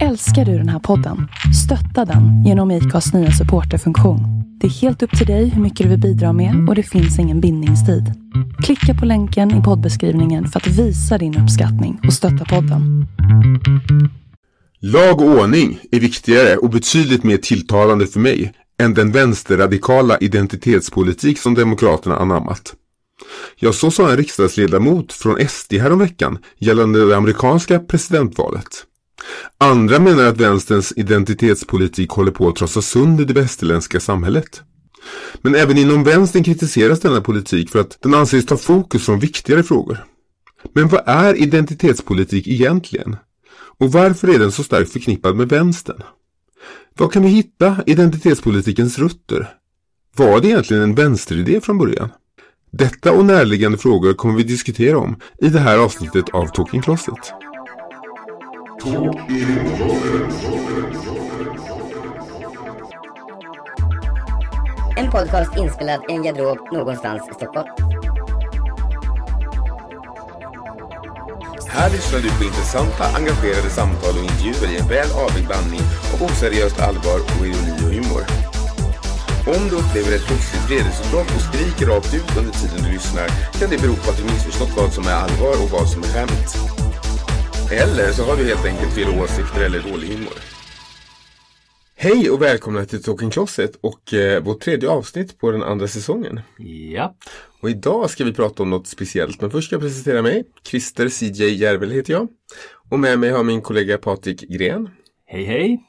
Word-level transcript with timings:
Älskar 0.00 0.44
du 0.44 0.58
den 0.58 0.68
här 0.68 0.78
podden? 0.78 1.28
Stötta 1.64 2.04
den 2.04 2.44
genom 2.44 2.70
IKAs 2.70 3.12
nya 3.12 3.30
supporterfunktion. 3.30 4.20
Det 4.60 4.66
är 4.66 4.70
helt 4.70 5.02
upp 5.02 5.18
till 5.18 5.26
dig 5.26 5.48
hur 5.48 5.62
mycket 5.62 5.84
du 5.84 5.90
vill 5.90 6.00
bidra 6.00 6.32
med 6.32 6.68
och 6.68 6.74
det 6.74 6.82
finns 6.82 7.18
ingen 7.18 7.40
bindningstid. 7.40 8.04
Klicka 8.64 8.94
på 8.94 9.06
länken 9.06 9.60
i 9.60 9.62
poddbeskrivningen 9.62 10.48
för 10.48 10.60
att 10.60 10.66
visa 10.66 11.18
din 11.18 11.38
uppskattning 11.38 12.00
och 12.06 12.12
stötta 12.12 12.44
podden. 12.44 13.06
Lag 14.80 15.20
och 15.20 15.28
ordning 15.28 15.78
är 15.92 16.00
viktigare 16.00 16.56
och 16.56 16.70
betydligt 16.70 17.24
mer 17.24 17.36
tilltalande 17.36 18.06
för 18.06 18.20
mig 18.20 18.52
än 18.80 18.94
den 18.94 19.12
vänsterradikala 19.12 20.18
identitetspolitik 20.18 21.38
som 21.38 21.54
Demokraterna 21.54 22.16
anammat. 22.16 22.74
Jag 23.56 23.74
så 23.74 23.90
sa 23.90 24.10
en 24.10 24.16
riksdagsledamot 24.16 25.12
från 25.12 25.48
SD 25.48 25.72
häromveckan 25.74 26.38
gällande 26.58 27.08
det 27.08 27.16
amerikanska 27.16 27.78
presidentvalet. 27.78 28.86
Andra 29.58 29.98
menar 29.98 30.24
att 30.24 30.40
vänsterns 30.40 30.92
identitetspolitik 30.96 32.10
håller 32.10 32.32
på 32.32 32.48
att 32.48 32.56
trasa 32.56 32.82
sönder 32.82 33.24
det 33.24 33.34
västerländska 33.34 34.00
samhället. 34.00 34.62
Men 35.42 35.54
även 35.54 35.78
inom 35.78 36.04
vänstern 36.04 36.44
kritiseras 36.44 37.00
denna 37.00 37.20
politik 37.20 37.70
för 37.70 37.80
att 37.80 37.98
den 38.02 38.14
anses 38.14 38.46
ta 38.46 38.56
fokus 38.56 39.06
från 39.06 39.18
viktigare 39.18 39.62
frågor. 39.62 40.04
Men 40.72 40.88
vad 40.88 41.02
är 41.06 41.34
identitetspolitik 41.34 42.48
egentligen? 42.48 43.16
Och 43.78 43.92
varför 43.92 44.28
är 44.28 44.38
den 44.38 44.52
så 44.52 44.62
starkt 44.62 44.92
förknippad 44.92 45.36
med 45.36 45.48
vänstern? 45.48 46.02
Var 46.98 47.08
kan 47.08 47.22
vi 47.22 47.28
hitta 47.28 47.76
identitetspolitikens 47.86 48.98
rötter? 48.98 49.48
Var 50.16 50.40
det 50.40 50.48
egentligen 50.48 50.82
en 50.82 50.94
vänsteridé 50.94 51.60
från 51.60 51.78
början? 51.78 52.10
Detta 52.72 53.12
och 53.12 53.24
närliggande 53.24 53.78
frågor 53.78 54.12
kommer 54.12 54.36
vi 54.36 54.42
diskutera 54.42 54.98
om 54.98 55.16
i 55.38 55.48
det 55.48 55.58
här 55.58 55.78
avsnittet 55.78 56.24
av 56.32 56.46
Talking 56.46 56.82
Closet. 56.82 57.41
En 58.82 58.90
podcast 65.10 65.56
inspelad 65.56 66.00
i 66.08 66.12
en 66.12 66.22
garderob 66.22 66.58
någonstans 66.72 67.22
i 67.30 67.34
Stockholm. 67.34 67.68
Här 71.68 71.90
lyssnar 71.90 72.20
du 72.20 72.30
på 72.38 72.44
intressanta, 72.44 73.04
engagerade 73.16 73.70
samtal 73.70 74.14
och 74.16 74.22
intervjuer 74.22 74.72
i 74.72 74.78
en 74.78 74.88
väl 74.88 75.10
avvägd 75.12 75.46
blandning 75.46 75.80
av 76.14 76.22
oseriöst 76.22 76.80
allvar 76.80 77.18
och 77.38 77.46
ironi 77.46 77.72
och 77.84 77.92
humor. 77.96 78.24
Om 79.46 79.68
du 79.68 79.76
upplever 79.76 80.16
ett 80.16 80.26
plötsligt 80.26 80.68
vredesutbrott 80.68 81.34
och 81.36 81.42
skriker 81.42 81.86
rakt 81.86 82.14
ut 82.14 82.36
under 82.38 82.52
tiden 82.52 82.82
du 82.84 82.92
lyssnar 82.92 83.28
kan 83.58 83.70
det 83.70 83.78
bero 83.78 83.94
på 83.96 84.10
att 84.10 84.16
du 84.16 84.24
missförstått 84.24 84.76
vad 84.76 84.92
som 84.92 85.04
är 85.04 85.16
allvar 85.24 85.54
och 85.62 85.70
vad 85.70 85.88
som 85.88 86.02
är 86.02 86.06
skämt. 86.06 86.81
Eller 87.72 88.12
så 88.12 88.22
har 88.24 88.36
du 88.36 88.44
helt 88.44 88.64
enkelt 88.66 88.94
fel 88.94 89.20
åsikter 89.20 89.60
eller 89.60 89.80
dålig 89.92 90.08
humor. 90.08 90.32
Hej 91.96 92.30
och 92.30 92.42
välkomna 92.42 92.84
till 92.84 93.02
Talking 93.02 93.30
Closet 93.30 93.76
och 93.80 94.14
eh, 94.14 94.42
vårt 94.42 94.60
tredje 94.60 94.88
avsnitt 94.88 95.38
på 95.38 95.50
den 95.50 95.62
andra 95.62 95.88
säsongen. 95.88 96.40
Ja, 96.92 97.14
Och 97.62 97.70
idag 97.70 98.10
ska 98.10 98.24
vi 98.24 98.32
prata 98.32 98.62
om 98.62 98.70
något 98.70 98.86
speciellt, 98.86 99.40
men 99.40 99.50
först 99.50 99.66
ska 99.66 99.74
jag 99.74 99.82
presentera 99.82 100.22
mig. 100.22 100.44
Christer 100.66 101.08
CJ 101.08 101.44
Järvel 101.54 101.90
heter 101.90 102.12
jag. 102.12 102.28
Och 102.88 102.98
med 102.98 103.18
mig 103.18 103.30
har 103.30 103.44
min 103.44 103.60
kollega 103.62 103.98
Patrik 103.98 104.40
Gren. 104.40 104.88
hej 105.26 105.44
hej. 105.44 105.80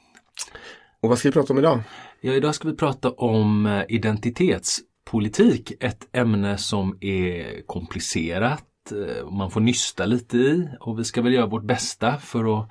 Och 1.02 1.08
vad 1.08 1.18
ska 1.18 1.28
vi 1.28 1.32
prata 1.32 1.52
om 1.52 1.58
idag? 1.58 1.80
Ja, 2.20 2.32
idag 2.32 2.54
ska 2.54 2.68
vi 2.68 2.76
prata 2.76 3.10
om 3.10 3.66
eh, 3.66 3.82
identitetspolitik. 3.88 5.72
Ett 5.80 6.08
ämne 6.12 6.58
som 6.58 6.98
är 7.00 7.66
komplicerat. 7.66 8.64
Eh, 8.92 9.30
Man 9.30 9.50
får 9.50 9.60
nysta 9.60 10.06
lite 10.06 10.36
i 10.36 10.68
och 10.80 10.98
vi 10.98 11.04
ska 11.04 11.22
väl 11.22 11.32
göra 11.32 11.46
vårt 11.46 11.64
bästa 11.64 12.18
för 12.18 12.60
att 12.60 12.68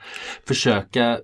försöka 0.48 1.20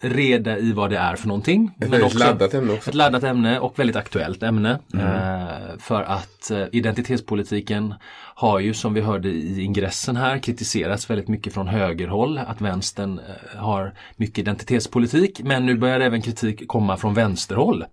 reda 0.00 0.58
i 0.58 0.72
vad 0.72 0.90
det 0.90 0.98
är 0.98 1.16
för 1.16 1.28
någonting. 1.28 1.70
Ett 1.80 1.88
väldigt 1.88 2.14
laddat 2.14 2.54
ämne 2.54 2.72
också. 2.72 2.90
Ett 2.90 2.94
laddat 2.94 3.22
ämne 3.22 3.60
och 3.60 3.78
väldigt 3.78 3.96
aktuellt 3.96 4.42
ämne. 4.42 4.78
Eh, 4.94 5.78
för 5.78 6.02
att 6.02 6.50
eh, 6.50 6.64
identitetspolitiken 6.72 7.94
har 8.34 8.58
ju 8.58 8.74
som 8.74 8.94
vi 8.94 9.00
hörde 9.00 9.28
i 9.28 9.62
ingressen 9.62 10.16
här 10.16 10.38
kritiserats 10.38 11.10
väldigt 11.10 11.28
mycket 11.28 11.54
från 11.54 11.68
högerhåll. 11.68 12.38
Att 12.38 12.60
vänstern 12.60 13.20
har 13.56 13.94
mycket 14.16 14.38
identitetspolitik. 14.38 15.40
Men 15.42 15.66
nu 15.66 15.76
börjar 15.76 16.00
även 16.00 16.22
kritik 16.22 16.68
komma 16.68 16.96
från 16.96 17.14
vänsterhåll. 17.14 17.84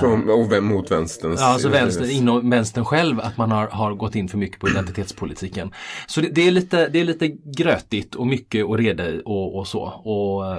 Från, 0.00 0.30
och 0.30 0.52
vem, 0.52 0.64
mot 0.64 0.90
vänsterns. 0.90 1.40
Ja, 1.40 1.46
alltså 1.46 1.68
vänster, 1.68 2.10
inom 2.10 2.50
vänstern 2.50 2.84
själv 2.84 3.20
att 3.20 3.36
man 3.36 3.50
har, 3.50 3.66
har 3.66 3.94
gått 3.94 4.14
in 4.14 4.28
för 4.28 4.38
mycket 4.38 4.60
på 4.60 4.68
identitetspolitiken. 4.68 5.72
Så 6.06 6.20
det, 6.20 6.28
det, 6.28 6.46
är, 6.46 6.50
lite, 6.50 6.88
det 6.88 7.00
är 7.00 7.04
lite 7.04 7.28
grötigt 7.28 8.14
och 8.14 8.26
mycket 8.26 8.66
att 8.66 8.78
reda 8.78 9.08
i 9.08 9.22
och, 9.24 9.58
och 9.58 9.68
så. 9.68 9.82
Och, 9.82 10.46
eh, 10.46 10.58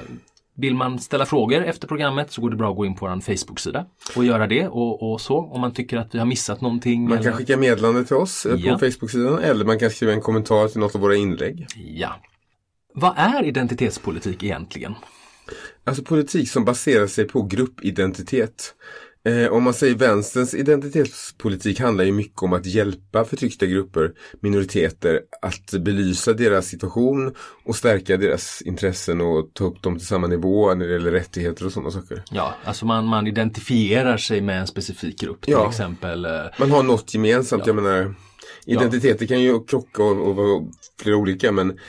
vill 0.56 0.76
man 0.76 1.00
ställa 1.00 1.26
frågor 1.26 1.64
efter 1.64 1.88
programmet 1.88 2.32
så 2.32 2.42
går 2.42 2.50
det 2.50 2.56
bra 2.56 2.72
att 2.72 2.78
gå 2.78 2.86
in 2.86 2.96
på 2.96 3.08
vår 3.08 3.20
Facebook-sida 3.20 3.86
och 4.16 4.26
göra 4.26 4.48
det 4.48 4.68
och, 4.68 5.12
och 5.12 5.22
så. 5.22 5.38
Om 5.38 5.62
man 5.62 5.74
tycker 5.74 5.98
att 5.98 6.16
vi 6.16 6.20
har 6.20 6.26
missat 6.26 6.62
någonting. 6.62 7.04
Man 7.04 7.18
eller... 7.18 7.30
kan 7.30 7.38
skicka 7.38 7.58
meddelande 7.58 8.06
till 8.06 8.16
oss 8.16 8.46
eh, 8.46 8.56
Ja. 8.56 8.74
på 8.74 8.80
Facebook-sidan 8.80 9.40
eller 9.40 9.66
man 9.66 9.80
kan 9.80 9.90
skriva 9.90 10.14
en 10.14 10.22
kommentar 10.22 10.68
till 10.68 10.80
något 10.80 10.96
av 10.96 11.02
våra 11.02 11.16
inlägg. 11.16 11.68
Ja. 11.76 12.16
Vad 12.94 13.14
är 13.18 13.44
identitetspolitik 13.44 14.44
egentligen? 14.44 14.96
Alltså 15.84 16.04
politik 16.04 16.50
som 16.50 16.66
baserar 16.66 17.08
sig 17.08 17.28
på 17.28 17.42
gruppidentitet. 17.42 18.76
Eh, 19.24 19.52
om 19.52 19.64
man 19.64 19.74
säger 19.74 19.96
vänsterns 19.96 20.54
identitetspolitik 20.54 21.80
handlar 21.80 22.04
ju 22.04 22.12
mycket 22.12 22.44
om 22.44 22.54
att 22.54 22.66
hjälpa 22.66 23.26
förtryckta 23.26 23.66
grupper, 23.66 24.12
minoriteter, 24.40 25.22
att 25.42 25.72
belysa 25.72 26.34
deras 26.34 26.66
situation 26.68 27.36
och 27.66 27.76
stärka 27.76 28.18
deras 28.18 28.62
intressen 28.62 29.22
och 29.22 29.54
ta 29.54 29.64
upp 29.66 29.82
dem 29.82 29.98
till 29.98 30.08
samma 30.08 30.28
nivå 30.28 30.74
när 30.74 30.88
det 30.88 30.94
gäller 30.94 31.12
rättigheter 31.12 31.66
och 31.66 31.72
sådana 31.72 31.92
saker. 31.92 32.24
Ja, 32.32 32.56
alltså 32.64 32.86
man, 32.86 33.06
man 33.06 33.28
identifierar 33.28 34.18
sig 34.18 34.42
med 34.42 34.60
en 34.60 34.68
specifik 34.68 35.20
grupp 35.20 35.42
till 35.42 35.52
Ja. 35.52 35.70
exempel. 35.70 36.26
eh, 36.26 36.32
Man 36.60 36.72
har 36.72 36.84
något 36.84 37.14
gemensamt, 37.14 37.64
Ja. 37.66 37.74
jag 37.74 37.76
menar 37.84 38.16
Identiteter 38.66 39.26
kan 39.26 39.42
ju 39.42 39.64
krocka 39.64 40.04
och, 40.04 40.28
och 40.28 40.36
vara 40.36 40.64
flera 41.02 41.16
olika 41.16 41.52
men 41.52 41.80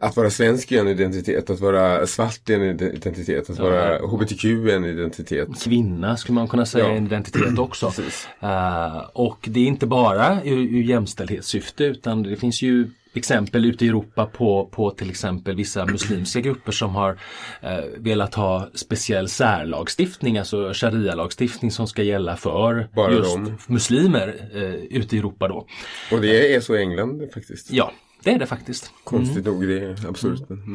att 0.00 0.16
vara 0.16 0.30
svensk 0.30 0.72
är 0.72 0.80
en 0.80 0.88
identitet, 0.88 1.50
att 1.50 1.60
vara 1.60 2.06
svart 2.06 2.50
är 2.50 2.54
en 2.54 2.62
identitet, 2.80 3.50
att 3.50 3.58
Ja. 3.58 3.64
vara 3.64 3.98
HBTQ 4.06 4.44
är 4.44 4.76
en 4.76 4.84
identitet. 4.84 5.48
kvinna 5.64 6.16
skulle 6.16 6.34
man 6.34 6.48
kunna 6.48 6.66
säga 6.66 6.84
Ja. 6.84 6.90
är 6.92 6.96
en 6.96 7.06
identitet 7.06 7.58
också. 7.58 7.92
Eh, 8.40 8.96
och 9.12 9.38
det 9.50 9.60
är 9.60 9.64
inte 9.66 9.86
bara 9.86 10.42
ur, 10.44 10.58
ur 10.58 10.82
jämställdhetssyfte 10.82 11.84
utan 11.84 12.22
det 12.22 12.36
finns 12.36 12.62
ju 12.62 12.90
exempel 13.14 13.64
ute 13.64 13.84
i 13.84 13.88
Europa 13.88 14.26
på, 14.26 14.68
på 14.72 14.90
till 14.90 15.10
exempel 15.10 15.56
vissa 15.56 15.86
muslimska 15.86 16.40
grupper 16.40 16.72
som 16.72 16.94
har 16.94 17.18
eh, 17.62 17.78
velat 17.96 18.34
ha 18.34 18.68
speciell 18.74 19.28
särlagstiftning, 19.28 20.38
alltså 20.38 20.70
sharia-lagstiftning 20.74 21.70
som 21.70 21.86
ska 21.86 22.02
gälla 22.02 22.36
för 22.36 22.88
Bara 22.94 23.12
just 23.12 23.34
dem. 23.34 23.58
muslimer 23.66 24.34
eh, 24.54 24.74
ute 24.74 25.16
i 25.16 25.18
Europa 25.18 25.48
då. 25.48 25.66
Och 26.12 26.20
det 26.20 26.54
är 26.54 26.60
så 26.60 26.76
i 26.76 26.80
England 26.80 27.22
faktiskt. 27.34 27.72
Ja, 27.72 27.92
det 28.22 28.30
är 28.30 28.38
det 28.38 28.46
faktiskt. 28.46 28.90
Konstigt 29.04 29.44
nog, 29.44 29.68
det 29.68 29.78
är 29.78 30.06
absurt. 30.08 30.50
Mm. 30.50 30.74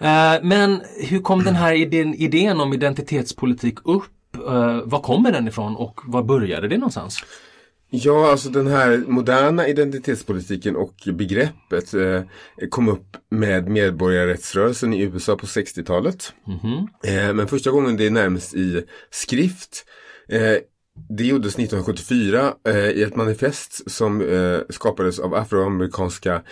Eh, 0.00 0.42
men 0.42 0.82
hur 1.00 1.20
kom 1.20 1.44
den 1.44 1.54
här 1.54 1.72
idén, 1.74 2.14
idén 2.14 2.60
om 2.60 2.72
identitetspolitik 2.72 3.78
upp? 3.84 4.04
Uh, 4.36 4.80
var 4.84 5.00
kommer 5.00 5.32
den 5.32 5.48
ifrån 5.48 5.76
och 5.76 6.00
var 6.04 6.22
började 6.22 6.68
det 6.68 6.78
någonstans? 6.78 7.22
Ja, 7.90 8.30
alltså 8.30 8.48
den 8.48 8.66
här 8.66 9.04
moderna 9.06 9.68
identitetspolitiken 9.68 10.76
och 10.76 10.94
begreppet 11.12 11.94
eh, 11.94 12.22
kom 12.70 12.88
upp 12.88 13.16
med 13.30 13.68
medborgarrättsrörelsen 13.68 14.94
i 14.94 15.02
USA 15.02 15.36
på 15.36 15.46
60-talet. 15.46 16.32
Mhm. 16.46 16.88
Eh, 17.04 17.34
men 17.34 17.48
första 17.48 17.70
gången 17.70 17.96
det 17.96 18.10
närmast 18.10 18.54
i 18.54 18.84
skrift. 19.10 19.84
Eh, 20.28 20.56
det 21.08 21.24
gjordes 21.24 21.54
1974 21.54 22.54
eh, 22.68 22.76
i 22.76 23.02
ett 23.02 23.16
manifest 23.16 23.90
som 23.90 24.20
eh, 24.20 24.58
skapades 24.70 25.18
av 25.18 25.34
afroamerikanska 25.34 26.42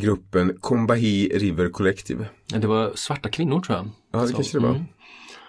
gruppen 0.00 0.56
Combahee 0.60 1.28
River 1.38 1.68
Collective. 1.68 2.28
Det 2.46 2.66
var 2.66 2.92
svarta 2.94 3.28
kvinnor 3.28 3.60
tror 3.60 3.78
jag. 3.78 3.88
Ja, 4.12 4.20
det 4.20 4.28
Så, 4.28 4.34
kanske 4.34 4.58
det 4.58 4.62
var. 4.62 4.70
mm. 4.70 4.84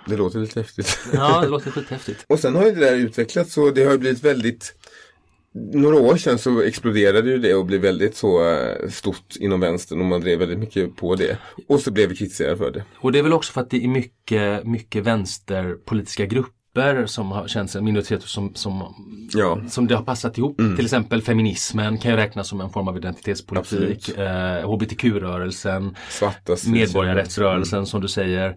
Det 0.08 0.18
låter 0.18 0.40
lite 0.40 0.60
häftigt. 0.60 1.00
Ja, 1.14 1.42
det 1.42 1.48
låter 1.48 1.72
skithäftigt. 1.76 2.26
Och 2.28 2.40
sen 2.40 2.56
har 2.56 2.66
ju 2.66 2.72
det 2.72 2.80
där 2.80 2.96
utvecklats 2.96 3.58
och 3.58 3.74
det 3.74 3.84
har 3.84 3.92
ju 3.92 3.98
blivit 3.98 4.24
väldigt 4.24 4.76
några 5.54 5.96
år 5.96 6.18
sedan 6.18 6.38
så 6.40 6.62
exploderade 6.62 7.30
ju 7.30 7.38
det 7.38 7.56
och 7.56 7.66
blev 7.66 7.82
väldigt 7.82 8.16
så 8.16 8.50
eh, 8.50 8.90
stort 8.90 9.36
inom 9.40 9.60
vänstern 9.60 10.00
och 10.00 10.06
man 10.06 10.22
drev 10.22 10.40
väldigt 10.40 10.60
mycket 10.60 10.96
på 10.96 11.16
det. 11.16 11.38
Och 11.68 11.80
så 11.80 11.92
blev 11.92 12.10
vi 12.10 12.16
kritiserade 12.16 12.58
för 12.58 12.72
det. 12.72 12.84
Och 12.96 13.12
det 13.12 13.20
är 13.20 13.24
väl 13.24 13.34
också 13.34 13.54
för 13.54 13.62
att 13.62 13.70
det 13.70 13.84
är 13.84 13.88
mycket, 13.88 14.66
mycket 14.66 15.04
vänsterpolitiska 15.04 16.26
grupper 16.26 16.61
som 17.06 17.32
har 17.32 17.48
känts 17.48 17.76
en 17.76 17.84
minoritet 17.86 18.24
som, 18.24 18.56
som, 18.56 18.96
Ja. 19.34 19.60
som 19.70 19.88
det 19.88 19.96
har 19.96 20.04
passat 20.04 20.38
ihop. 20.38 20.58
Till 20.58 20.86
exempel 20.86 21.22
feminismen 21.22 21.98
kan 21.98 22.12
ju 22.12 22.18
räknas 22.18 22.48
som 22.48 22.62
en 22.62 22.70
form 22.70 22.88
av 22.88 22.98
identitetspolitik. 22.98 24.18
Eh, 24.18 24.70
HBTQ-rörelsen, 24.70 25.96
medborgarrättsrörelsen 26.68 27.86
som 27.86 28.02
du 28.02 28.08
säger. 28.08 28.56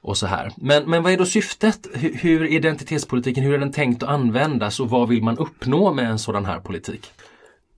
Och 0.00 0.16
så 0.16 0.26
här. 0.26 0.52
Men, 0.56 0.90
men 0.90 1.02
vad 1.02 1.12
är 1.12 1.16
då 1.16 1.24
syftet? 1.26 1.86
Hur, 1.94 2.14
hur 2.14 2.44
identitetspolitiken, 2.52 3.44
hur 3.44 3.54
är 3.54 3.58
den 3.58 3.72
tänkt 3.72 4.02
att 4.02 4.08
användas 4.08 4.80
och 4.80 4.90
vad 4.90 5.08
vill 5.08 5.22
man 5.22 5.38
uppnå 5.38 5.92
med 5.92 6.10
en 6.10 6.18
sådan 6.18 6.44
här 6.44 6.60
politik? 6.60 7.10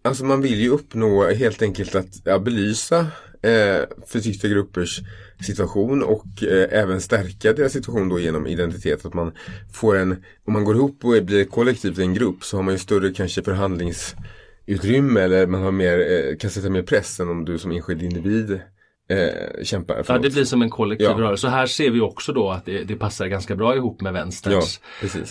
Alltså 0.02 0.24
man 0.24 0.42
vill 0.42 0.60
ju 0.60 0.68
uppnå 0.68 1.28
helt 1.34 1.62
enkelt 1.62 1.94
att 1.94 2.06
ja, 2.24 2.38
belysa 2.38 3.06
eh, 3.50 3.82
förtryckta 4.06 4.48
gruppers 4.48 5.00
situation 5.46 6.02
och 6.02 6.42
eh, 6.42 6.68
även 6.82 7.00
stärka 7.00 7.52
deras 7.52 7.72
situation 7.72 8.08
då 8.08 8.18
genom 8.20 8.46
identitet. 8.46 9.06
Att 9.06 9.14
man 9.14 9.32
får 9.72 9.96
en, 9.96 10.12
om 10.46 10.52
man 10.52 10.64
går 10.64 10.76
ihop 10.76 11.04
och 11.04 11.24
blir 11.24 11.44
kollektivt 11.44 11.98
en 11.98 12.14
grupp 12.14 12.44
så 12.44 12.56
har 12.56 12.62
man 12.62 12.74
ju 12.74 12.78
större 12.78 13.10
kanske 13.12 13.42
förhandlingsutrymme 13.42 15.20
eller 15.20 15.46
man 15.46 15.62
har 15.62 15.72
mer, 15.72 15.98
eh, 15.98 16.36
kan 16.36 16.50
sätta 16.50 16.70
mer 16.70 16.82
press 16.82 17.20
än 17.20 17.28
om 17.28 17.44
du 17.44 17.58
som 17.58 17.70
enskild 17.70 18.02
individ 18.02 18.60
eh, 19.08 19.62
kämpar 19.62 20.02
för 20.02 20.14
Ja, 20.14 20.18
det 20.20 20.30
blir 20.30 20.44
som 20.44 20.62
en 20.62 20.70
kollektiv 20.70 21.06
Ja. 21.06 21.14
rörelse. 21.18 21.40
Så 21.40 21.48
här 21.48 21.66
ser 21.66 21.90
vi 21.90 22.00
också 22.00 22.32
då 22.32 22.50
att 22.50 22.64
det, 22.64 22.84
det 22.84 22.96
passar 22.96 23.26
ganska 23.26 23.56
bra 23.56 23.76
ihop 23.76 24.00
med 24.00 24.12
vänsterns, 24.12 24.80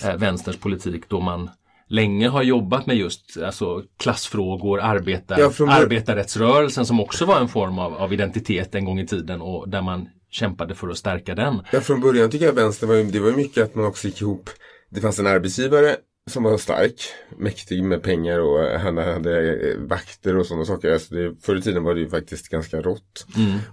Ja, 0.03 0.09
eh, 0.09 0.17
vänsterns 0.17 0.57
politik 0.57 1.03
då 1.07 1.19
man 1.19 1.49
länge 1.93 2.27
har 2.27 2.43
jobbat 2.43 2.85
med 2.85 2.95
just 2.95 3.37
alltså, 3.37 3.83
klassfrågor, 3.99 4.79
arbetar, 4.79 5.39
Ja, 5.39 5.49
från 5.49 5.69
arbetarrättsrörelsen 5.69 6.85
som 6.85 6.99
också 6.99 7.25
var 7.25 7.39
en 7.39 7.47
form 7.47 7.79
av, 7.79 7.93
av 7.93 8.13
identitet 8.13 8.75
en 8.75 8.85
gång 8.85 8.99
i 8.99 9.07
tiden 9.07 9.41
och 9.41 9.69
där 9.69 9.81
man 9.81 10.09
kämpade 10.29 10.75
för 10.75 10.89
att 10.89 10.97
stärka 10.97 11.35
den. 11.35 11.61
Ja, 11.71 11.81
från 11.81 12.01
början 12.01 12.29
tycker 12.29 12.45
jag 12.45 12.53
vänster 12.53 12.87
var 12.87 12.95
det 12.95 13.19
var 13.19 13.31
mycket 13.31 13.63
att 13.63 13.75
man 13.75 13.85
också 13.85 14.07
gick 14.07 14.21
ihop. 14.21 14.49
Det 14.89 15.01
fanns 15.01 15.19
en 15.19 15.27
arbetsgivare 15.27 15.95
som 16.29 16.43
var 16.43 16.57
stark, 16.57 17.01
mäktig 17.37 17.83
med 17.83 18.03
pengar 18.03 18.39
och 18.39 18.63
eh, 18.63 18.79
han 18.79 18.97
hade 18.97 19.69
eh, 19.69 19.77
vakter 19.77 20.37
och 20.37 20.45
sådana 20.45 20.65
saker. 20.65 20.93
Alltså 20.93 21.15
det, 21.15 21.35
förr 21.41 21.55
i 21.55 21.61
tiden 21.61 21.83
var 21.83 21.93
det 21.93 21.99
ju 21.99 22.09
faktiskt 22.09 22.49
ganska 22.49 22.81
rått. 22.81 23.25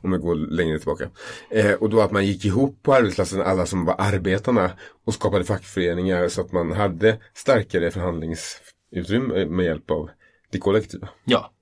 Om 0.02 0.12
vi 0.12 0.18
går 0.18 0.34
längre 0.34 0.78
tillbaka. 0.78 1.10
Eh, 1.50 1.72
och 1.72 1.90
då 1.90 2.00
att 2.00 2.10
man 2.10 2.26
gick 2.26 2.44
ihop 2.44 2.82
på 2.82 2.94
arbetsplatsen, 2.94 3.42
alla 3.42 3.66
som 3.66 3.84
var 3.84 3.94
arbetarna 3.98 4.70
och 5.04 5.14
skapade 5.14 5.44
fackföreningar 5.44 6.28
så 6.28 6.40
att 6.40 6.52
man 6.52 6.72
hade 6.72 7.18
starkare 7.34 7.90
förhandlingsutrymme 7.90 9.46
med 9.46 9.66
hjälp 9.66 9.90
av 9.90 10.10
det 10.50 10.58
kollektiva. 10.58 11.08
Ja. 11.24 11.52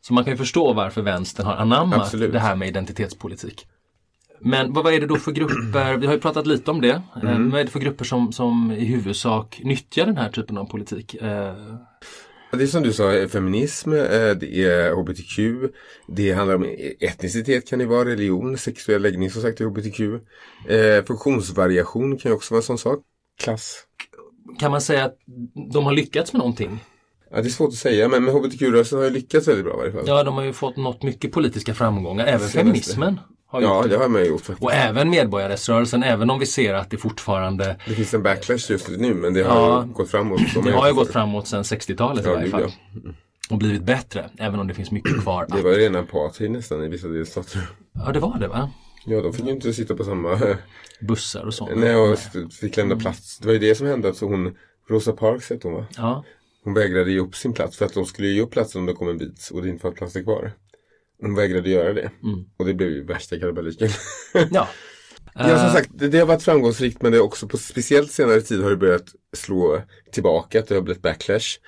Så 0.00 0.14
man 0.14 0.24
kan 0.24 0.32
ju 0.32 0.36
förstå 0.36 0.72
varför 0.72 1.02
vänstern 1.02 1.46
har 1.46 1.54
anammat 1.54 2.00
Absolut. 2.00 2.32
det 2.32 2.38
här 2.38 2.56
med 2.56 2.68
identitetspolitik. 2.68 3.66
Men 4.44 4.72
vad 4.72 4.84
vad 4.84 4.94
är 4.94 5.00
det 5.00 5.06
då 5.06 5.16
för 5.16 5.32
grupper, 5.32 5.96
vi 5.96 6.06
har 6.06 6.14
ju 6.14 6.20
pratat 6.20 6.46
lite 6.46 6.70
om 6.70 6.80
det, 6.80 7.02
Mm. 7.22 7.46
Eh, 7.46 7.52
vad 7.52 7.60
är 7.60 7.64
det 7.64 7.70
för 7.70 7.80
grupper 7.80 8.04
som, 8.04 8.32
som 8.32 8.72
i 8.72 8.84
huvudsak 8.84 9.60
nyttjar 9.64 10.06
den 10.06 10.16
här 10.16 10.28
typen 10.30 10.58
av 10.58 10.64
politik? 10.64 11.14
Eh, 11.14 11.54
Det 12.52 12.62
är 12.62 12.66
som 12.66 12.82
du 12.82 12.92
sa, 12.92 13.12
eh, 13.12 13.28
feminism, 13.28 13.90
det 13.90 14.64
är 14.64 14.92
hbtq, 14.92 15.38
det 16.08 16.32
handlar 16.32 16.54
om 16.54 16.66
etnicitet 17.00 17.68
kan 17.68 17.78
det 17.78 17.86
vara, 17.86 18.04
religion, 18.08 18.58
sexuell 18.58 19.02
läggning 19.02 19.30
som 19.30 19.42
sagt 19.42 19.60
är 19.60 19.64
hbtq. 19.64 20.00
Funktionsvariation 21.06 22.18
kan 22.18 22.30
ju 22.30 22.34
också 22.36 22.54
vara 22.54 22.58
en 22.60 22.62
sån 22.62 22.78
sak. 22.78 22.98
Klass. 23.42 23.84
Kan 24.58 24.70
man 24.70 24.80
säga 24.80 25.04
att 25.04 25.16
de 25.72 25.84
har 25.84 25.92
lyckats 25.92 26.32
med 26.32 26.38
någonting? 26.38 26.84
Ja, 27.30 27.36
det 27.42 27.48
är 27.48 27.50
svårt 27.50 27.68
att 27.68 27.74
säga 27.74 28.08
men 28.08 28.24
med 28.24 28.34
hbtq-rörelsen 28.34 28.98
har 28.98 29.04
ju 29.04 29.10
lyckats 29.10 29.48
väldigt 29.48 29.64
bra 29.64 29.74
i 29.74 29.76
varje 29.78 29.92
fall. 29.92 30.04
Ja, 30.06 30.22
de 30.24 30.34
har 30.34 30.42
ju 30.44 30.52
fått 30.52 30.76
nått 30.76 31.02
mycket 31.02 31.32
politiska 31.32 31.74
framgångar, 31.74 32.26
även 32.26 32.38
Senaste. 32.40 32.58
feminismen. 32.58 33.20
Har 33.52 33.60
gjort 33.60 33.70
Ja, 33.70 33.82
det. 33.82 33.88
det 33.88 33.96
har 33.96 34.08
man 34.08 34.26
gjort 34.26 34.40
faktiskt. 34.40 34.62
Och 34.62 34.72
även 34.72 35.10
medborgarrättsrörelsen, 35.10 36.02
även 36.02 36.30
om 36.30 36.38
vi 36.38 36.46
ser 36.46 36.74
att 36.74 36.90
det 36.90 36.96
fortfarande 36.96 37.76
Det 37.88 37.94
finns 37.94 38.14
en 38.14 38.22
backlash 38.22 38.70
just 38.70 38.88
nu 38.88 39.14
men 39.14 39.34
det 39.34 39.42
har 39.42 39.60
Ja. 39.60 39.88
gått 39.94 40.10
framåt. 40.10 40.40
som 40.48 40.64
det 40.64 40.72
har 40.72 40.88
ju 40.88 40.94
gått 40.94 41.12
framåt 41.12 41.46
sedan 41.48 41.62
60-talet 41.64 42.24
i 42.24 42.28
Ja, 42.28 42.32
varje 42.34 42.42
gud, 42.44 42.52
fall. 42.52 42.62
ja. 43.04 43.10
Och 43.50 43.58
blivit 43.58 43.82
bättre, 43.82 44.30
även 44.38 44.60
om 44.60 44.66
det 44.68 44.74
finns 44.74 44.90
mycket 44.90 45.22
kvar. 45.22 45.46
Det 45.48 45.62
var 45.62 45.70
ju 45.70 45.76
rena 45.78 45.98
apartheid 46.00 46.50
nästan 46.50 46.84
i 46.84 46.88
vissa 46.88 47.08
delstater. 47.08 47.68
Ja, 48.06 48.12
det 48.12 48.20
var 48.20 48.38
det 48.38 48.48
va? 48.48 48.70
Ja, 49.06 49.20
de 49.20 49.32
fick 49.32 49.44
ju 49.44 49.50
inte 49.52 49.72
sitta 49.72 49.94
på 49.96 50.04
samma... 50.04 50.38
Bussar 51.00 51.44
och 51.46 51.54
sånt. 51.54 51.70
Nej, 51.76 51.96
och 51.96 52.18
fick 52.60 52.76
lämna 52.76 52.96
plats. 52.96 53.38
Det 53.38 53.46
var 53.46 53.52
ju 53.52 53.58
det 53.58 53.74
som 53.74 53.86
hände 53.86 54.08
att 54.08 54.20
hon... 54.20 54.54
Rosa 54.90 55.12
Parks 55.12 55.50
hette 55.50 55.68
hon 55.68 55.76
va? 55.76 55.86
Ja. 55.96 56.24
Hon 56.64 56.74
vägrade 56.74 57.10
ge 57.12 57.18
upp 57.18 57.34
sin 57.36 57.52
plats 57.52 57.76
för 57.76 57.84
att 57.86 57.94
de 57.94 58.04
skulle 58.04 58.28
ge 58.28 58.40
upp 58.42 58.50
platsen 58.50 58.80
om 58.80 58.86
det 58.86 58.92
kom 58.92 59.08
en 59.08 59.18
bit 59.18 59.50
och 59.52 59.62
det 59.62 59.68
inte 59.68 59.82
fanns 59.82 59.94
platser 59.94 60.22
kvar. 60.22 60.52
Hon 61.22 61.34
vägrade 61.34 61.70
göra 61.70 61.92
det. 61.92 62.10
Och 62.56 62.66
det 62.66 62.74
blev 62.74 62.88
ju 62.88 63.04
värsta 63.04 63.38
kalabaliken. 63.38 63.88
ja. 64.50 64.68
ja 65.34 65.58
som 65.58 65.70
sagt, 65.70 65.90
det, 65.94 66.08
det 66.08 66.18
har 66.18 66.26
varit 66.26 66.42
framgångsrikt 66.42 67.02
men 67.02 67.12
det 67.12 67.18
är 67.18 67.22
också 67.22 67.48
på 67.48 67.56
speciellt 67.56 68.12
senare 68.12 68.40
tid 68.40 68.62
har 68.62 68.70
det 68.70 68.76
börjat 68.76 69.06
slå 69.36 69.82
tillbaka. 70.12 70.58
Att 70.58 70.68
det 70.68 70.74
har 70.74 70.82
blivit 70.82 71.02
backlash. 71.02 71.58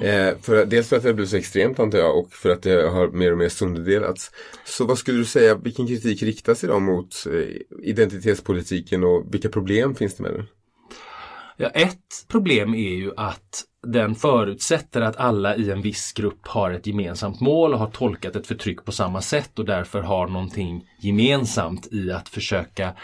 Eh, 0.00 0.38
för, 0.42 0.66
dels 0.66 0.88
för 0.88 0.96
att 0.96 1.02
det 1.02 1.08
har 1.08 1.14
blivit 1.14 1.30
så 1.30 1.36
extremt 1.36 1.78
antar 1.78 1.98
jag 1.98 2.18
och 2.18 2.32
för 2.32 2.50
att 2.50 2.62
det 2.62 2.88
har 2.88 3.08
mer 3.08 3.32
och 3.32 3.38
mer 3.38 3.48
sönderdelats. 3.48 4.30
Så 4.64 4.84
vad 4.84 4.98
skulle 4.98 5.18
du 5.18 5.24
säga, 5.24 5.54
vilken 5.54 5.86
kritik 5.86 6.22
riktas 6.22 6.64
idag 6.64 6.82
mot 6.82 7.26
eh, 7.26 7.88
identitetspolitiken 7.88 9.04
och 9.04 9.34
vilka 9.34 9.48
problem 9.48 9.94
finns 9.94 10.14
det 10.14 10.22
med 10.22 10.32
den? 10.32 10.46
Ja, 11.56 11.68
ett 11.68 12.26
problem 12.28 12.74
är 12.74 12.94
ju 12.94 13.12
att 13.16 13.64
den 13.86 14.14
förutsätter 14.14 15.00
att 15.00 15.16
alla 15.16 15.56
i 15.56 15.70
en 15.70 15.82
viss 15.82 16.12
grupp 16.12 16.46
har 16.46 16.70
ett 16.70 16.86
gemensamt 16.86 17.40
mål 17.40 17.72
och 17.72 17.78
har 17.78 17.90
tolkat 17.90 18.36
ett 18.36 18.46
förtryck 18.46 18.84
på 18.84 18.92
samma 18.92 19.20
sätt 19.20 19.58
och 19.58 19.64
därför 19.64 20.02
har 20.02 20.28
någonting 20.28 20.84
gemensamt 21.00 21.92
i 21.92 22.12
att 22.12 22.28
försöka 22.28 22.94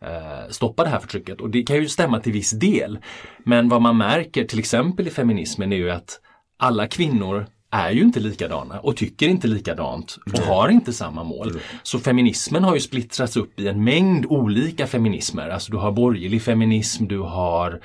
eh, 0.00 0.48
stoppa 0.50 0.84
det 0.84 0.90
här 0.90 0.98
förtrycket. 0.98 1.40
Och 1.40 1.50
det 1.50 1.62
kan 1.62 1.76
ju 1.76 1.88
stämma 1.88 2.20
till 2.20 2.32
viss 2.32 2.50
del. 2.50 2.98
Men 3.44 3.68
vad 3.68 3.82
man 3.82 3.96
märker 3.96 4.44
till 4.44 4.58
exempel 4.58 5.06
i 5.06 5.10
feminismen 5.10 5.72
är 5.72 5.76
ju 5.76 5.90
att 5.90 6.20
alla 6.58 6.86
kvinnor 6.86 7.46
är 7.74 7.90
ju 7.90 8.02
inte 8.02 8.20
likadana 8.20 8.78
och 8.80 8.96
tycker 8.96 9.28
inte 9.28 9.48
likadant 9.48 10.18
och 10.32 10.38
har 10.38 10.68
inte 10.68 10.92
samma 10.92 11.24
mål. 11.24 11.60
Så 11.82 11.98
feminismen 11.98 12.64
har 12.64 12.74
ju 12.74 12.80
splittrats 12.80 13.36
upp 13.36 13.60
i 13.60 13.68
en 13.68 13.84
mängd 13.84 14.26
olika 14.26 14.86
feminismer. 14.86 15.48
Alltså 15.48 15.72
du 15.72 15.78
har 15.78 15.92
borgerlig 15.92 16.42
feminism, 16.42 17.06
du 17.06 17.18
har 17.18 17.80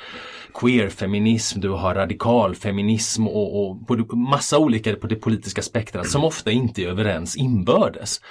queerfeminism, 0.54 1.60
du 1.60 1.70
har 1.70 1.96
radikalfeminism 1.96 3.28
och, 3.28 3.70
och 3.70 3.88
på 3.88 4.16
massa 4.16 4.58
olika 4.58 4.96
på 4.96 5.08
det 5.08 5.16
politiska 5.16 5.62
spektrat 5.62 6.10
som 6.10 6.24
ofta 6.24 6.52
inte 6.52 6.84
är 6.84 6.88
överens 6.88 7.38
inbördes. 7.38 8.22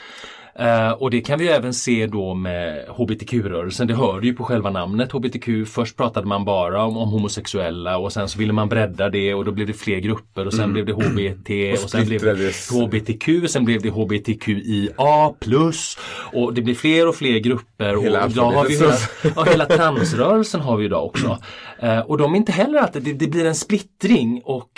Eh, 0.58 0.90
och 0.90 1.10
det 1.10 1.20
kan 1.20 1.38
vi 1.38 1.48
även 1.48 1.74
se 1.74 2.06
då 2.06 2.34
med 2.34 2.84
hbtq-rörelsen. 2.88 3.86
Det 3.86 3.94
hör 3.94 4.22
ju 4.22 4.34
på 4.34 4.44
själva 4.44 4.70
namnet 4.70 5.12
hbtq. 5.12 5.48
Först 5.66 5.96
pratade 5.96 6.26
man 6.26 6.44
bara 6.44 6.84
om, 6.84 6.96
om 6.96 7.08
homosexuella 7.08 7.98
och 7.98 8.12
sen 8.12 8.28
så 8.28 8.38
ville 8.38 8.52
man 8.52 8.68
bredda 8.68 9.08
det 9.08 9.34
och 9.34 9.44
då 9.44 9.52
blev 9.52 9.66
det 9.66 9.72
fler 9.72 9.98
grupper 9.98 10.46
och 10.46 10.54
sen 10.54 10.72
blev 10.72 10.86
det 10.86 10.92
HBT 10.92 11.82
och, 11.84 11.90
sen 11.90 12.06
blev 12.06 12.20
det. 12.20 12.54
HBTQ, 12.70 13.48
sen 13.48 13.64
blev 13.64 13.82
det 13.82 13.90
HBTQIA 13.90 14.92
och 16.32 16.54
det 16.54 16.62
blir 16.62 16.74
fler 16.74 17.08
och 17.08 17.14
fler 17.14 17.38
grupper. 17.38 17.96
Och 17.96 18.04
Hela 18.04 18.26
idag 18.26 18.50
har 18.50 18.64
vi 18.64 18.76
hela, 18.76 18.94
ja, 19.36 19.42
hela 19.42 19.66
transrörelsen 19.66 20.60
har 20.60 20.76
vi 20.76 20.84
idag 20.84 21.06
också. 21.06 21.38
Eh, 21.78 21.98
och 21.98 22.18
de 22.18 22.32
är 22.32 22.36
inte 22.36 22.52
heller 22.52 22.78
att 22.78 22.92
det, 22.92 23.00
det 23.00 23.26
blir 23.26 23.46
en 23.46 23.54
splittring 23.54 24.42
och 24.44 24.70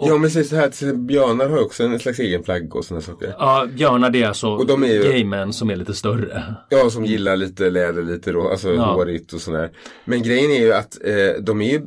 Ja 0.00 0.18
men 0.18 0.30
säg 0.30 0.44
så 0.44 0.56
här, 0.56 0.94
björnar 0.94 1.48
har 1.48 1.62
också 1.62 1.84
en 1.84 1.98
slags 1.98 2.18
egen 2.18 2.42
flagga 2.44 2.74
och 2.74 2.84
sådana 2.84 3.02
saker. 3.02 3.34
Ja, 3.38 3.66
björnar 3.76 4.10
det 4.10 4.22
är 4.22 4.28
alltså 4.28 4.48
Och 4.48 4.66
de 4.66 4.82
är 4.82 4.86
ju- 4.86 5.02
gaymän 5.02 5.52
som 5.52 5.70
är 5.70 5.76
lite 5.76 5.94
större. 5.94 6.44
Ja, 6.70 6.90
som 6.90 7.04
gillar 7.04 7.36
lite 7.36 7.70
läder, 7.70 8.02
lite 8.02 8.32
rå, 8.32 8.48
alltså 8.50 8.74
Ja. 8.74 8.82
hårigt 8.94 9.32
och 9.32 9.40
sådär. 9.40 9.70
Men 10.04 10.22
grejen 10.22 10.50
är 10.50 10.60
ju 10.60 10.72
att 10.72 10.98
eh, 11.04 11.42
de 11.42 11.60
är 11.60 11.70
ju 11.72 11.80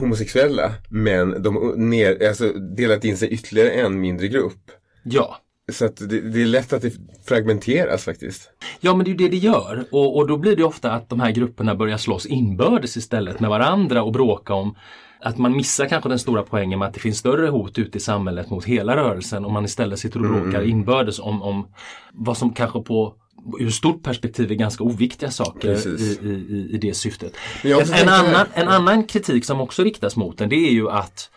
homosexuella, 0.00 0.72
men 0.88 1.42
de 1.42 1.72
ner, 1.90 2.28
alltså, 2.28 2.52
delat 2.52 3.04
in 3.04 3.16
sig 3.16 3.28
ytterligare 3.28 3.70
en 3.70 4.00
mindre 4.00 4.28
grupp. 4.28 4.70
Ja. 5.02 5.36
Så 5.72 5.84
att 5.84 5.96
det, 5.96 6.20
det 6.20 6.42
är 6.42 6.46
lätt 6.46 6.72
att 6.72 6.82
det 6.82 6.92
fragmenteras 7.26 8.04
faktiskt. 8.04 8.50
Ja 8.80 8.94
men 8.94 9.04
det 9.04 9.08
är 9.08 9.12
ju 9.12 9.16
det 9.16 9.28
det 9.28 9.36
gör 9.36 9.84
och, 9.90 10.16
och 10.16 10.26
då 10.28 10.36
blir 10.36 10.56
det 10.56 10.64
ofta 10.64 10.92
att 10.92 11.08
de 11.08 11.20
här 11.20 11.30
grupperna 11.30 11.74
börjar 11.74 11.96
slåss 11.96 12.26
inbördes 12.26 12.96
istället 12.96 13.40
med 13.40 13.50
varandra 13.50 14.02
och 14.02 14.12
bråka 14.12 14.54
om 14.54 14.74
att 15.22 15.38
man 15.38 15.56
missar 15.56 15.86
kanske 15.86 16.08
den 16.08 16.18
stora 16.18 16.42
poängen 16.42 16.78
med 16.78 16.88
att 16.88 16.94
det 16.94 17.00
finns 17.00 17.18
större 17.18 17.48
hot 17.48 17.78
ute 17.78 17.98
i 17.98 18.00
samhället 18.00 18.50
mot 18.50 18.64
hela 18.64 18.96
rörelsen 18.96 19.44
om 19.44 19.52
man 19.52 19.64
istället 19.64 19.98
sitter 19.98 20.20
och 20.20 20.30
bråkar 20.30 20.62
inbördes 20.62 21.18
om, 21.18 21.42
om 21.42 21.68
vad 22.12 22.36
som 22.36 22.54
kanske 22.54 22.80
på 22.80 23.14
ur 23.58 23.70
stort 23.70 24.02
perspektiv 24.02 24.50
är 24.50 24.54
ganska 24.54 24.84
oviktiga 24.84 25.30
saker 25.30 25.88
i, 26.00 26.28
i, 26.28 26.68
i, 26.72 26.78
det 26.78 26.94
syftet. 26.94 27.32
En, 27.62 27.92
en, 27.92 28.08
annan, 28.08 28.46
en 28.54 28.68
annan 28.68 29.04
kritik 29.04 29.44
som 29.44 29.60
också 29.60 29.82
riktas 29.82 30.16
mot 30.16 30.38
den 30.38 30.48
det 30.48 30.56
är 30.56 30.72
ju 30.72 30.90
att 30.90 31.30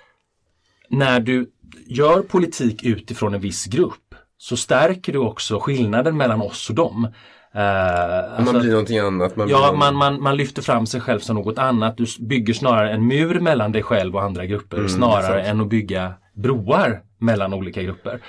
när 0.90 1.20
du 1.20 1.52
gör 1.88 2.22
politik 2.22 2.84
utifrån 2.84 3.34
en 3.34 3.42
viss 3.42 3.66
grupp 3.66 4.16
så 4.38 4.58
stärker 4.58 5.14
du 5.14 5.20
också 5.20 5.60
skillnaden 5.60 6.18
mellan 6.18 6.42
oss 6.42 6.70
och 6.70 6.76
dem. 6.76 7.08
Eh, 7.56 8.34
alltså- 8.38 8.54
man 8.54 8.62
blir 8.62 8.72
någonting 8.72 8.98
annat. 8.98 9.36
Man 9.36 9.50
Ja, 9.50 9.68
någon- 9.68 9.80
man, 9.80 9.96
man, 9.96 10.22
man 10.22 10.38
lyfter 10.38 10.62
fram 10.62 10.86
sig 10.88 11.02
själv 11.02 11.20
som 11.20 11.36
något 11.36 11.58
annat. 11.58 11.98
Du 11.98 12.06
bygger 12.20 12.54
snarare 12.54 12.92
en 12.92 13.08
mur 13.08 13.40
mellan 13.40 13.72
dig 13.72 13.84
själv 13.84 14.16
och 14.16 14.24
andra 14.24 14.46
grupper 14.46 14.78
Mm, 14.78 14.90
snarare 14.90 15.24
sant. 15.44 15.48
än 15.48 15.62
att 15.62 15.70
bygga 15.70 16.14
broar 16.36 17.02
mellan 17.20 17.54
olika 17.54 17.82
grupper. 17.82 18.20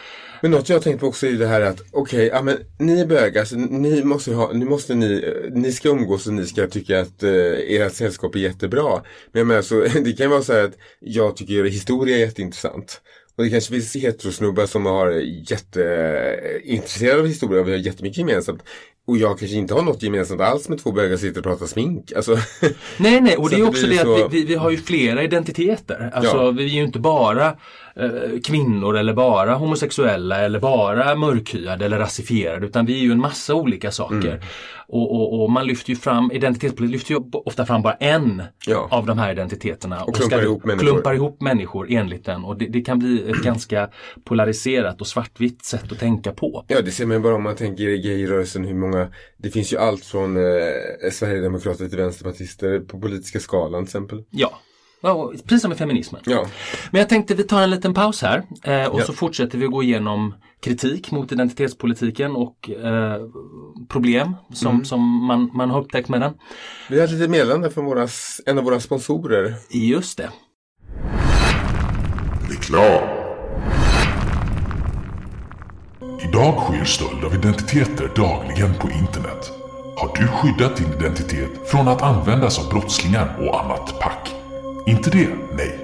Men 0.42 0.50
något 0.50 0.68
jag 0.68 0.76
har 0.76 0.80
tänkt 0.82 1.00
på 1.00 1.06
också 1.06 1.26
är 1.26 1.32
det 1.32 1.46
här 1.46 1.60
att 1.60 1.80
okej, 1.92 2.26
ja 2.32 2.42
men 2.42 2.56
ni 2.78 3.00
är 3.00 3.06
bögar 3.06 3.44
så 3.44 3.56
ni 3.56 4.04
måste 4.04 4.34
ha, 4.34 4.50
nu 4.52 4.64
måste 4.66 4.94
ni, 4.94 5.12
eh, 5.46 5.52
ni 5.52 5.72
ska 5.72 5.88
umgås 5.88 6.26
och 6.26 6.32
ni 6.32 6.46
ska 6.46 6.66
tycka 6.66 7.00
att 7.00 7.22
eh, 7.22 7.30
ert 7.68 7.92
sällskap 7.92 8.34
är 8.34 8.38
jättebra. 8.38 8.90
Men 9.32 9.40
jag 9.40 9.46
menar 9.46 9.62
så, 9.62 9.80
det 10.04 10.12
kan 10.18 10.30
vara 10.30 10.42
så 10.42 10.52
här 10.52 10.64
att 10.64 10.74
jag 11.00 11.36
tycker 11.36 11.64
historia 11.64 12.16
är 12.16 12.20
jätteintressant. 12.20 13.00
Och 13.36 13.44
det 13.44 13.50
kanske 13.50 13.72
finns 13.74 13.96
heterosnubbar 13.96 14.66
som 14.66 14.86
har 14.86 15.10
jätteintresserade 15.50 17.20
av 17.20 17.26
historia 17.26 17.60
och 17.60 17.68
vi 17.68 17.72
har 17.72 17.78
jättemycket 17.78 18.18
gemensamt. 18.18 18.62
Och 19.06 19.16
jag 19.16 19.38
kanske 19.38 19.56
inte 19.56 19.74
har 19.74 19.82
något 19.82 20.02
gemensamt 20.02 20.40
alls 20.40 20.68
med 20.68 20.78
två 20.82 20.92
bögar 20.92 21.16
som 21.16 21.28
sitter 21.28 21.40
och 21.40 21.44
pratar 21.44 21.66
smink. 21.66 22.12
Alltså, 22.16 22.36
Nej, 22.96 23.20
nej, 23.20 23.36
och 23.36 23.50
det 23.50 23.56
är 23.56 23.68
också 23.68 23.86
det 23.86 23.98
så- 23.98 24.24
att 24.24 24.32
vi, 24.32 24.40
vi, 24.40 24.46
vi 24.46 24.54
har 24.54 24.70
ju 24.70 24.76
flera 24.76 25.22
identiteter. 25.22 26.10
Alltså 26.14 26.36
Ja. 26.36 26.50
vi 26.50 26.64
är 26.64 26.68
ju 26.68 26.82
inte 26.84 26.98
bara 26.98 27.56
eh, 27.96 28.40
kvinnor 28.44 28.96
eller 28.96 29.12
bara 29.14 29.54
homosexuella 29.54 30.38
eller 30.40 30.60
bara 30.60 31.14
mörkhyade 31.14 31.84
eller 31.84 31.98
rasifierade 31.98 32.66
utan 32.66 32.86
vi 32.86 32.94
är 32.98 33.02
ju 33.02 33.12
en 33.12 33.20
massa 33.20 33.54
olika 33.54 33.90
saker. 33.90 34.28
Mm. 34.28 34.40
Och, 34.88 35.12
och, 35.14 35.42
och 35.42 35.50
man 35.50 35.66
lyfter 35.66 35.90
ju 35.90 35.96
fram, 35.96 36.32
identitetspolitik 36.32 36.92
lyfter 36.92 37.14
ju 37.14 37.20
ofta 37.32 37.66
fram 37.66 37.82
bara 37.82 37.94
en 37.94 38.42
Ja. 38.66 38.88
av 38.90 39.06
de 39.06 39.18
här 39.18 39.32
identiteterna. 39.32 40.04
Och 40.04 40.16
klumpar 40.16 40.36
ska- 40.36 40.46
ihop 40.46 40.64
människor. 40.64 40.86
klumpar 40.86 41.14
ihop 41.14 41.40
människor 41.40 41.86
enligt 41.90 42.24
den 42.24 42.44
och 42.44 42.58
det, 42.58 42.66
det 42.66 42.80
kan 42.80 42.98
bli 42.98 43.30
ett 43.30 43.42
ganska 43.42 43.88
polariserat 44.24 45.00
och 45.00 45.06
svartvitt 45.06 45.64
sätt 45.64 45.92
att 45.92 45.98
tänka 45.98 46.32
på. 46.32 46.64
Ja, 46.68 46.80
det 46.82 46.90
ser 46.90 47.06
man 47.06 47.22
bara 47.22 47.34
om 47.34 47.42
man 47.42 47.56
tänker 47.56 47.88
i 47.88 47.98
gayrörelsen 47.98 48.64
hur 48.64 48.74
många 48.74 49.08
Det 49.38 49.50
finns 49.50 49.72
ju 49.72 49.76
allt 49.78 50.04
från 50.04 50.36
eh, 50.36 50.42
Sverigedemokrater 51.12 51.88
till 51.88 51.98
vänsterpartister 51.98 52.80
på 52.80 53.00
politiska 53.00 53.40
skalan 53.40 53.84
till 53.84 53.88
exempel. 53.88 54.22
Ja, 54.30 54.50
precis 55.44 55.60
som 55.62 55.68
med 55.68 55.78
feminismen. 55.78 56.20
Ja, 56.26 56.46
Men 56.90 56.98
jag 56.98 57.08
tänkte 57.08 57.34
vi 57.34 57.42
tar 57.44 57.62
en 57.62 57.70
liten 57.70 57.94
paus 57.94 58.22
här 58.22 58.42
eh, 58.64 58.86
och 58.86 59.00
Ja. 59.00 59.04
så 59.04 59.12
fortsätter 59.12 59.58
vi 59.58 59.66
gå 59.66 59.82
igenom 59.82 60.34
kritik 60.62 61.10
mot 61.10 61.32
identitetspolitiken 61.32 62.36
och 62.36 62.70
eh, 62.70 63.16
problem 63.88 64.34
som, 64.52 64.70
Mm. 64.74 64.84
som 64.84 65.24
man, 65.26 65.50
man 65.54 65.70
har 65.70 65.80
upptäckt 65.80 66.08
med 66.08 66.20
den. 66.20 66.32
vi 66.90 66.98
har 66.98 67.04
ett 67.04 67.12
litet 67.12 67.30
meddelande 67.30 67.70
från 67.70 67.84
våra, 67.84 68.08
en 68.46 68.58
av 68.58 68.64
våra 68.64 68.80
sponsorer. 68.80 69.54
Just 69.70 70.18
det. 70.18 70.30
Reklam. 72.50 73.08
Idag 76.28 76.54
sker 76.62 76.84
stöld 76.84 77.24
av 77.24 77.34
identiteter 77.34 78.10
dagligen 78.16 78.74
på 78.74 78.88
internet. 78.90 79.52
Har 79.96 80.16
du 80.16 80.26
skyddat 80.28 80.76
din 80.76 80.92
identitet 80.92 81.50
från 81.70 81.88
att 81.88 82.02
användas 82.02 82.58
av 82.58 82.68
brottslingar 82.70 83.36
och 83.40 83.64
annat 83.64 84.00
pack? 84.00 84.34
Inte 84.86 85.10
det? 85.10 85.28
Nej. 85.56 85.78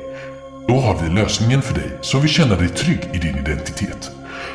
Då 0.69 0.81
har 0.81 1.03
vi 1.03 1.09
lösningen 1.09 1.63
för 1.63 1.75
dig 1.75 1.91
som 2.01 2.21
vill 2.21 2.31
känna 2.31 2.57
dig 2.57 2.69
trygg 2.69 3.11
i 3.13 3.19
din 3.19 3.39
identitet. 3.39 4.11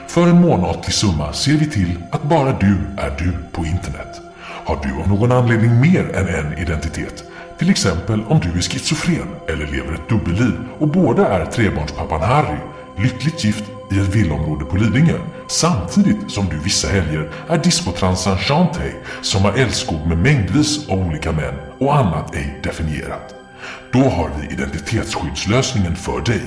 För 0.07 0.21
en 0.21 0.41
månatlig 0.41 0.93
summa 0.93 1.33
ser 1.33 1.53
vi 1.53 1.69
till 1.69 2.03
att 2.11 2.23
bara 2.23 2.59
du 2.59 2.77
är 2.97 3.15
du 3.17 3.33
på 3.51 3.65
internet. 3.65 4.21
Har 4.41 4.79
du 4.83 5.01
av 5.01 5.09
någon 5.09 5.31
anledning 5.31 5.79
mer 5.81 6.15
än 6.15 6.27
en 6.27 6.57
identitet? 6.57 7.23
Till 7.57 7.69
exempel 7.69 8.23
om 8.27 8.39
du 8.39 8.49
är 8.49 8.61
schizofren 8.61 9.27
eller 9.47 9.67
lever 9.67 9.93
ett 9.93 10.09
dubbelliv 10.09 10.53
och 10.79 10.87
båda 10.87 11.27
är 11.27 11.45
trebarnspappan 11.45 12.21
Harry, 12.21 12.57
lyckligt 12.97 13.43
gift 13.43 13.63
i 13.91 13.99
ett 13.99 14.15
villaområde 14.15 14.65
på 14.65 14.77
Lidingö, 14.77 15.17
samtidigt 15.47 16.31
som 16.31 16.45
du 16.45 16.59
vissa 16.59 16.87
helger 16.87 17.31
är 17.49 17.57
diskotransan 17.57 18.37
Shantay 18.37 18.91
som 19.21 19.41
har 19.41 19.53
älskog 19.53 20.07
med 20.07 20.17
mängdvis 20.17 20.89
av 20.89 21.07
olika 21.07 21.31
män 21.31 21.55
och 21.79 21.95
annat 21.95 22.35
ej 22.35 22.59
definierat. 22.63 23.44
Då 23.91 24.00
har 24.00 24.31
vi 24.39 24.53
identitetsskyddslösningen 24.53 25.95
för 25.95 26.22
dig. 26.22 26.41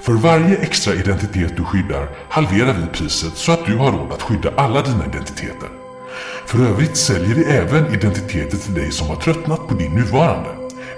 För 0.00 0.12
varje 0.12 0.56
extra 0.56 0.94
identitet 0.94 1.56
du 1.56 1.64
skyddar 1.64 2.08
halverar 2.28 2.72
vi 2.72 2.86
priset 2.92 3.36
så 3.36 3.52
att 3.52 3.66
du 3.66 3.76
har 3.76 3.92
råd 3.92 4.12
att 4.12 4.22
skydda 4.22 4.50
alla 4.56 4.82
dina 4.82 5.06
identiteter. 5.06 5.68
För 6.46 6.58
övrigt 6.58 6.96
säljer 6.96 7.34
vi 7.34 7.44
även 7.44 7.94
identiteter 7.94 8.56
till 8.56 8.74
dig 8.74 8.92
som 8.92 9.08
har 9.08 9.16
tröttnat 9.16 9.68
på 9.68 9.74
din 9.74 9.94
nuvarande. 9.94 10.48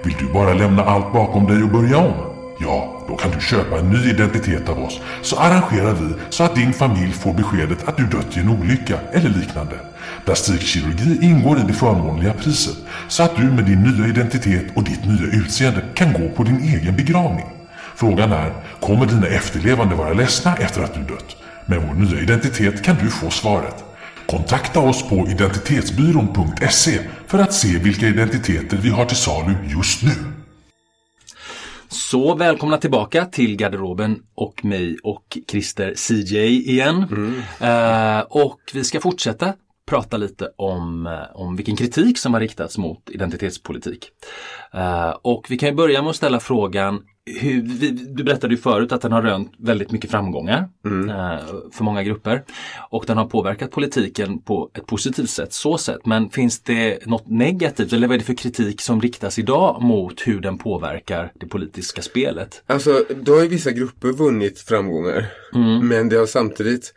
Vill 0.04 0.16
du 0.18 0.32
bara 0.32 0.54
lämna 0.54 0.84
allt 0.84 1.12
bakom 1.12 1.46
dig 1.46 1.62
och 1.62 1.68
börja 1.68 1.98
om? 1.98 2.34
Ja, 2.58 3.04
då 3.08 3.16
kan 3.16 3.30
du 3.30 3.40
köpa 3.40 3.78
en 3.78 3.90
ny 3.90 4.10
identitet 4.10 4.68
av 4.68 4.78
oss 4.82 5.00
så 5.22 5.36
arrangerar 5.36 5.92
vi 5.92 6.14
så 6.30 6.44
att 6.44 6.54
din 6.54 6.72
familj 6.72 7.12
får 7.12 7.32
beskedet 7.32 7.88
att 7.88 7.96
du 7.96 8.06
dött 8.06 8.36
i 8.36 8.40
en 8.40 8.48
olycka 8.48 8.98
eller 9.12 9.28
liknande. 9.28 9.76
Plastikkirurgi 10.24 11.18
ingår 11.22 11.58
i 11.58 11.62
det 11.66 11.72
förmånliga 11.72 12.32
priset 12.32 12.76
så 13.08 13.22
att 13.22 13.36
du 13.36 13.42
med 13.42 13.64
din 13.64 13.82
nya 13.82 14.08
identitet 14.08 14.66
och 14.76 14.84
ditt 14.84 15.04
nya 15.04 15.26
utseende 15.32 15.84
kan 15.94 16.12
gå 16.12 16.28
på 16.28 16.42
din 16.42 16.60
egen 16.60 16.96
begravning. 16.96 17.46
Frågan 17.96 18.32
är, 18.32 18.52
kommer 18.80 19.06
dina 19.06 19.26
efterlevande 19.26 19.94
vara 19.94 20.12
ledsna 20.12 20.56
efter 20.56 20.82
att 20.82 20.94
du 20.94 21.00
dött? 21.00 21.36
Med 21.66 21.82
vår 21.82 21.94
nya 21.94 22.22
identitet 22.22 22.84
kan 22.84 22.96
du 23.02 23.10
få 23.10 23.30
svaret. 23.30 23.84
Kontakta 24.26 24.80
oss 24.80 25.08
på 25.08 25.28
identitetsbyrån.se 25.28 27.00
för 27.26 27.38
att 27.38 27.54
se 27.54 27.78
vilka 27.78 28.06
identiteter 28.06 28.76
vi 28.76 28.88
har 28.88 29.04
till 29.04 29.16
salu 29.16 29.54
just 29.68 30.02
nu. 30.02 30.12
Så 31.88 32.34
välkomna 32.34 32.78
tillbaka 32.78 33.24
till 33.24 33.56
garderoben 33.56 34.22
och 34.34 34.64
mig 34.64 34.96
och 35.02 35.38
Christer 35.50 35.94
CJ 35.96 36.70
igen. 36.70 36.96
Eh, 37.60 38.20
och 38.20 38.60
vi 38.74 38.84
ska 38.84 39.00
fortsätta 39.00 39.52
prata 39.86 40.16
lite 40.16 40.50
om, 40.56 41.06
eh, 41.06 41.12
om 41.34 41.56
vilken 41.56 41.76
kritik 41.76 42.18
som 42.18 42.34
har 42.34 42.40
riktats 42.40 42.78
mot 42.78 43.10
identitetspolitik. 43.10 44.10
Eh, 44.72 45.10
och 45.22 45.46
vi 45.50 45.58
kan 45.58 45.68
ju 45.68 45.74
börja 45.74 46.02
med 46.02 46.10
att 46.10 46.16
ställa 46.16 46.40
frågan 46.40 47.02
hur, 47.26 47.62
vi, 47.62 47.90
du 47.90 48.24
berättade 48.24 48.54
ju 48.54 48.60
förut 48.60 48.92
att 48.92 49.02
den 49.02 49.12
har 49.12 49.22
rönt 49.22 49.52
väldigt 49.58 49.90
mycket 49.90 50.10
framgångar 50.10 50.58
eh, 50.58 51.46
för 51.72 51.84
många 51.84 52.02
grupper. 52.02 52.44
Och 52.90 53.04
den 53.06 53.16
har 53.16 53.24
påverkat 53.24 53.70
politiken 53.70 54.38
på 54.38 54.70
ett 54.74 54.86
positivt 54.86 55.30
sätt, 55.30 55.52
så 55.52 55.78
sett. 55.78 56.06
Men 56.06 56.30
finns 56.30 56.62
det 56.62 57.06
något 57.06 57.28
negativt 57.28 57.92
eller 57.92 58.08
vad 58.08 58.14
är 58.14 58.18
det 58.18 58.24
för 58.24 58.34
kritik 58.34 58.80
som 58.80 59.00
riktas 59.00 59.38
idag 59.38 59.82
mot 59.82 60.20
hur 60.20 60.40
den 60.40 60.58
påverkar 60.58 61.32
det 61.34 61.46
politiska 61.46 62.02
spelet? 62.02 62.62
Alltså, 62.66 63.04
då 63.22 63.32
har 63.32 63.42
ju 63.42 63.48
vissa 63.48 63.70
grupper 63.70 64.08
vunnit 64.08 64.58
framgångar. 64.58 65.26
Men 65.82 66.08
det 66.08 66.16
har 66.16 66.26
samtidigt, 66.26 66.94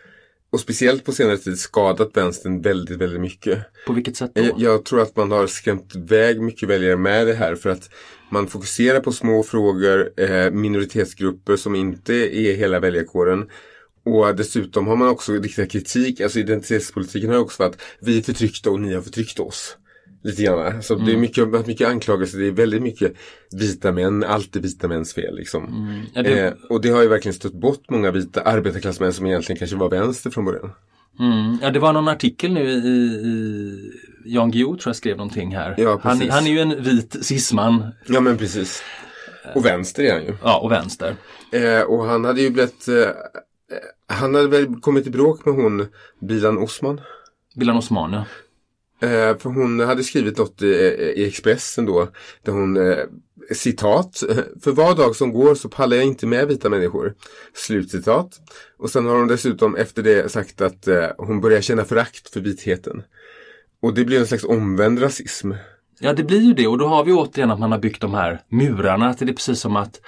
och 0.50 0.60
speciellt 0.60 1.06
på 1.06 1.12
senare 1.12 1.38
tid, 1.38 1.60
skadat 1.60 2.18
vänstern 2.18 2.62
väldigt, 2.62 2.98
väldigt 2.98 3.22
mycket. 3.22 3.60
På 3.88 3.94
vilket 3.94 4.18
sätt 4.18 4.32
då? 4.34 4.42
Jag, 4.42 4.54
jag 4.58 4.86
tror 4.86 5.02
att 5.02 5.16
man 5.16 5.32
har 5.32 5.48
skrämt 5.48 5.96
iväg 5.96 6.42
mycket 6.42 6.70
väljare 6.70 6.98
med 6.98 7.28
det 7.28 7.34
här 7.34 7.56
för 7.56 7.70
att 7.70 7.90
man 8.30 8.48
fokuserar 8.48 9.00
på 9.00 9.12
små 9.12 9.44
frågor, 9.44 10.12
eh, 10.18 10.52
minoritetsgrupper 10.52 11.56
som 11.56 11.76
inte 11.76 12.14
är 12.14 12.56
hela 12.56 12.80
väljarkåren. 12.80 13.50
Och 14.06 14.36
dessutom 14.36 14.88
har 14.88 14.96
man 14.96 15.08
också 15.08 15.34
riktat 15.34 15.72
kritik, 15.72 16.22
alltså 16.22 16.40
identitetspolitiken 16.40 17.30
har 17.30 17.38
också 17.38 17.64
varit 17.64 17.82
vi 18.00 18.18
är 18.18 18.22
förtryckta 18.22 18.70
och 18.70 18.80
ni 18.80 18.94
har 18.94 19.02
förtryckt 19.02 19.40
oss. 19.40 19.78
Lite 20.28 20.44
grann. 20.44 20.84
Så 20.84 20.96
det 20.96 21.12
är 21.14 21.18
mycket, 21.18 21.68
mycket 21.68 21.88
anklagelser, 21.88 22.40
det 22.40 22.48
är 22.48 22.52
väldigt 22.52 22.82
mycket 22.82 23.14
vita 23.52 23.92
män, 23.92 24.24
alltid 24.24 24.62
vita 24.62 24.88
mäns 24.88 25.14
fel 25.14 25.36
liksom. 25.36 25.94
Ja, 26.14 26.24
det- 26.24 26.48
eh, 26.48 26.54
och 26.70 26.82
det 26.82 26.90
har 26.90 27.02
ju 27.02 27.08
verkligen 27.08 27.34
stött 27.34 27.54
bort 27.54 27.90
många 27.90 28.12
vita 28.12 28.42
arbetarklassmän 28.42 29.14
som 29.14 29.26
egentligen 29.26 29.60
kanske 29.60 29.78
var 29.78 29.90
vänster 29.90 30.30
från 30.30 30.46
början. 30.46 30.72
Mm. 31.20 31.58
Ja, 31.62 31.70
det 31.72 31.80
var 31.80 31.94
någon 31.94 32.08
artikel 32.08 32.54
nu 32.54 32.70
i, 32.70 32.78
i 33.28 33.92
Jan 34.26 34.52
Guillou 34.52 34.76
tror 34.78 34.90
jag 34.90 34.96
skrev 34.96 35.18
någonting 35.18 35.56
här. 35.56 35.76
Ja, 35.78 36.00
han, 36.04 36.30
han 36.30 36.48
är 36.48 36.52
ju 36.52 36.60
en 36.60 36.84
vit 36.84 37.16
cisman 37.26 37.84
Ja 38.08 38.22
men 38.22 38.38
precis. 38.38 38.84
Och 39.56 39.66
vänster 39.66 40.04
är 40.04 40.14
han 40.14 40.24
ju. 40.24 40.34
ja, 40.44 40.60
och 40.60 40.72
vänster. 40.72 41.16
Eh, 41.52 41.82
och 41.82 42.06
han 42.06 42.26
hade 42.26 42.42
ju 42.42 42.50
blivit 42.50 42.88
eh, 42.88 43.10
Han 44.08 44.36
hade 44.36 44.48
väl 44.48 44.76
kommit 44.82 45.08
i 45.08 45.10
bråk 45.10 45.46
med 45.46 45.56
hon 45.56 45.88
Bilan 46.22 46.58
Osman. 46.58 47.02
Bilan 47.56 47.78
Osman, 47.78 48.14
ja. 48.14 48.26
Eh, 49.00 49.38
för 49.38 49.50
hon 49.50 49.80
hade 49.80 50.04
skrivit 50.04 50.38
något 50.38 50.62
i, 50.62 50.68
i 51.16 51.28
Expressen 51.28 51.86
då. 51.86 52.08
Där 52.44 52.52
hon 52.52 52.78
eh, 52.78 52.98
citat. 53.52 54.24
För 54.64 54.72
var 54.72 54.96
dag 54.96 55.16
som 55.16 55.34
går 55.34 55.56
så 55.56 55.70
pallar 55.70 55.98
jag 55.98 56.06
inte 56.06 56.28
med 56.28 56.48
vita 56.48 56.70
människor. 56.70 57.14
Slutcitat. 57.54 58.40
Och 58.78 58.90
sen 58.90 59.06
har 59.06 59.16
hon 59.16 59.28
dessutom 59.28 59.76
efter 59.76 60.04
det 60.04 60.32
sagt 60.32 60.62
att 60.62 60.88
eh, 60.88 61.06
hon 61.18 61.42
börjar 61.42 61.62
känna 61.62 61.86
förakt 61.86 62.30
för 62.34 62.40
vitheten. 62.40 63.04
Och 63.82 63.94
det 63.94 64.06
blir 64.06 64.20
en 64.20 64.28
slags 64.28 64.44
omvänd 64.44 65.02
rasism. 65.02 65.52
Ja, 66.00 66.14
det 66.14 66.24
blir 66.24 66.42
ju 66.42 66.54
det 66.54 66.68
och 66.68 66.78
då 66.78 66.88
har 66.88 67.04
vi 67.04 67.14
återigen 67.14 67.52
att 67.52 67.60
man 67.60 67.72
har 67.72 67.80
byggt 67.80 68.02
de 68.02 68.14
här 68.14 68.42
murarna. 68.50 69.10
Att 69.10 69.20
det 69.20 69.26
är 69.26 69.34
precis 69.34 69.60
som 69.60 69.76
att, 69.76 70.02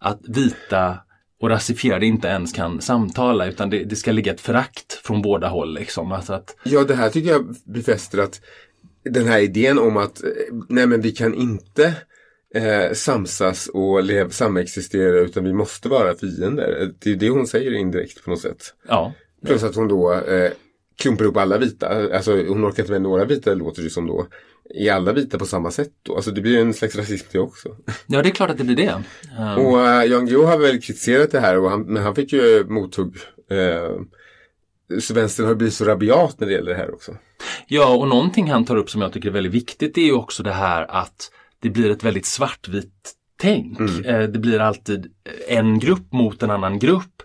att 0.00 0.20
vita 0.28 0.98
och 1.42 1.50
rasifierade 1.50 2.06
inte 2.06 2.28
ens 2.28 2.52
kan 2.52 2.80
samtala 2.80 3.46
utan 3.46 3.70
det, 3.70 3.84
det 3.84 3.96
ska 3.96 4.12
ligga 4.12 4.32
ett 4.32 4.40
förakt 4.40 4.92
från 4.92 5.22
båda 5.22 5.48
håll. 5.48 5.74
Liksom. 5.74 6.12
Alltså 6.12 6.32
att, 6.32 6.56
Ja, 6.62 6.84
det 6.84 6.94
här 6.94 7.10
tycker 7.10 7.30
jag 7.30 7.56
befäster 7.64 8.18
att 8.18 8.40
den 9.04 9.26
här 9.26 9.40
idén 9.40 9.78
om 9.78 9.96
att 9.96 10.24
eh, 10.24 10.30
nej 10.68 10.86
men 10.86 11.00
vi 11.00 11.12
kan 11.12 11.34
inte 11.34 11.94
eh, 12.54 12.92
samsas 12.92 13.68
och 13.68 14.04
lev, 14.04 14.30
samexistera 14.30 15.20
utan 15.20 15.44
vi 15.44 15.52
måste 15.52 15.88
vara 15.88 16.14
fiender. 16.14 16.92
Det 16.98 17.10
är 17.10 17.16
det 17.16 17.28
hon 17.28 17.46
säger 17.46 17.74
indirekt 17.74 18.24
på 18.24 18.30
något 18.30 18.40
sätt. 18.40 18.74
ja, 18.88 19.12
Plus 19.46 19.62
att 19.62 19.76
hon 19.76 19.88
då 19.88 20.12
eh, 20.14 20.50
klumpar 21.02 21.24
upp 21.24 21.36
alla 21.36 21.58
vita. 21.58 21.88
Alltså 22.16 22.32
hon 22.32 22.66
orkar 22.66 22.82
inte 22.82 22.92
med 22.92 23.02
några 23.02 23.24
vita 23.24 23.54
låter 23.54 23.82
det 23.82 23.90
som 23.90 24.06
då. 24.06 24.26
Är 24.74 24.92
alla 24.92 25.12
vita 25.12 25.38
på 25.38 25.46
samma 25.46 25.70
sätt 25.70 25.90
då? 26.02 26.16
Alltså 26.16 26.30
det 26.30 26.40
blir 26.40 26.60
en 26.60 26.74
slags 26.74 26.96
rasism 26.96 27.26
det 27.32 27.38
också. 27.38 27.68
ja, 28.06 28.22
det 28.22 28.28
är 28.28 28.30
klart 28.30 28.50
att 28.50 28.58
det 28.58 28.64
blir 28.64 28.76
det. 28.76 28.94
Um, 29.38 29.66
Och 29.66 29.76
uh, 29.78 30.04
Jan 30.04 30.26
Guillou 30.26 30.44
har 30.44 30.58
väl 30.58 30.80
kritiserat 30.80 31.30
det 31.30 31.40
här 31.40 31.58
och 31.58 31.70
han, 31.70 31.82
men 31.82 32.02
han 32.02 32.14
fick 32.14 32.32
ju 32.32 32.64
mothugg. 32.68 33.16
Eh, 33.50 33.90
så 35.00 35.14
vänstern 35.14 35.46
har 35.46 35.54
blivit 35.54 35.74
så 35.74 35.84
rabiat 35.84 36.40
när 36.40 36.46
det 36.46 36.52
gäller 36.52 36.70
det 36.70 36.76
här 36.76 36.94
också. 36.94 37.16
Ja, 37.66 37.94
och 37.96 38.08
någonting 38.08 38.50
han 38.50 38.64
tar 38.64 38.76
upp 38.76 38.90
som 38.90 39.02
jag 39.02 39.12
tycker 39.12 39.28
är 39.28 39.32
väldigt 39.32 39.52
viktigt 39.52 39.98
är 39.98 40.02
ju 40.02 40.12
också 40.12 40.42
det 40.42 40.52
här 40.52 40.86
att 40.90 41.30
det 41.58 41.70
blir 41.70 41.90
ett 41.90 42.04
väldigt 42.04 42.26
svartvitt 42.26 43.12
tänk. 43.40 43.80
Eh, 43.80 44.22
Det 44.28 44.38
blir 44.38 44.58
alltid 44.60 45.12
en 45.48 45.78
grupp 45.78 46.12
mot 46.12 46.42
en 46.42 46.50
annan 46.50 46.78
grupp. 46.78 47.22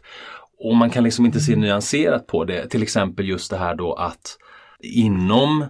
Och 0.60 0.76
man 0.76 0.90
kan 0.90 1.04
liksom 1.04 1.26
inte 1.26 1.40
se 1.40 1.56
nyanserat 1.56 2.28
på 2.28 2.44
det. 2.46 2.70
Till 2.70 2.84
exempel 2.84 3.28
just 3.28 3.52
det 3.52 3.58
här 3.58 3.76
då 3.76 3.94
att 3.94 4.38
inom 4.84 5.66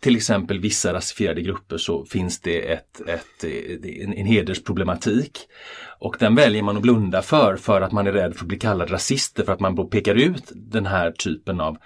till 0.00 0.16
exempel 0.16 0.60
vissa 0.60 0.92
rasifierade 0.92 1.42
grupper 1.42 1.78
så 1.78 2.04
finns 2.04 2.40
det 2.40 2.72
ett, 2.72 3.00
ett, 3.08 3.44
en, 3.44 4.12
en 4.12 4.26
hedersproblematik. 4.26 5.38
Och 6.00 6.16
den 6.18 6.34
väljer 6.34 6.62
man 6.62 6.76
att 6.76 6.82
blunda 6.82 7.22
för 7.22 7.56
för 7.56 7.80
att 7.80 7.92
man 7.92 8.06
är 8.06 8.12
rädd 8.12 8.34
för 8.34 8.44
att 8.44 8.48
bli 8.48 8.58
kallad 8.58 8.90
rasister 8.92 9.44
för 9.44 9.52
att 9.52 9.60
man 9.60 9.88
pekar 9.90 10.14
ut 10.14 10.42
den 10.54 10.86
här 10.86 11.10
typen 11.10 11.60
av 11.60 11.76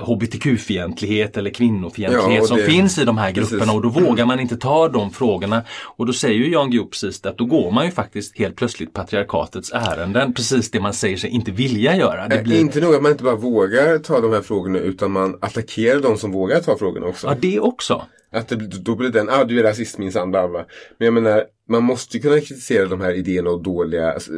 hbtq-fientlighet 0.00 1.36
eller 1.36 1.50
kvinnofientlighet 1.50 2.40
Ja, 2.42 2.46
som 2.46 2.56
det- 2.56 2.62
finns 2.64 2.98
i 2.98 3.04
de 3.04 3.18
här 3.18 3.30
grupperna 3.30 3.58
precis. 3.60 3.74
och 3.74 3.82
då 3.82 3.88
vågar 3.88 4.26
man 4.26 4.40
inte 4.40 4.56
ta 4.56 4.88
de 4.88 5.10
frågorna. 5.10 5.62
Och 5.96 6.06
då 6.06 6.12
säger 6.12 6.34
ju 6.34 6.52
Jan 6.52 6.70
Guillou 6.70 6.86
precis 6.86 7.20
det 7.20 7.28
att 7.28 7.38
då 7.38 7.44
går 7.44 7.70
man 7.70 7.84
ju 7.84 7.90
faktiskt 7.90 8.38
helt 8.38 8.56
plötsligt 8.56 8.92
patriarkatets 8.92 9.72
ärenden, 9.74 10.34
precis 10.34 10.70
det 10.70 10.80
man 10.80 10.92
säger 10.94 11.16
sig 11.16 11.30
inte 11.30 11.50
vilja 11.50 11.96
göra. 11.96 12.28
Det 12.28 12.42
blir... 12.42 12.60
Inte 12.60 12.80
nog 12.80 12.94
att 12.94 13.02
man 13.02 13.12
inte 13.12 13.24
bara 13.24 13.36
vågar 13.36 13.98
ta 13.98 14.20
de 14.20 14.32
här 14.32 14.42
frågorna 14.42 14.78
utan 14.78 15.10
man 15.12 15.38
attackerar 15.40 16.00
de 16.00 16.16
som 16.18 16.32
vågar 16.32 16.60
ta 16.60 16.78
frågorna 16.78 17.06
också. 17.06 17.26
Ja, 17.26 17.34
det 17.40 17.60
också. 17.60 18.02
Att 18.32 18.48
det, 18.48 18.56
då 18.56 18.94
blir 18.94 19.08
den, 19.08 19.28
ah 19.28 19.44
du 19.44 19.58
är 19.60 19.62
rasist 19.62 19.98
minsann, 19.98 20.30
bla 20.30 20.48
bla. 20.48 20.66
Men 20.98 21.06
jag 21.06 21.14
menar, 21.14 21.44
man 21.68 21.82
måste 21.82 22.16
ju 22.16 22.22
kunna 22.22 22.40
kritisera 22.40 22.86
de 22.86 23.00
här 23.00 23.12
idéerna 23.12 23.50
och 23.50 23.62
dåliga 23.62 24.12
alltså, 24.12 24.30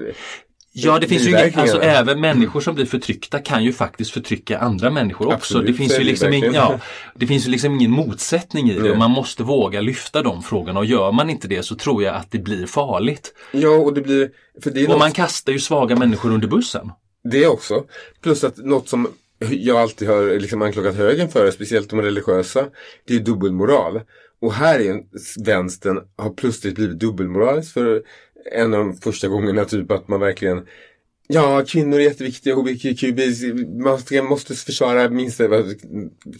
Ja, 0.72 0.98
det 0.98 1.06
finns 1.06 1.26
ju 1.26 1.30
inget, 1.30 1.56
alltså 1.56 1.80
även 1.82 2.20
människor 2.20 2.60
som 2.60 2.74
blir 2.74 2.86
förtryckta 2.86 3.38
kan 3.38 3.64
ju 3.64 3.72
faktiskt 3.72 4.10
förtrycka 4.10 4.58
andra 4.58 4.90
människor 4.90 5.26
också. 5.26 5.36
Absolut, 5.36 5.66
det 5.66 5.72
finns 5.74 5.98
ju 5.98 6.04
liksom, 6.04 6.32
ing, 6.32 6.44
ja, 6.54 6.80
det 7.14 7.26
finns 7.26 7.46
ju 7.46 7.50
liksom 7.50 7.74
ingen 7.74 7.90
motsättning 7.90 8.70
i 8.70 8.74
det 8.74 8.82
Nej. 8.82 8.90
och 8.90 8.98
man 8.98 9.10
måste 9.10 9.42
våga 9.42 9.80
lyfta 9.80 10.22
de 10.22 10.42
frågorna 10.42 10.78
och 10.78 10.84
gör 10.84 11.12
man 11.12 11.30
inte 11.30 11.48
det 11.48 11.62
så 11.62 11.74
tror 11.74 12.02
jag 12.02 12.14
att 12.14 12.30
det 12.30 12.38
blir 12.38 12.66
farligt. 12.66 13.34
Ja, 13.52 13.70
och 13.70 13.94
det 13.94 14.00
blir, 14.00 14.30
för 14.62 14.70
det 14.70 14.82
Och 14.82 14.88
något, 14.88 14.98
man 14.98 15.12
kastar 15.12 15.52
ju 15.52 15.58
svaga 15.58 15.96
människor 15.96 16.32
under 16.32 16.48
bussen. 16.48 16.90
det 17.24 17.46
också. 17.46 17.84
Plus 18.22 18.44
att 18.44 18.56
något 18.56 18.88
som 18.88 19.08
jag 19.38 19.76
alltid 19.76 20.08
har 20.08 20.40
liksom 20.40 20.62
anklagat 20.62 20.96
högern 20.96 21.28
för, 21.28 21.50
speciellt 21.50 21.90
de 21.90 22.02
religiösa, 22.02 22.66
det 23.04 23.14
är 23.14 23.20
dubbelmoral. 23.20 24.00
Och 24.40 24.52
här 24.52 24.80
är 24.80 25.02
vänstern 25.44 26.00
har 26.16 26.30
plötsligt 26.30 26.74
blivit 26.74 26.98
dubbelmoralisk 26.98 27.72
för 27.72 28.02
en 28.52 28.74
av 28.74 28.80
de 28.80 28.96
första 28.96 29.28
gångerna 29.28 29.64
typ 29.64 29.90
att 29.90 30.08
man 30.08 30.20
verkligen 30.20 30.66
Ja, 31.30 31.64
kvinnor 31.66 31.98
är 31.98 32.02
jätteviktiga, 32.02 32.54
hbtq, 32.54 33.02
man 34.12 34.24
måste 34.28 34.54
försvara 34.54 35.10
minst 35.10 35.40
eh, 35.40 35.50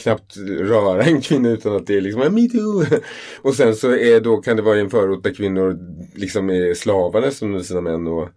knappt 0.01 0.37
röra 0.61 1.03
en 1.03 1.21
kvinna 1.21 1.49
utan 1.49 1.77
att 1.77 1.87
det 1.87 1.97
är 1.97 2.01
liksom 2.01 2.35
metoo. 2.35 2.85
Och 3.43 3.55
sen 3.55 3.77
så 3.77 3.91
är 3.97 4.21
då 4.21 4.37
kan 4.37 4.57
det 4.57 4.63
vara 4.63 4.77
i 4.77 4.81
en 4.81 4.91
förort 4.91 5.23
där 5.23 5.35
kvinnor 5.35 5.79
liksom 6.15 6.51
är 6.51 6.75
slavar 6.75 7.21
nästan 7.21 7.49
under 7.49 7.65
sina 7.65 7.81
män 7.81 8.07
och, 8.07 8.29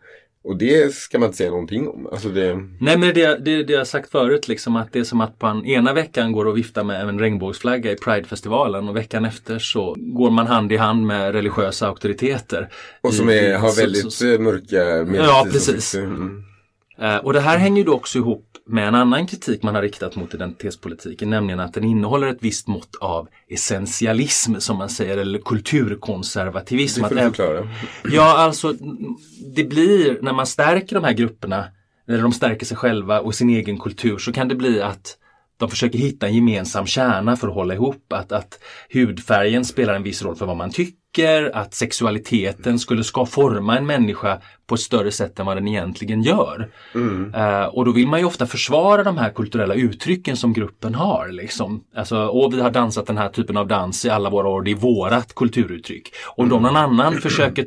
och 0.43 0.57
det 0.57 0.93
ska 0.95 1.19
man 1.19 1.25
inte 1.27 1.38
säga 1.38 1.50
någonting 1.50 1.88
om. 1.88 2.07
Alltså 2.12 2.29
det, 2.29 2.55
Nej 2.79 2.98
men 2.98 3.13
det, 3.13 3.45
det, 3.45 3.63
det 3.63 3.74
jag 3.74 3.88
sagt 3.88 4.12
förut 4.12 4.48
liksom 4.48 4.75
att 4.75 4.93
det 4.93 5.00
är 5.00 5.03
som 5.03 5.21
att 5.21 5.41
man 5.41 5.65
ena 5.65 5.93
veckan 5.93 6.31
går 6.31 6.45
och 6.45 6.57
viftar 6.57 6.83
med 6.83 7.01
en 7.10 7.19
regnbågsflagga 7.19 7.91
i 7.91 7.95
Pridefestivalen 7.95 8.89
och 8.89 8.95
veckan 8.95 9.25
efter 9.25 9.60
så 9.60 9.95
går 9.98 10.31
man 10.31 10.48
hand 10.48 10.71
i 10.71 10.77
hand 10.77 11.05
med 11.07 11.31
religiösa 11.31 11.88
auktoriteter. 11.88 12.69
och 13.01 13.13
som 13.13 13.29
är, 13.29 13.57
har 13.57 13.69
så- 13.69 13.81
väldigt 13.81 14.13
så- 14.13 14.33
eh, 14.33 14.39
mörka 14.39 14.77
Ja, 15.17 15.48
precis. 15.51 15.95
Mm. 15.95 16.43
Eh, 16.98 17.15
Och 17.15 17.33
det 17.33 17.39
här 17.41 17.57
hänger 17.57 17.77
ju 17.77 17.83
då 17.83 17.93
också 17.93 18.17
ihop 18.17 18.48
med 18.65 18.88
en 18.88 18.95
annan 18.95 19.27
kritik 19.27 19.63
man 19.63 19.75
har 19.75 19.81
riktat 19.81 20.15
mot 20.15 20.33
identitetspolitiken, 20.33 21.29
nämligen 21.29 21.60
att 21.60 21.74
den 21.74 21.83
innehåller 21.83 22.27
ett 22.27 22.38
visst 22.41 22.67
mått 22.67 22.95
av 23.01 23.27
essentialism 23.50 24.55
som 24.60 24.77
man 24.77 24.89
säger, 24.89 25.17
eller 25.17 25.39
kulturkonservativism. 25.39 27.01
Det 27.01 27.10
får 27.10 27.15
du 27.15 27.21
förklara. 27.21 27.67
Ja, 28.12 28.38
alltså 28.38 28.74
det 29.55 29.63
blir 29.63 30.19
när 30.21 30.33
man 30.33 30.48
stärker 30.48 30.95
de 30.95 31.03
här 31.03 31.13
grupperna, 31.13 31.65
eller 32.07 32.21
de 32.21 32.31
stärker 32.31 32.65
sig 32.65 32.77
själva 32.77 33.19
och 33.19 33.36
sin 33.36 33.50
egen 33.50 33.79
kultur, 33.79 34.17
så 34.17 34.33
kan 34.33 34.48
det 34.48 34.55
bli 34.55 34.81
att 34.81 35.17
de 35.57 35.69
försöker 35.69 36.00
hitta 36.00 36.27
en 36.27 36.36
gemensam 36.36 36.86
kärna 36.86 37.36
för 37.36 37.48
att 37.48 37.53
hålla 37.53 37.74
ihop. 37.74 38.13
Att, 38.13 38.31
att 38.31 38.60
hudfärgen 38.93 39.65
spelar 39.65 39.93
en 39.93 40.03
viss 40.03 40.24
roll 40.24 40.36
för 40.36 40.45
vad 40.45 40.57
man 40.57 40.71
tycker, 40.71 41.00
att 41.53 41.74
sexualiteten 41.74 42.80
skulle 42.80 43.03
ska 43.03 43.25
forma 43.25 43.77
en 43.77 43.86
människa 43.86 44.41
på 44.72 44.75
ett 44.75 44.82
större 44.82 45.12
sätt 45.12 45.39
än 45.39 45.46
vad 45.46 45.58
den 45.58 45.68
egentligen 45.68 46.22
gör. 46.22 46.70
Eh, 47.36 47.65
och 47.65 47.86
då 47.86 47.91
vill 47.91 48.08
man 48.08 48.20
ju 48.20 48.25
ofta 48.25 48.48
försvara 48.48 49.03
de 49.03 49.18
här 49.18 49.30
kulturella 49.30 49.74
uttrycken 49.74 50.38
som 50.38 50.53
gruppen 50.53 50.96
har. 50.96 51.27
Liksom. 51.27 51.84
Alltså, 51.96 52.18
och 52.18 52.53
vi 52.53 52.62
har 52.62 52.72
dansat 52.72 53.08
den 53.08 53.18
här 53.18 53.30
typen 53.30 53.58
av 53.58 53.68
dans 53.68 54.06
i 54.06 54.10
alla 54.10 54.30
våra 54.30 54.48
år, 54.48 54.62
det 54.62 54.72
är 54.72 54.75
vårat 54.75 55.36
kulturuttryck. 55.36 56.13
Om 56.36 56.50
då 56.50 56.60
någon 56.60 56.75
annan 56.75 57.22
försöker 57.22 57.65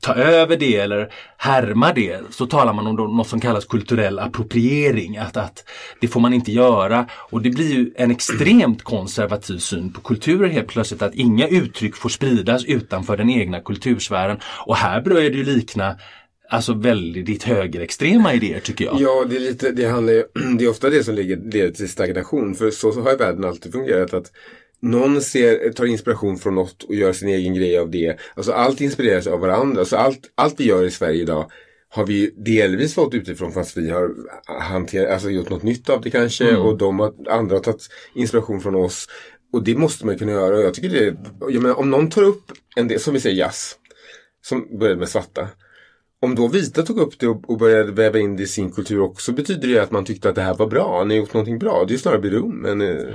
ta 0.00 0.14
över 0.14 0.56
det 0.56 0.76
eller 0.76 1.12
härma 1.36 1.92
det 1.92 2.20
så 2.30 2.46
talar 2.46 2.72
man 2.72 2.86
om 2.86 3.16
något 3.16 3.28
som 3.28 3.40
kallas 3.40 3.64
kulturell 3.64 4.18
appropriering. 4.18 5.16
Att, 5.16 5.36
att 5.36 5.64
det 6.00 6.08
får 6.08 6.20
man 6.20 6.34
inte 6.34 6.52
göra 6.52 7.06
och 7.30 7.42
det 7.42 7.50
blir 7.50 7.72
ju 7.74 7.92
en 7.96 8.10
extremt 8.10 8.82
konservativ 8.82 9.58
syn 9.58 9.92
på 9.92 10.00
kulturer 10.00 10.48
helt 10.48 10.68
plötsligt 10.68 11.02
att 11.02 11.14
inga 11.14 11.48
uttryck 11.48 11.96
får 11.96 12.08
spridas 12.08 12.64
utanför 12.72 13.16
den 13.16 13.30
egna 13.30 13.60
kultursfären. 13.60 14.38
Och 14.66 14.76
här 14.76 15.00
börjar 15.00 15.30
det 15.30 15.36
ju 15.36 15.44
likna 15.44 15.96
Alltså 16.48 16.74
väldigt 16.74 17.42
högerextrema 17.42 18.34
idéer 18.34 18.60
tycker 18.60 18.84
jag. 18.84 19.00
Ja, 19.00 19.24
det 19.30 19.36
är, 19.36 19.40
lite, 19.40 19.70
det, 19.70 19.86
handlar 19.86 20.14
det 20.58 20.64
är 20.64 20.70
ofta 20.70 20.90
det 20.90 21.04
som 21.04 21.14
ligger, 21.14 21.36
leder 21.36 21.70
till 21.70 21.88
stagnation. 21.88 22.54
För 22.54 22.70
så, 22.70 22.92
har 22.92 23.16
världen 23.16 23.44
alltid 23.44 23.72
fungerat. 23.72 24.14
att 24.14 24.32
Någon 24.82 25.22
ser, 25.22 25.72
tar 25.72 25.84
inspiration 25.84 26.38
från 26.38 26.54
något 26.54 26.82
och 26.82 26.94
gör 26.94 27.12
sin 27.12 27.28
egen 27.28 27.54
grej 27.54 27.78
av 27.78 27.90
det. 27.90 28.16
Alltså 28.34 28.52
allt 28.52 28.80
inspireras 28.80 29.26
av 29.26 29.40
varandra. 29.40 29.84
Så 29.84 29.96
allt, 29.96 30.20
allt 30.34 30.60
vi 30.60 30.64
gör 30.64 30.84
i 30.84 30.90
Sverige 30.90 31.22
idag 31.22 31.50
har 31.88 32.06
vi 32.06 32.34
delvis 32.36 32.94
fått 32.94 33.14
utifrån 33.14 33.52
fast 33.52 33.76
vi 33.76 33.90
har 33.90 34.10
hanterat, 34.60 35.12
alltså 35.12 35.30
gjort 35.30 35.50
något 35.50 35.62
nytt 35.62 35.90
av 35.90 36.00
det 36.00 36.10
kanske. 36.10 36.56
Och 36.56 36.78
de 36.78 36.98
har, 36.98 37.12
andra 37.30 37.56
har 37.56 37.62
tagit 37.62 37.88
inspiration 38.14 38.60
från 38.60 38.74
oss. 38.74 39.08
Och 39.52 39.64
det 39.64 39.74
måste 39.74 40.06
man 40.06 40.18
kunna 40.18 40.32
göra. 40.32 40.60
Jag 40.60 40.74
tycker 40.74 40.88
det 40.88 41.06
är, 41.06 41.16
jag 41.40 41.62
menar, 41.62 41.78
om 41.78 41.90
någon 41.90 42.10
tar 42.10 42.22
upp 42.22 42.52
en 42.76 42.88
del, 42.88 43.00
som 43.00 43.14
vi 43.14 43.20
säger 43.20 43.36
jazz. 43.36 43.76
Som 44.42 44.78
började 44.78 44.98
med 44.98 45.08
svarta. 45.08 45.48
Om 46.20 46.34
då 46.34 46.48
vita 46.48 46.82
tog 46.82 46.98
upp 46.98 47.18
det 47.18 47.28
och, 47.28 47.50
och 47.50 47.58
började 47.58 47.92
väva 47.92 48.18
in 48.18 48.36
det 48.36 48.42
i 48.42 48.46
sin 48.46 48.72
kultur 48.72 49.00
också 49.00 49.32
betyder 49.32 49.68
det 49.68 49.78
att 49.78 49.90
man 49.90 50.04
tyckte 50.04 50.28
att 50.28 50.34
det 50.34 50.42
här 50.42 50.54
var 50.54 50.66
bra. 50.66 51.04
Ni 51.04 51.14
har 51.14 51.20
gjort 51.20 51.34
någonting 51.34 51.58
bra. 51.58 51.84
Det 51.84 51.90
är 51.90 51.92
ju 51.92 51.98
snarare 51.98 52.20
beröm. 52.20 52.62
Men, 52.62 52.80
eh, 52.80 53.14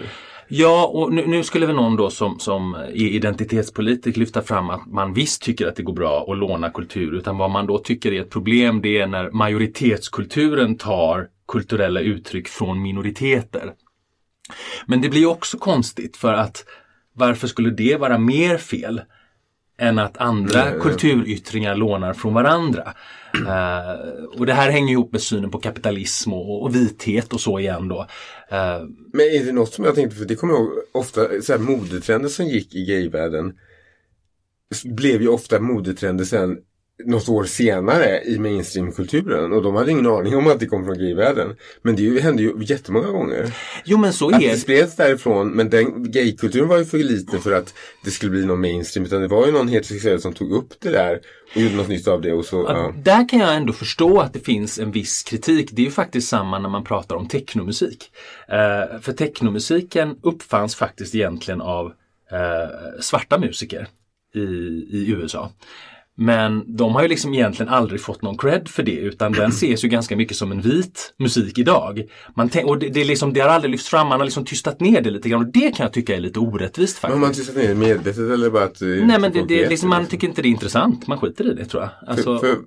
Ja, 0.49 0.87
och 0.87 1.13
nu, 1.13 1.27
nu 1.27 1.43
skulle 1.43 1.65
väl 1.65 1.75
någon 1.75 1.95
då 1.95 2.09
som, 2.09 2.39
som 2.39 2.73
är 2.73 2.95
identitetspolitik 2.95 4.17
lyfta 4.17 4.41
fram 4.41 4.69
att 4.69 4.85
man 4.87 5.13
visst 5.13 5.41
tycker 5.41 5.67
att 5.67 5.75
det 5.75 5.83
går 5.83 5.93
bra 5.93 6.25
att 6.31 6.37
låna 6.37 6.69
kultur, 6.69 7.13
utan 7.13 7.37
vad 7.37 7.51
man 7.51 7.67
då 7.67 7.77
tycker 7.77 8.13
är 8.13 8.21
ett 8.21 8.29
problem 8.29 8.81
det 8.81 8.97
är 8.97 9.07
när 9.07 9.31
majoritetskulturen 9.31 10.77
tar 10.77 11.27
kulturella 11.47 11.99
uttryck 11.99 12.47
från 12.47 12.81
minoriteter. 12.81 13.73
Men 14.85 15.01
det 15.01 15.09
blir 15.09 15.25
också 15.25 15.57
konstigt 15.57 16.17
för 16.17 16.33
att 16.33 16.65
varför 17.13 17.47
skulle 17.47 17.69
det 17.69 17.95
vara 17.95 18.17
mer 18.17 18.57
fel 18.57 19.01
än 19.79 19.99
att 19.99 20.17
andra 20.17 20.73
ja. 20.73 20.81
kulturyttringar 20.81 21.75
lånar 21.75 22.13
från 22.13 22.33
varandra? 22.33 22.93
Eh, 23.33 24.13
och 24.39 24.45
det 24.45 24.53
här 24.53 24.71
hänger 24.71 24.91
ihop 24.93 25.11
med 25.11 25.21
synen 25.21 25.51
på 25.51 25.59
kapitalism 25.59 26.33
och, 26.33 26.63
och 26.63 26.75
vithet 26.75 27.33
och 27.33 27.41
så 27.41 27.59
igen 27.59 27.87
då. 27.87 28.07
Eh, 28.49 28.81
men 29.13 29.21
är 29.21 29.45
det 29.45 29.51
något 29.51 29.73
som 29.73 29.85
jag 29.85 29.95
tänkte, 29.95 30.15
för 30.15 30.25
det 30.25 30.35
kommer 30.35 30.53
jag 30.53 30.61
ihåg 30.61 30.71
ofta, 30.91 31.21
så 31.41 31.51
här 31.51 31.59
modetrender 31.59 32.29
som 32.29 32.45
gick 32.45 32.75
i 32.75 32.85
gayvärlden 32.85 33.53
blev 34.83 35.21
ju 35.21 35.27
ofta 35.27 35.59
modetrender 35.59 36.25
sen 36.25 36.57
något 37.05 37.29
år 37.29 37.43
senare 37.43 38.21
i 38.23 38.39
mainstreamkulturen 38.39 39.53
och 39.53 39.63
de 39.63 39.75
hade 39.75 39.91
ingen 39.91 40.07
aning 40.07 40.35
om 40.35 40.47
att 40.47 40.59
det 40.59 40.65
kom 40.65 40.85
från 40.85 40.97
gayvärlden. 40.97 41.55
Men 41.81 41.95
det 41.95 42.21
hände 42.21 42.43
ju 42.43 42.53
jättemånga 42.59 43.07
gånger. 43.07 43.53
jo 43.85 43.97
men 43.97 44.13
så 44.13 44.27
Att 44.27 44.35
är 44.35 44.39
det 44.39 44.47
det. 44.51 44.57
spreds 44.57 44.95
därifrån 44.95 45.49
men 45.51 45.69
den 45.69 46.11
gaykulturen 46.11 46.67
var 46.67 46.77
ju 46.77 46.85
för 46.85 46.97
liten 46.97 47.39
för 47.41 47.51
att 47.51 47.73
det 48.03 48.11
skulle 48.11 48.31
bli 48.31 48.45
någon 48.45 48.61
mainstream 48.61 49.05
utan 49.05 49.21
det 49.21 49.27
var 49.27 49.45
ju 49.45 49.51
någon 49.51 49.67
heterosexuell 49.67 50.21
som 50.21 50.33
tog 50.33 50.51
upp 50.51 50.73
det 50.79 50.89
där 50.89 51.19
och 51.55 51.61
gjorde 51.61 51.75
något 51.75 51.87
nytt 51.87 52.07
av 52.07 52.21
det 52.21 52.33
och 52.33 52.45
så, 52.45 52.55
Ja, 52.67 52.77
ja. 52.77 52.93
Där 53.03 53.29
kan 53.29 53.39
jag 53.39 53.55
ändå 53.55 53.73
förstå 53.73 54.19
att 54.19 54.33
det 54.33 54.39
finns 54.39 54.79
en 54.79 54.91
viss 54.91 55.23
kritik. 55.23 55.69
Det 55.73 55.81
är 55.81 55.85
ju 55.85 55.91
faktiskt 55.91 56.27
samma 56.27 56.59
när 56.59 56.69
man 56.69 56.83
pratar 56.83 57.15
om 57.15 57.27
technomusik. 57.27 58.11
Eh, 58.47 58.99
för 59.01 59.13
technomusiken 59.13 60.15
uppfanns 60.23 60.75
faktiskt 60.75 61.15
egentligen 61.15 61.61
av 61.61 61.85
eh, 62.31 62.99
svarta 63.01 63.37
musiker 63.39 63.87
i, 64.35 64.39
i 64.97 65.05
USA. 65.17 65.51
Men 66.19 66.75
de 66.77 66.95
har 66.95 67.01
ju 67.01 67.07
liksom 67.07 67.33
egentligen 67.33 67.73
aldrig 67.73 68.01
fått 68.01 68.21
någon 68.21 68.37
cred 68.37 68.67
för 68.67 68.83
det 68.83 68.91
utan 68.91 69.31
den 69.31 69.49
ses 69.49 69.83
ju 69.83 69.87
ganska 69.87 70.15
mycket 70.15 70.37
som 70.37 70.51
en 70.51 70.61
vit 70.61 71.13
musik 71.17 71.57
idag. 71.57 72.03
Man 72.35 72.49
och 72.65 72.79
det, 72.79 72.89
det, 72.89 73.01
är 73.01 73.05
liksom, 73.05 73.33
det 73.33 73.39
har 73.39 73.49
aldrig 73.49 73.71
lyfts 73.71 73.89
fram, 73.89 74.07
man 74.07 74.19
har 74.19 74.25
liksom 74.25 74.45
tystat 74.45 74.79
ner 74.79 75.01
det 75.01 75.09
lite 75.09 75.29
grann 75.29 75.41
och 75.41 75.51
det 75.51 75.75
kan 75.75 75.83
jag 75.83 75.93
tycka 75.93 76.15
är 76.15 76.19
lite 76.19 76.39
orättvist 76.39 77.03
Men 77.03 77.11
faktiskt. 77.11 77.13
har 77.13 77.19
man 77.19 77.33
tystat 77.33 77.55
ner 77.55 77.67
det 77.67 77.75
medvetet 77.75 78.31
eller 78.31 78.49
bara 78.49 78.63
att 78.63 78.81
eh, 78.81 78.87
Nej 78.87 79.19
men 79.19 79.31
det, 79.31 79.45
det, 79.47 79.69
liksom, 79.69 79.89
man 79.89 80.05
tycker 80.05 80.27
inte 80.27 80.41
det 80.41 80.47
är 80.47 80.51
intressant, 80.51 81.07
man 81.07 81.17
skiter 81.17 81.51
i 81.51 81.53
det 81.53 81.65
tror 81.65 81.83
jag. 81.83 82.09
Alltså, 82.09 82.39
För, 82.39 82.47
för, 82.47 82.57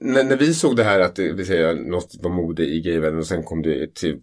när, 0.00 0.24
när 0.24 0.36
vi 0.36 0.54
såg 0.54 0.76
det 0.76 0.84
här 0.84 1.00
att 1.00 1.16
det 1.16 1.32
vill 1.32 1.46
säga, 1.46 1.72
något 1.72 2.14
var 2.22 2.30
mode 2.30 2.62
i 2.62 2.80
gayvärlden 2.80 3.18
och 3.18 3.26
sen 3.26 3.42
kom 3.42 3.62
det 3.62 3.94
till 3.94 4.16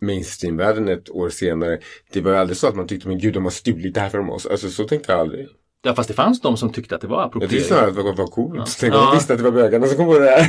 mainstreamvärlden 0.00 0.88
ett 0.88 1.10
år 1.10 1.30
senare. 1.30 1.78
Det 2.12 2.20
var 2.20 2.30
ju 2.30 2.36
aldrig 2.36 2.56
så 2.56 2.66
att 2.66 2.76
man 2.76 2.86
tyckte 2.86 3.08
men 3.08 3.18
gud 3.18 3.34
de 3.34 3.44
har 3.44 3.50
stulit 3.50 3.94
det 3.94 4.00
här 4.00 4.08
från 4.08 4.30
oss. 4.30 4.46
Alltså 4.46 4.68
så 4.68 4.84
tänkte 4.84 5.12
jag 5.12 5.20
aldrig. 5.20 5.48
Ja 5.84 5.94
fast 5.94 6.08
det 6.08 6.14
fanns 6.14 6.40
de 6.40 6.56
som 6.56 6.72
tyckte 6.72 6.94
att 6.94 7.00
det 7.00 7.06
var 7.06 7.16
Jag 7.22 7.24
tyckte 7.32 7.36
appropriering. 7.38 7.66
snarare 7.66 7.88
att 7.88 7.94
det 7.96 8.02
var, 8.02 8.12
var 8.12 8.26
coolt. 8.26 8.54
Ja. 8.58 8.64
Tänk 8.80 8.94
om 8.94 9.00
Ja. 9.00 9.06
de 9.10 9.16
visste 9.16 9.32
att 9.32 9.38
det 9.38 9.44
var 9.44 9.50
bögarna 9.50 9.86
som 9.86 9.96
kom 9.96 10.06
på 10.06 10.18
det 10.18 10.30
här. 10.30 10.46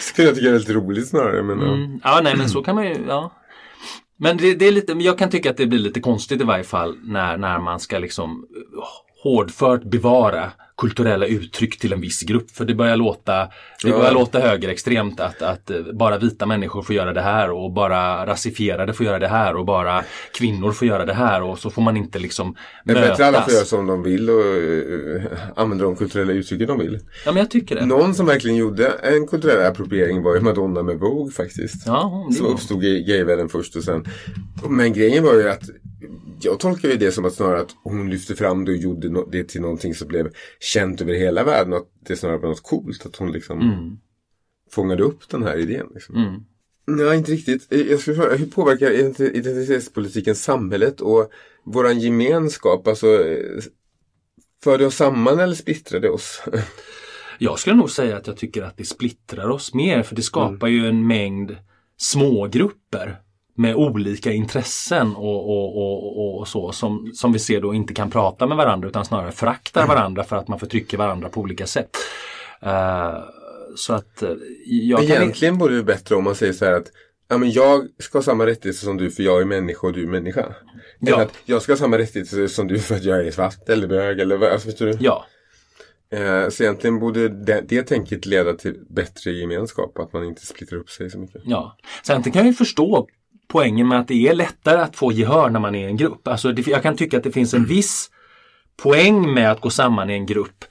Skulle 0.00 0.28
jag 0.28 0.34
tycka 0.36 0.48
är 0.48 0.52
väldigt 0.52 0.76
roligt 0.76 1.08
snarare. 1.08 1.42
Men, 1.42 1.60
ja. 1.60 1.74
Mm. 1.74 2.00
Ja 2.04 2.20
nej 2.22 2.36
men 2.36 2.48
så 2.48 2.62
kan 2.62 2.74
man 2.74 2.84
ju, 2.86 2.96
ja. 3.08 3.32
Men 4.18 4.36
det, 4.36 4.54
det 4.54 4.68
är 4.68 4.72
lite, 4.72 4.92
jag 4.92 5.18
kan 5.18 5.30
tycka 5.30 5.50
att 5.50 5.56
det 5.56 5.66
blir 5.66 5.78
lite 5.78 6.00
konstigt 6.00 6.40
i 6.40 6.44
varje 6.44 6.64
fall 6.64 6.96
när, 7.02 7.36
när 7.36 7.58
man 7.58 7.80
ska 7.80 7.98
liksom 7.98 8.46
hårdfört 9.26 9.84
bevara 9.84 10.50
kulturella 10.78 11.26
uttryck 11.26 11.78
till 11.78 11.92
en 11.92 12.00
viss 12.00 12.22
grupp. 12.22 12.50
För 12.50 12.64
det 12.64 12.74
börjar 12.74 12.96
låta, 12.96 13.32
det 13.82 13.88
Ja. 13.88 13.98
börjar 13.98 14.12
låta 14.12 14.40
högerextremt 14.40 15.20
att, 15.20 15.42
att 15.42 15.70
eh, 15.70 15.76
bara 15.94 16.18
vita 16.18 16.46
människor 16.46 16.82
får 16.82 16.94
göra 16.94 17.12
det 17.12 17.20
här 17.20 17.50
och 17.50 17.72
bara 17.72 18.26
rasifierade 18.26 18.92
får 18.92 19.06
göra 19.06 19.18
det 19.18 19.28
här 19.28 19.56
och 19.56 19.64
bara 19.66 20.04
kvinnor 20.38 20.72
får 20.72 20.88
göra 20.88 21.04
det 21.04 21.14
här 21.14 21.42
och 21.42 21.58
så 21.58 21.70
får 21.70 21.82
man 21.82 21.96
inte 21.96 22.18
liksom 22.18 22.56
Det 22.84 22.92
är 22.92 23.08
bättre 23.08 23.26
alla 23.26 23.42
får 23.42 23.52
göra 23.52 23.64
som 23.64 23.86
de 23.86 24.02
vill 24.02 24.30
och 24.30 24.44
uh, 24.44 25.22
använda 25.56 25.84
de 25.84 25.96
kulturella 25.96 26.32
uttrycken 26.32 26.66
de 26.66 26.78
vill. 26.78 26.98
Ja 27.24 27.32
men 27.32 27.36
jag 27.36 27.50
tycker 27.50 27.74
det. 27.74 27.86
Någon 27.86 28.14
som 28.14 28.26
verkligen 28.26 28.56
gjorde 28.56 28.86
en 28.88 29.26
kulturell 29.26 29.66
appropriering 29.66 30.22
var 30.22 30.34
ju 30.34 30.40
Madonna 30.40 30.82
med 30.82 30.98
Vogue 30.98 31.32
faktiskt. 31.32 31.86
Ja, 31.86 32.28
Som 32.36 32.46
uppstod 32.46 32.84
i 32.84 33.02
gayvärlden 33.02 33.48
först 33.48 33.76
och 33.76 33.82
sen. 33.84 34.04
Men 34.68 34.92
grejen 34.92 35.24
var 35.24 35.34
ju 35.34 35.48
att 35.50 35.62
jag 36.40 36.60
tolkar 36.60 36.88
ju 36.88 36.96
det 36.96 37.12
som 37.12 37.24
att 37.24 37.34
snarare 37.34 37.60
att 37.60 37.74
hon 37.84 38.10
lyfte 38.10 38.36
fram 38.36 38.64
det 38.64 38.72
och 38.72 38.78
gjorde 38.78 39.24
det 39.32 39.44
till 39.44 39.60
någonting 39.60 39.94
som 39.94 40.08
blev 40.08 40.32
känt 40.60 41.00
över 41.00 41.14
hela 41.14 41.44
världen. 41.44 41.72
Och 41.72 41.78
att 41.78 41.88
det 42.06 42.16
snarare 42.16 42.38
var 42.38 42.48
något 42.48 42.62
coolt. 42.62 43.06
Att 43.06 43.16
hon 43.16 43.32
liksom 43.32 43.60
Mm. 43.60 43.96
fångade 44.70 45.02
upp 45.02 45.28
den 45.28 45.42
här 45.42 45.56
idén. 45.58 45.86
Liksom. 45.94 46.16
Mm. 46.16 46.40
Nej, 47.06 47.18
inte 47.18 47.32
riktigt. 47.32 47.72
Eh, 47.72 47.80
Jag 47.80 48.00
skulle 48.00 48.16
fråga, 48.16 48.34
hur 48.36 48.46
påverkar 48.46 48.90
ident- 48.90 49.32
identitetspolitiken 49.32 50.34
samhället 50.34 51.00
och 51.00 51.30
våran 51.64 52.00
gemenskap? 52.00 52.86
Alltså, 52.88 53.24
eh, 53.24 53.62
för 54.64 54.78
det 54.78 54.86
oss 54.86 54.96
samman 54.96 55.38
eller 55.40 55.54
splittrar 55.54 56.00
det 56.00 56.10
oss? 56.10 56.42
Jag 57.38 57.58
skulle 57.58 57.76
nog 57.76 57.90
säga 57.90 58.16
att 58.16 58.26
jag 58.26 58.36
tycker 58.36 58.62
att 58.62 58.76
det 58.76 58.84
splittrar 58.84 59.48
oss 59.48 59.74
mer 59.74 60.02
för 60.02 60.16
det 60.16 60.22
skapar 60.22 60.68
ju 60.68 60.86
en 60.86 61.06
mängd 61.06 61.56
smågrupper 61.96 63.16
med 63.56 63.74
olika 63.74 64.32
intressen 64.32 65.16
och, 65.16 65.50
och, 65.50 65.76
och, 65.76 66.38
och 66.40 66.48
så 66.48 66.72
som, 66.72 67.10
som 67.14 67.32
vi 67.32 67.38
ser 67.38 67.60
då 67.60 67.74
inte 67.74 67.94
kan 67.94 68.10
prata 68.10 68.46
med 68.46 68.56
varandra 68.56 68.88
utan 68.88 69.04
snarare 69.04 69.32
föraktar 69.32 69.86
varandra 69.86 70.24
för 70.24 70.36
att 70.36 70.48
man 70.48 70.58
förtrycker 70.58 70.98
varandra 70.98 71.28
på 71.28 71.40
olika 71.40 71.66
sätt. 71.66 71.96
Eh, 72.62 73.14
så 73.76 73.92
att 73.92 74.22
eh, 74.22 74.30
jag 74.66 74.98
kan... 75.00 75.10
Egentligen 75.10 75.58
vore 75.58 75.76
det 75.76 75.82
bättre 75.82 76.14
om 76.14 76.24
man 76.24 76.34
säger 76.34 76.52
så 76.52 76.64
här 76.64 76.72
att 76.72 76.86
ja, 77.28 77.38
men 77.38 77.50
jag 77.50 77.86
ska 77.98 78.18
ha 78.18 78.22
samma 78.22 78.46
rättigheter 78.46 78.84
som 78.84 78.96
du 78.96 79.10
för 79.10 79.22
jag 79.22 79.40
är 79.40 79.44
människa 79.44 79.86
och 79.86 79.92
du 79.92 80.02
är 80.02 80.08
människa. 80.08 80.46
Ja. 80.98 81.22
Att 81.22 81.32
jag 81.44 81.62
ska 81.62 81.72
ha 81.72 81.76
samma 81.76 81.98
rättigheter 81.98 82.46
som 82.46 82.66
du 82.66 82.78
för 82.78 82.94
att 82.94 83.04
jag 83.04 83.26
är 83.26 83.30
svart 83.30 83.68
eller 83.68 83.86
bög 83.86 84.20
eller 84.20 84.36
vad, 84.36 84.52
alltså, 84.52 84.84
du? 84.84 84.96
Ja, 85.00 85.26
Eh, 86.10 86.48
så 86.48 86.62
egentligen 86.62 86.98
borde 86.98 87.28
det, 87.28 87.64
det 87.68 87.82
tänket 87.82 88.26
leda 88.26 88.52
till 88.52 88.74
bättre 88.88 89.30
gemenskap, 89.30 89.98
att 89.98 90.12
man 90.12 90.24
inte 90.24 90.46
splittrar 90.46 90.78
upp 90.78 90.90
sig 90.90 91.10
så 91.10 91.18
mycket. 91.18 91.42
Ja. 91.44 91.76
Sen 92.02 92.22
kan 92.22 92.32
jag 92.34 92.46
ju 92.46 92.52
förstå 92.52 93.08
poängen 93.48 93.88
med 93.88 94.00
att 94.00 94.08
det 94.08 94.28
är 94.28 94.34
lättare 94.34 94.80
att 94.80 94.96
få 94.96 95.12
gehör 95.12 95.50
när 95.50 95.60
man 95.60 95.74
är 95.74 95.86
i 95.86 95.90
en 95.90 95.96
grupp. 95.96 96.28
Alltså 96.28 96.52
det, 96.52 96.66
jag 96.66 96.82
kan 96.82 96.96
tycka 96.96 97.16
att 97.16 97.24
det 97.24 97.32
finns 97.32 97.54
en 97.54 97.64
viss 97.64 98.10
poäng 98.82 99.34
med 99.34 99.50
att 99.50 99.60
gå 99.60 99.70
samman 99.70 100.10
i 100.10 100.12
en 100.12 100.26
grupp. 100.26 100.64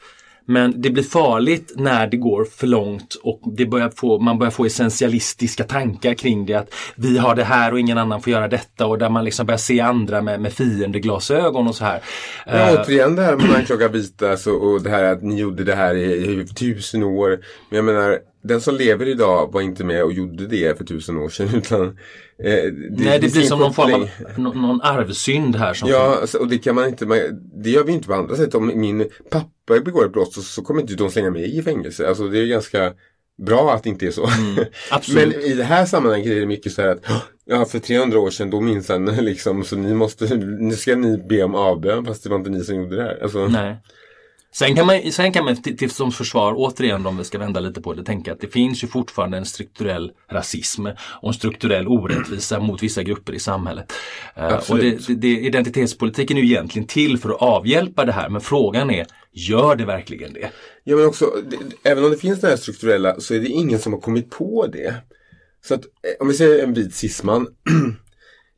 Men 0.47 0.81
det 0.81 0.89
blir 0.89 1.03
farligt 1.03 1.73
när 1.75 2.07
det 2.07 2.17
går 2.17 2.45
för 2.45 2.67
långt 2.67 3.15
och 3.23 3.41
det 3.57 3.65
börjar 3.65 3.89
få, 3.95 4.19
man 4.19 4.39
börjar 4.39 4.51
få 4.51 4.65
essentialistiska 4.65 5.63
tankar 5.63 6.13
kring 6.13 6.45
det. 6.45 6.53
Att 6.53 6.73
vi 6.95 7.17
har 7.17 7.35
det 7.35 7.43
här 7.43 7.71
och 7.71 7.79
ingen 7.79 7.97
annan 7.97 8.21
får 8.21 8.33
göra 8.33 8.47
detta 8.47 8.85
och 8.85 8.97
där 8.97 9.09
man 9.09 9.25
liksom 9.25 9.45
börjar 9.45 9.57
se 9.57 9.79
andra 9.79 10.21
med, 10.21 10.41
med 10.41 10.53
fiendeglasögon 10.53 11.67
och 11.67 11.75
så 11.75 11.85
här. 11.85 12.01
Ja, 12.45 12.51
Eh, 12.51 12.81
återigen 12.81 13.15
det 13.15 13.21
här 13.21 13.35
med 13.35 13.49
att 13.49 13.55
anklaga 13.55 13.87
vita 13.87 14.51
och 14.51 14.81
det 14.81 14.89
här 14.89 15.03
att 15.03 15.23
ni 15.23 15.39
gjorde 15.39 15.63
det 15.63 15.75
här 15.75 15.95
i, 15.95 16.41
i 16.41 16.47
tusen 16.47 17.03
år. 17.03 17.39
Men 17.69 17.75
jag 17.75 17.85
menar, 17.85 18.19
den 18.47 18.61
som 18.61 18.75
lever 18.75 19.07
idag 19.07 19.53
var 19.53 19.61
inte 19.61 19.83
med 19.83 20.03
och 20.03 20.13
gjorde 20.13 20.47
det 20.47 20.77
för 20.77 20.85
tusen 20.85 21.17
år 21.17 21.29
sedan. 21.29 21.49
Utan, 21.55 21.87
eh, 21.87 21.93
det, 22.37 22.73
nej, 22.89 23.19
det 23.19 23.21
finns 23.21 23.33
blir 23.33 23.43
som 23.43 23.59
någon 23.59 23.73
form 23.73 23.93
av 23.93 24.09
någon, 24.37 24.81
arvsynd 24.81 25.55
här. 25.55 25.73
Som 25.73 25.89
Ja, 25.89 26.17
alltså, 26.21 26.37
och 26.37 26.47
det 26.47 26.57
kan 26.57 26.75
man 26.75 26.87
inte, 26.87 27.05
det 27.63 27.69
gör 27.69 27.83
vi 27.83 27.91
inte 27.91 28.07
på 28.07 28.13
andra 28.13 28.35
sätt. 28.35 28.55
Om 28.55 28.71
min 28.75 29.09
pappa 29.31 29.79
begår 29.85 30.05
ett 30.05 30.13
brott 30.13 30.33
så, 30.33 30.41
så 30.41 30.61
kommer 30.61 30.81
inte 30.81 30.95
de 30.95 31.11
slänga 31.11 31.31
mig 31.31 31.57
i 31.57 31.61
fängelse. 31.61 32.07
Alltså 32.07 32.27
det 32.27 32.39
är 32.39 32.45
ganska 32.45 32.93
bra 33.45 33.73
att 33.73 33.83
det 33.83 33.89
inte 33.89 34.07
är 34.07 34.11
så. 34.11 34.27
Mm, 34.27 34.65
absolut. 34.91 35.35
Men 35.35 35.45
i 35.45 35.53
det 35.53 35.63
här 35.63 35.85
sammanhanget 35.85 36.27
är 36.27 36.39
det 36.39 36.45
mycket 36.45 36.71
så 36.71 36.81
här 36.81 36.89
att 36.89 37.05
Ja, 37.47 37.65
för 37.65 37.79
300 37.79 38.19
år 38.19 38.29
sedan 38.29 38.49
då 38.49 38.61
minsann 38.61 39.05
liksom, 39.19 39.63
så 39.63 39.75
ni 39.75 39.93
måste, 39.93 40.35
nu 40.37 40.75
ska 40.75 40.95
ni 40.95 41.17
be 41.17 41.43
om 41.43 41.55
avbön 41.55 42.05
fast 42.05 42.23
det 42.23 42.29
var 42.29 42.37
inte 42.37 42.49
ni 42.49 42.63
som 42.63 42.75
gjorde 42.75 42.95
det 42.95 43.03
här. 43.03 43.19
Alltså, 43.23 43.47
Nej. 43.47 43.75
Sen 44.57 44.75
kan 44.75 44.85
man, 44.85 45.11
sen 45.11 45.33
kan 45.33 45.45
man 45.45 45.61
till, 45.61 45.77
till 45.77 45.91
som 45.91 46.11
försvar, 46.11 46.53
återigen 46.55 47.05
om 47.05 47.17
vi 47.17 47.23
ska 47.23 47.37
vända 47.37 47.59
lite 47.59 47.81
på 47.81 47.93
det, 47.93 48.03
tänka 48.03 48.33
att 48.33 48.39
det 48.39 48.47
finns 48.47 48.83
ju 48.83 48.87
fortfarande 48.87 49.37
en 49.37 49.45
strukturell 49.45 50.11
rasism 50.31 50.85
och 51.21 51.27
en 51.27 51.33
strukturell 51.33 51.87
orättvisa 51.87 52.59
mot 52.59 52.83
vissa 52.83 53.03
grupper 53.03 53.33
i 53.33 53.39
samhället. 53.39 53.93
Eh, 54.35 54.45
och 54.45 54.51
Absolut. 54.51 55.07
det, 55.07 55.13
det, 55.13 55.19
det, 55.19 55.39
identitetspolitiken 55.39 56.37
är 56.37 56.41
ju 56.41 56.47
egentligen 56.47 56.87
till 56.87 57.17
för 57.17 57.29
att 57.29 57.41
avhjälpa 57.41 58.05
det 58.05 58.11
här, 58.11 58.29
men 58.29 58.41
frågan 58.41 58.91
är, 58.91 59.05
gör 59.31 59.75
det 59.75 59.85
verkligen 59.85 60.33
det? 60.33 60.49
Ja 60.83 60.95
men 60.95 61.05
också, 61.05 61.31
det, 61.49 61.89
även 61.89 62.03
om 62.03 62.11
det 62.11 62.17
finns 62.17 62.41
det 62.41 62.47
här 62.47 62.57
strukturella 62.57 63.19
så 63.19 63.33
är 63.33 63.39
det 63.39 63.47
ingen 63.47 63.79
som 63.79 63.93
har 63.93 63.99
kommit 63.99 64.29
på 64.29 64.67
det. 64.67 64.95
Så 65.65 65.73
att 65.73 65.81
eh, 65.81 66.21
om 66.21 66.27
vi 66.27 66.33
säger 66.33 66.63
en 66.63 66.73
vit 66.73 66.95
cisman. 66.95 67.47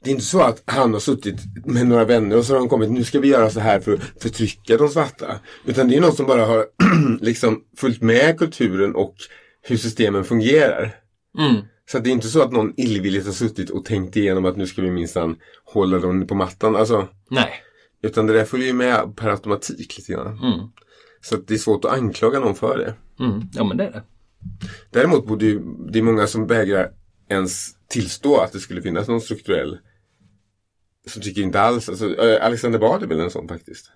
det 0.03 0.10
är 0.10 0.13
inte 0.13 0.25
så 0.25 0.41
att 0.41 0.63
han 0.65 0.93
har 0.93 0.99
suttit 0.99 1.65
med 1.65 1.88
några 1.88 2.05
vänner 2.05 2.38
och 2.38 2.45
så 2.45 2.53
har 2.53 2.60
de 2.60 2.69
kommit, 2.69 2.91
nu 2.91 3.03
ska 3.03 3.19
vi 3.19 3.27
göra 3.27 3.49
så 3.49 3.60
här 3.60 3.79
för 3.79 3.93
att 3.93 4.21
förtrycka 4.21 4.77
de 4.77 4.89
svarta. 4.89 5.39
Utan 5.65 5.88
det 5.88 5.95
är 5.95 6.01
någon 6.01 6.15
som 6.15 6.25
bara 6.25 6.45
har 6.45 6.65
liksom 7.21 7.63
följt 7.77 8.01
med 8.01 8.38
kulturen 8.39 8.95
och 8.95 9.15
hur 9.62 9.77
systemen 9.77 10.23
fungerar. 10.23 10.95
Mm. 11.39 11.62
Så 11.91 11.99
det 11.99 12.10
är 12.10 12.12
inte 12.12 12.27
så 12.27 12.41
att 12.41 12.51
någon 12.51 12.73
illvilligt 12.77 13.25
har 13.25 13.33
suttit 13.33 13.69
och 13.69 13.86
tänkt 13.86 14.15
igenom 14.15 14.45
att 14.45 14.57
nu 14.57 14.67
ska 14.67 14.81
vi 14.81 14.91
minsann 14.91 15.36
hålla 15.65 15.99
dem 15.99 16.27
på 16.27 16.36
mattan. 16.36 16.75
Alltså, 16.75 17.07
Nej. 17.29 17.51
utan 18.03 18.27
det 18.27 18.33
där 18.33 18.45
följer 18.45 18.67
ju 18.67 18.73
med 18.73 19.15
per 19.15 19.29
automatik 19.29 19.97
lite 19.97 20.13
grann. 20.13 20.27
Mm. 20.27 20.60
Så 21.21 21.36
att 21.36 21.47
det 21.47 21.53
är 21.53 21.57
svårt 21.57 21.86
att 21.86 21.91
anklaga 21.91 22.39
någon 22.39 22.55
för 22.55 22.77
det. 22.77 23.23
Mm. 23.23 23.41
Ja 23.53 23.63
men 23.63 23.77
det 23.77 23.83
är 23.83 23.91
det. 23.91 24.03
Däremot 24.91 25.27
borde 25.27 25.45
ju, 25.45 25.62
det 25.91 25.99
är 25.99 26.03
många 26.03 26.27
som 26.27 26.47
vägrar 26.47 26.91
ens 27.29 27.69
tillstå 27.89 28.38
att 28.38 28.51
det 28.51 28.60
skulle 28.60 28.81
finnas 28.81 29.07
någon 29.07 29.21
strukturell 29.21 29.77
som 31.08 31.22
tycker 31.22 31.41
inte 31.41 31.62
alls, 31.62 31.89
alltså, 31.89 32.15
eh, 32.15 32.46
Alexander 32.46 32.80
Bard 32.80 33.04
är 33.04 33.08
väl 33.08 33.20
en 33.20 33.32
sån 33.32 33.48
faktiskt. 33.48 33.91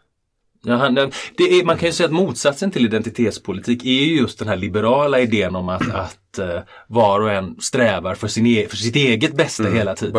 Ja, 0.64 0.76
han, 0.76 0.96
det 0.96 1.44
är, 1.44 1.66
man 1.66 1.78
kan 1.78 1.90
ju 1.90 1.94
säga 1.94 2.08
att 2.08 2.14
motsatsen 2.14 2.72
till 2.72 2.86
identitetspolitik 2.86 3.86
är 3.86 3.90
ju 3.90 4.18
just 4.18 4.40
den 4.40 4.48
här 4.48 4.56
liberala 4.56 5.20
idén 5.20 5.56
om 5.56 5.70
att, 5.70 5.92
att 5.92 6.18
eh, 6.40 6.60
var 6.88 7.20
och 7.20 7.32
en 7.32 7.56
strävar 7.62 8.16
för, 8.16 8.28
sin 8.28 8.48
e 8.48 8.68
för 8.70 8.78
sitt 8.78 8.96
eget 8.96 9.36
bästa 9.36 9.64
hela 9.64 9.96
tiden. 9.96 10.14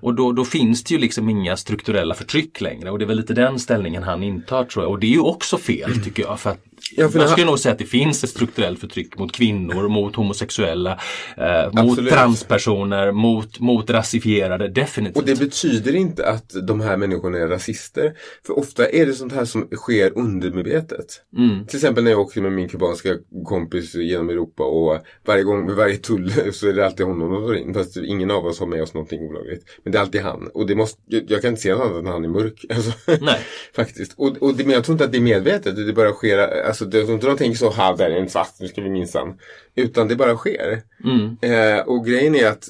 Och 0.00 0.14
då, 0.14 0.32
då 0.32 0.44
finns 0.44 0.84
det 0.84 0.94
ju 0.94 1.00
liksom 1.00 1.28
inga 1.28 1.56
strukturella 1.56 2.14
förtryck 2.14 2.60
längre 2.60 2.90
och 2.90 2.98
det 2.98 3.04
är 3.04 3.06
väl 3.06 3.16
lite 3.16 3.34
den 3.34 3.58
ställningen 3.58 4.02
han 4.02 4.22
intar 4.22 4.64
tror 4.64 4.84
jag. 4.84 4.92
Och 4.92 5.00
det 5.00 5.06
är 5.06 5.10
ju 5.10 5.20
också 5.20 5.58
fel 5.58 6.04
tycker 6.04 6.22
jag. 6.22 6.40
För 6.40 6.50
att 6.50 6.64
Ja, 6.96 7.08
det- 7.08 7.28
skulle 7.28 7.46
nog 7.46 7.58
säga 7.58 7.72
att 7.72 7.78
det 7.78 7.84
finns 7.84 8.24
ett 8.24 8.30
strukturellt 8.30 8.80
förtryck 8.80 9.18
mot 9.18 9.32
kvinnor, 9.32 9.88
mot 9.88 10.16
homosexuella, 10.16 10.98
eh, 11.36 11.84
mot 11.84 12.08
transpersoner, 12.08 13.12
mot, 13.12 13.60
mot 13.60 13.90
rasifierade, 13.90 14.68
definitivt. 14.68 15.16
Och 15.16 15.24
det 15.24 15.38
betyder 15.38 15.94
inte 15.94 16.28
att 16.28 16.54
de 16.66 16.80
här 16.80 16.96
människorna 16.96 17.38
är 17.38 17.48
rasister. 17.48 18.12
För 18.46 18.58
ofta 18.58 18.88
är 18.88 19.06
det 19.06 19.12
sånt 19.12 19.32
här 19.32 19.44
som 19.44 19.68
sker 19.76 20.18
undermedvetet. 20.18 21.06
Mm. 21.36 21.66
Till 21.66 21.76
exempel 21.76 22.04
när 22.04 22.10
jag 22.10 22.20
åker 22.20 22.40
med 22.40 22.52
min 22.52 22.68
kubanska 22.68 23.08
kompis 23.44 23.94
genom 23.94 24.30
Europa 24.30 24.62
och 24.64 24.98
varje 25.34 25.44
gång 25.44 25.66
vid 25.66 25.76
varje 25.76 25.96
tull 25.96 26.32
så 26.52 26.68
är 26.68 26.72
det 26.72 26.86
alltid 26.86 27.06
honom 27.06 27.30
de 27.30 27.46
tar 27.46 27.54
in. 27.54 27.74
Fast 27.74 27.96
ingen 27.96 28.30
av 28.30 28.46
oss 28.46 28.60
har 28.60 28.66
med 28.66 28.82
oss 28.82 28.94
någonting 28.94 29.20
olagligt. 29.20 29.64
Men 29.82 29.92
det 29.92 29.98
är 29.98 30.02
alltid 30.02 30.20
han. 30.20 30.50
Och 30.54 30.66
det 30.66 30.74
måste, 30.74 31.00
jag, 31.08 31.42
kan 31.42 31.50
inte 31.50 31.62
se 31.62 31.74
något 31.74 31.82
annat 31.82 31.98
än 31.98 32.06
han 32.06 32.24
är 32.24 32.28
mörk. 32.28 32.64
Alltså, 32.74 32.92
Nej. 33.20 33.40
Faktiskt. 33.76 34.14
Och, 34.16 34.42
och 34.42 34.54
det, 34.54 34.64
men 34.64 34.72
jag 34.72 34.84
tror 34.84 34.94
inte 34.94 35.04
att 35.04 35.12
det 35.12 35.18
är 35.18 35.22
medvetet. 35.22 35.76
Det 35.86 35.92
bara 35.92 36.12
sker. 36.12 36.38
Alltså, 36.38 36.84
det, 36.84 36.98
jag 36.98 37.06
tror 37.06 37.14
inte 37.14 37.26
de 37.26 37.36
tänker 37.36 37.58
så, 37.58 37.68
ha 37.68 37.96
där 37.96 38.10
är 38.10 38.20
en 38.20 38.28
svart, 38.28 38.54
nu 38.60 38.68
ska 38.68 38.82
vi 38.82 38.90
minsann. 38.90 39.38
Utan 39.74 40.08
det 40.08 40.16
bara 40.16 40.36
sker. 40.36 40.82
Mm. 41.04 41.36
Eh, 41.40 41.80
och 41.86 42.06
grejen 42.06 42.34
är 42.34 42.46
att 42.46 42.68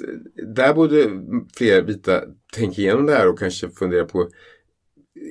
där 0.54 0.74
borde 0.74 1.10
fler 1.56 1.82
vita 1.82 2.20
tänka 2.54 2.80
igenom 2.80 3.06
det 3.06 3.12
här 3.12 3.28
och 3.28 3.38
kanske 3.38 3.68
fundera 3.70 4.04
på 4.04 4.28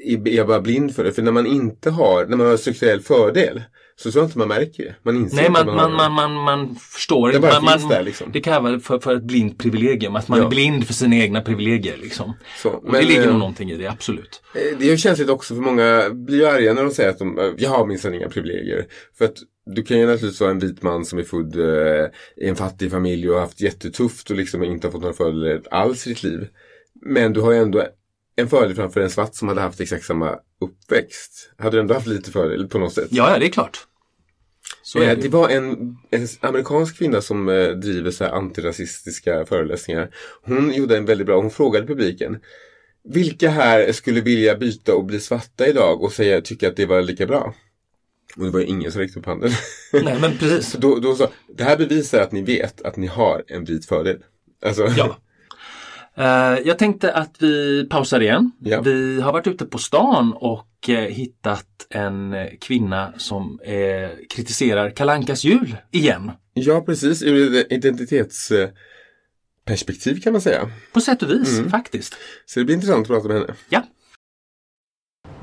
är 0.06 0.28
jag 0.28 0.48
bara 0.48 0.62
blind 0.62 0.96
för 0.96 1.04
det? 1.04 1.12
För 1.12 1.22
när 1.22 1.32
man 1.32 1.48
inte 1.48 1.90
har, 1.90 2.26
när 2.26 2.38
man 2.38 2.48
har 2.48 2.58
strukturell 2.58 3.02
fördel 3.02 3.62
så 4.04 4.12
tror 4.12 4.22
jag 4.24 4.28
inte 4.28 4.38
man 4.38 4.48
märker 4.48 4.84
det. 4.84 4.96
Man 5.04 5.16
inser 5.16 5.36
Nej, 5.36 5.50
man, 5.50 5.66
man, 5.66 5.80
har 5.80 5.90
man, 5.90 6.12
man, 6.12 6.34
man 6.34 6.76
förstår 6.76 7.32
Det 7.32 7.40
bara 7.40 7.62
Man, 7.62 7.72
finns 7.74 7.84
man, 7.84 7.92
där, 7.92 8.04
liksom. 8.04 8.32
Det 8.32 8.42
kallas 8.42 8.84
för, 8.84 9.00
för 9.00 9.16
ett 9.16 9.24
blint 9.24 9.58
privilegium, 9.58 10.16
att 10.16 10.28
man 10.28 10.40
Ja. 10.40 10.46
är 10.46 10.50
blind 10.50 10.88
för 10.88 10.94
sina 10.94 11.16
egna 11.16 11.42
privilegier. 11.42 11.98
Liksom. 11.98 12.34
Så, 12.62 12.70
Och 12.70 12.84
men, 12.84 12.94
det 12.94 13.02
ligger 13.08 13.22
eh, 13.24 13.28
nog 13.30 13.40
någonting 13.40 13.72
i 13.72 13.78
det, 13.78 13.88
absolut. 13.88 14.42
Eh, 14.56 14.78
Det 14.80 14.92
är 14.92 14.98
känsligt 14.98 15.30
också 15.30 15.56
för 15.56 15.62
många 15.62 16.10
blir 16.10 16.38
ju 16.38 16.46
arga 16.46 16.74
när 16.74 16.84
de 16.84 16.92
säger 16.92 17.10
att 17.10 17.20
de, 17.20 17.40
eh, 17.40 17.52
jag 17.58 17.70
har 17.70 17.86
minsann 17.86 18.14
inga 18.14 18.30
privilegier. 18.30 18.86
För 19.18 19.26
att 19.26 19.38
du 19.66 19.84
kan 19.84 20.00
ju 20.00 20.06
naturligtvis 20.06 20.42
vara 20.42 20.52
en 20.52 20.60
vit 20.60 20.82
man 20.84 21.06
som 21.06 21.20
är 21.20 21.24
född 21.24 21.56
eh, 21.56 22.06
i 22.46 22.50
en 22.50 22.56
fattig 22.56 22.92
familj 22.92 23.30
och 23.30 23.36
har 23.36 23.42
haft 23.42 23.62
jättetufft 23.62 24.30
och 24.30 24.36
liksom 24.38 24.64
inte 24.64 24.88
har 24.88 24.92
fått 24.92 25.02
några 25.02 25.14
fördelar 25.16 25.62
alls 25.72 26.08
i 26.08 26.10
ditt 26.10 26.24
liv. 26.24 26.48
Men 27.06 27.34
du 27.34 27.42
har 27.42 27.52
ju 27.52 27.58
ändå 27.58 27.84
en 28.36 28.50
fördel 28.50 28.76
framför 28.76 29.02
en 29.02 29.10
svart 29.10 29.36
som 29.36 29.48
hade 29.48 29.62
haft 29.62 29.82
exakt 29.82 30.06
samma 30.06 30.36
uppväxt. 30.62 31.52
Hade 31.58 31.78
du 31.78 31.82
ändå 31.82 31.94
haft 31.94 32.08
lite 32.08 32.32
fördel 32.32 32.68
på 32.68 32.78
något 32.78 32.94
sätt. 32.94 33.08
Ja, 33.10 33.32
ja, 33.34 33.40
det 33.40 33.46
är 33.46 33.50
klart. 33.50 33.78
Eh, 34.96 35.02
det 35.02 35.16
det 35.16 35.30
var 35.30 35.50
en, 35.50 35.98
en 36.12 36.28
amerikansk 36.40 36.98
kvinna 36.98 37.22
som 37.22 37.50
eh, 37.50 37.68
driver 37.68 38.12
så 38.12 38.24
här 38.24 38.32
antirasistiska 38.32 39.46
föreläsningar. 39.46 40.10
Hon 40.44 40.74
gjorde 40.74 40.98
en 40.98 41.06
väldigt 41.06 41.28
bra, 41.28 41.42
hon 41.42 41.52
frågade 41.52 41.88
publiken. 41.88 42.40
Vilka 43.04 43.50
här 43.50 43.92
skulle 43.92 44.22
vilja 44.22 44.56
byta 44.56 44.96
och 44.96 45.06
bli 45.06 45.20
svarta 45.20 45.68
idag 45.68 46.04
och 46.04 46.14
säga, 46.14 46.42
tycka 46.42 46.68
att 46.68 46.76
det 46.76 46.86
var 46.86 47.02
lika 47.02 47.26
bra? 47.26 47.54
Och 48.38 48.44
det 48.44 48.50
var 48.50 48.60
ju 48.60 48.66
ingen 48.66 48.92
som 48.92 49.02
räckte 49.02 49.20
upp 49.20 49.26
handen. 49.26 49.52
Nej 49.94 50.18
men 50.22 50.38
precis. 50.38 50.74
Då, 50.80 51.00
då 51.00 51.16
sa, 51.16 51.30
det 51.58 51.64
här 51.64 51.78
bevisar 51.78 52.20
att 52.20 52.32
ni 52.32 52.42
vet 52.42 52.82
att 52.82 52.98
ni 52.98 53.08
har 53.08 53.44
en 53.48 53.66
vit 53.66 53.86
fördel. 53.86 54.18
Alltså, 54.66 54.88
Ja. 54.98 55.18
Eh, 56.18 56.58
jag 56.66 56.80
tänkte 56.80 57.14
att 57.14 57.36
vi 57.40 57.86
pausar 57.90 58.20
igen. 58.20 58.52
Ja. 58.60 58.82
Vi 58.82 59.22
har 59.22 59.34
varit 59.34 59.48
ute 59.48 59.66
på 59.66 59.78
stan 59.78 60.34
och 60.36 60.90
eh, 60.90 60.96
hittat 61.00 61.66
en 61.90 62.34
eh, 62.34 62.48
kvinna 62.62 63.14
som 63.18 63.60
kritiserar 64.30 64.90
Kalankas 64.90 65.44
jul 65.44 65.76
igen. 65.92 66.32
ja, 66.54 66.82
precis. 66.82 67.24
Ur 67.24 67.74
identitetsperspektiv 67.74 70.22
kan 70.22 70.34
man 70.34 70.42
säga. 70.42 70.70
På 70.94 71.02
sätt 71.02 71.24
och 71.24 71.30
vis 71.30 71.58
Mm. 71.58 71.70
faktiskt. 71.70 72.16
Så 72.46 72.60
det 72.60 72.66
blir 72.66 72.76
intressant 72.76 73.02
att 73.02 73.08
prata 73.08 73.28
med 73.28 73.38
henne. 73.38 73.54
Ja. 73.70 73.84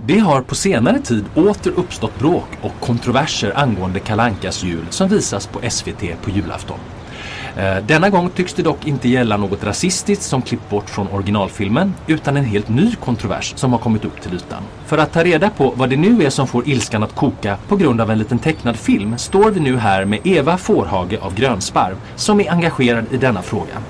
Det 0.06 0.18
har 0.18 0.42
på 0.42 0.54
senare 0.54 1.00
tid 1.00 1.24
åter 1.36 1.70
uppstått 1.70 2.18
bråk 2.18 2.48
och 2.62 2.80
kontroverser 2.80 3.58
angående 3.58 4.00
Kalankas 4.00 4.64
jul 4.64 4.86
som 4.90 5.08
visas 5.08 5.46
på 5.46 5.70
SVT 5.70 6.22
på 6.22 6.30
julafton. 6.30 6.78
Eh, 7.56 7.76
denna 7.86 8.10
gång 8.10 8.30
tycks 8.30 8.54
det 8.54 8.62
dock 8.62 8.86
inte 8.86 9.08
gälla 9.08 9.36
något 9.36 9.64
rasistiskt 9.64 10.24
som 10.24 10.42
klippt 10.42 10.70
bort 10.70 10.90
från 10.90 11.08
originalfilmen 11.08 11.94
utan 12.06 12.36
en 12.36 12.44
helt 12.44 12.68
ny 12.68 12.94
kontrovers 12.94 13.52
som 13.56 13.72
har 13.72 13.78
kommit 13.78 14.04
upp 14.04 14.20
till 14.20 14.34
ytan. 14.34 14.62
För 14.86 14.98
att 14.98 15.12
ta 15.12 15.24
reda 15.24 15.50
på 15.50 15.72
vad 15.76 15.90
det 15.90 15.96
nu 15.96 16.22
är 16.22 16.30
som 16.30 16.46
får 16.46 16.68
ilskan 16.68 17.02
att 17.02 17.14
koka 17.14 17.56
på 17.68 17.76
grund 17.76 18.00
av 18.00 18.10
en 18.10 18.18
liten 18.18 18.38
tecknad 18.38 18.76
film 18.76 19.18
står 19.18 19.50
vi 19.50 19.60
nu 19.60 19.76
här 19.76 20.04
med 20.04 20.20
Eva 20.24 20.58
Fårhage 20.58 21.18
av 21.20 21.34
Grönsparv 21.34 21.96
som 22.16 22.40
är 22.40 22.52
engagerad 22.52 23.04
i 23.10 23.16
denna 23.16 23.42
fråga. 23.42 23.82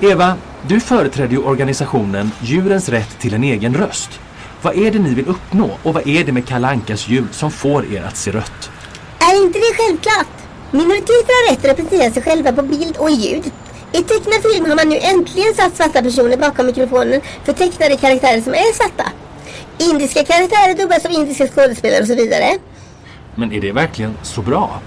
Eva, 0.00 0.34
du 0.68 0.80
företräder 0.80 1.32
ju 1.32 1.38
organisationen 1.38 2.30
Djurens 2.40 2.88
rätt 2.88 3.18
till 3.18 3.34
en 3.34 3.44
egen 3.44 3.74
röst. 3.74 4.20
Vad 4.62 4.76
är 4.76 4.90
det 4.90 4.98
ni 4.98 5.14
vill 5.14 5.26
uppnå 5.26 5.70
och 5.82 5.94
vad 5.94 6.08
är 6.08 6.24
det 6.24 6.32
med 6.32 6.46
Kalle 6.46 6.68
Ankas 6.68 7.08
jul 7.08 7.28
som 7.30 7.50
får 7.50 7.94
er 7.94 8.02
att 8.02 8.16
se 8.16 8.30
rött? 8.30 8.70
Är 9.18 9.44
inte 9.44 9.58
det 9.58 9.74
självklart? 9.76 10.35
Minoriteter 10.70 11.32
har 11.36 11.50
rätt 11.50 11.58
att 11.58 11.70
representera 11.70 12.10
sig 12.10 12.22
själva 12.22 12.52
på 12.52 12.62
bild 12.62 12.96
och 12.96 13.10
i 13.10 13.12
ljud. 13.12 13.52
I 13.92 14.02
tecknad 14.02 14.42
film 14.52 14.64
har 14.68 14.76
man 14.76 14.88
nu 14.88 14.98
äntligen 14.98 15.54
satt 15.54 15.76
svarta 15.76 16.02
personer 16.02 16.36
bakom 16.36 16.66
mikrofonen 16.66 17.20
för 17.44 17.52
tecknade 17.52 17.96
karaktärer 17.96 18.40
som 18.40 18.52
är 18.54 18.72
svarta. 18.74 19.04
Indiska 19.78 20.24
karaktärer 20.24 20.74
dubbas 20.74 21.04
av 21.04 21.10
indiska 21.10 21.48
skådespelare 21.48 22.00
och 22.00 22.06
så 22.06 22.14
vidare. 22.14 22.58
Men 23.34 23.52
är 23.52 23.60
det 23.60 23.72
verkligen 23.72 24.16
så 24.22 24.42
bra? 24.42 24.80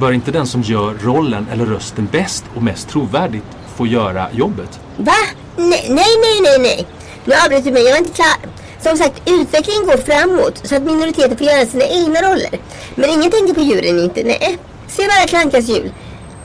Bör 0.00 0.12
inte 0.12 0.30
den 0.30 0.46
som 0.46 0.62
gör 0.62 0.94
rollen 1.02 1.46
eller 1.52 1.66
rösten 1.66 2.08
bäst 2.12 2.44
och 2.56 2.62
mest 2.62 2.88
trovärdigt 2.88 3.44
få 3.76 3.86
göra 3.86 4.26
jobbet? 4.32 4.80
Va? 4.96 5.12
Nej, 5.56 5.86
nej, 5.88 6.10
nej, 6.20 6.40
nej, 6.42 6.58
nej. 6.58 6.86
Nu 7.24 7.34
avbryter 7.44 7.64
du 7.64 7.72
mig, 7.72 7.82
jag 7.82 7.90
var 7.90 7.98
inte 7.98 8.12
klar. 8.12 8.50
Som 8.80 8.96
sagt, 8.96 9.22
utvecklingen 9.30 9.86
går 9.86 9.96
framåt 9.96 10.60
så 10.64 10.76
att 10.76 10.82
minoriteter 10.82 11.36
får 11.36 11.46
göra 11.46 11.66
sina 11.66 11.84
egna 11.84 12.22
roller. 12.22 12.60
Men 12.94 13.10
ingen 13.10 13.30
tänker 13.30 13.54
på 13.54 13.60
djuren 13.60 13.98
inte, 13.98 14.22
nej. 14.24 14.58
Se 14.96 15.02
bara 15.08 15.26
Klankas 15.26 15.68
jul. 15.68 15.92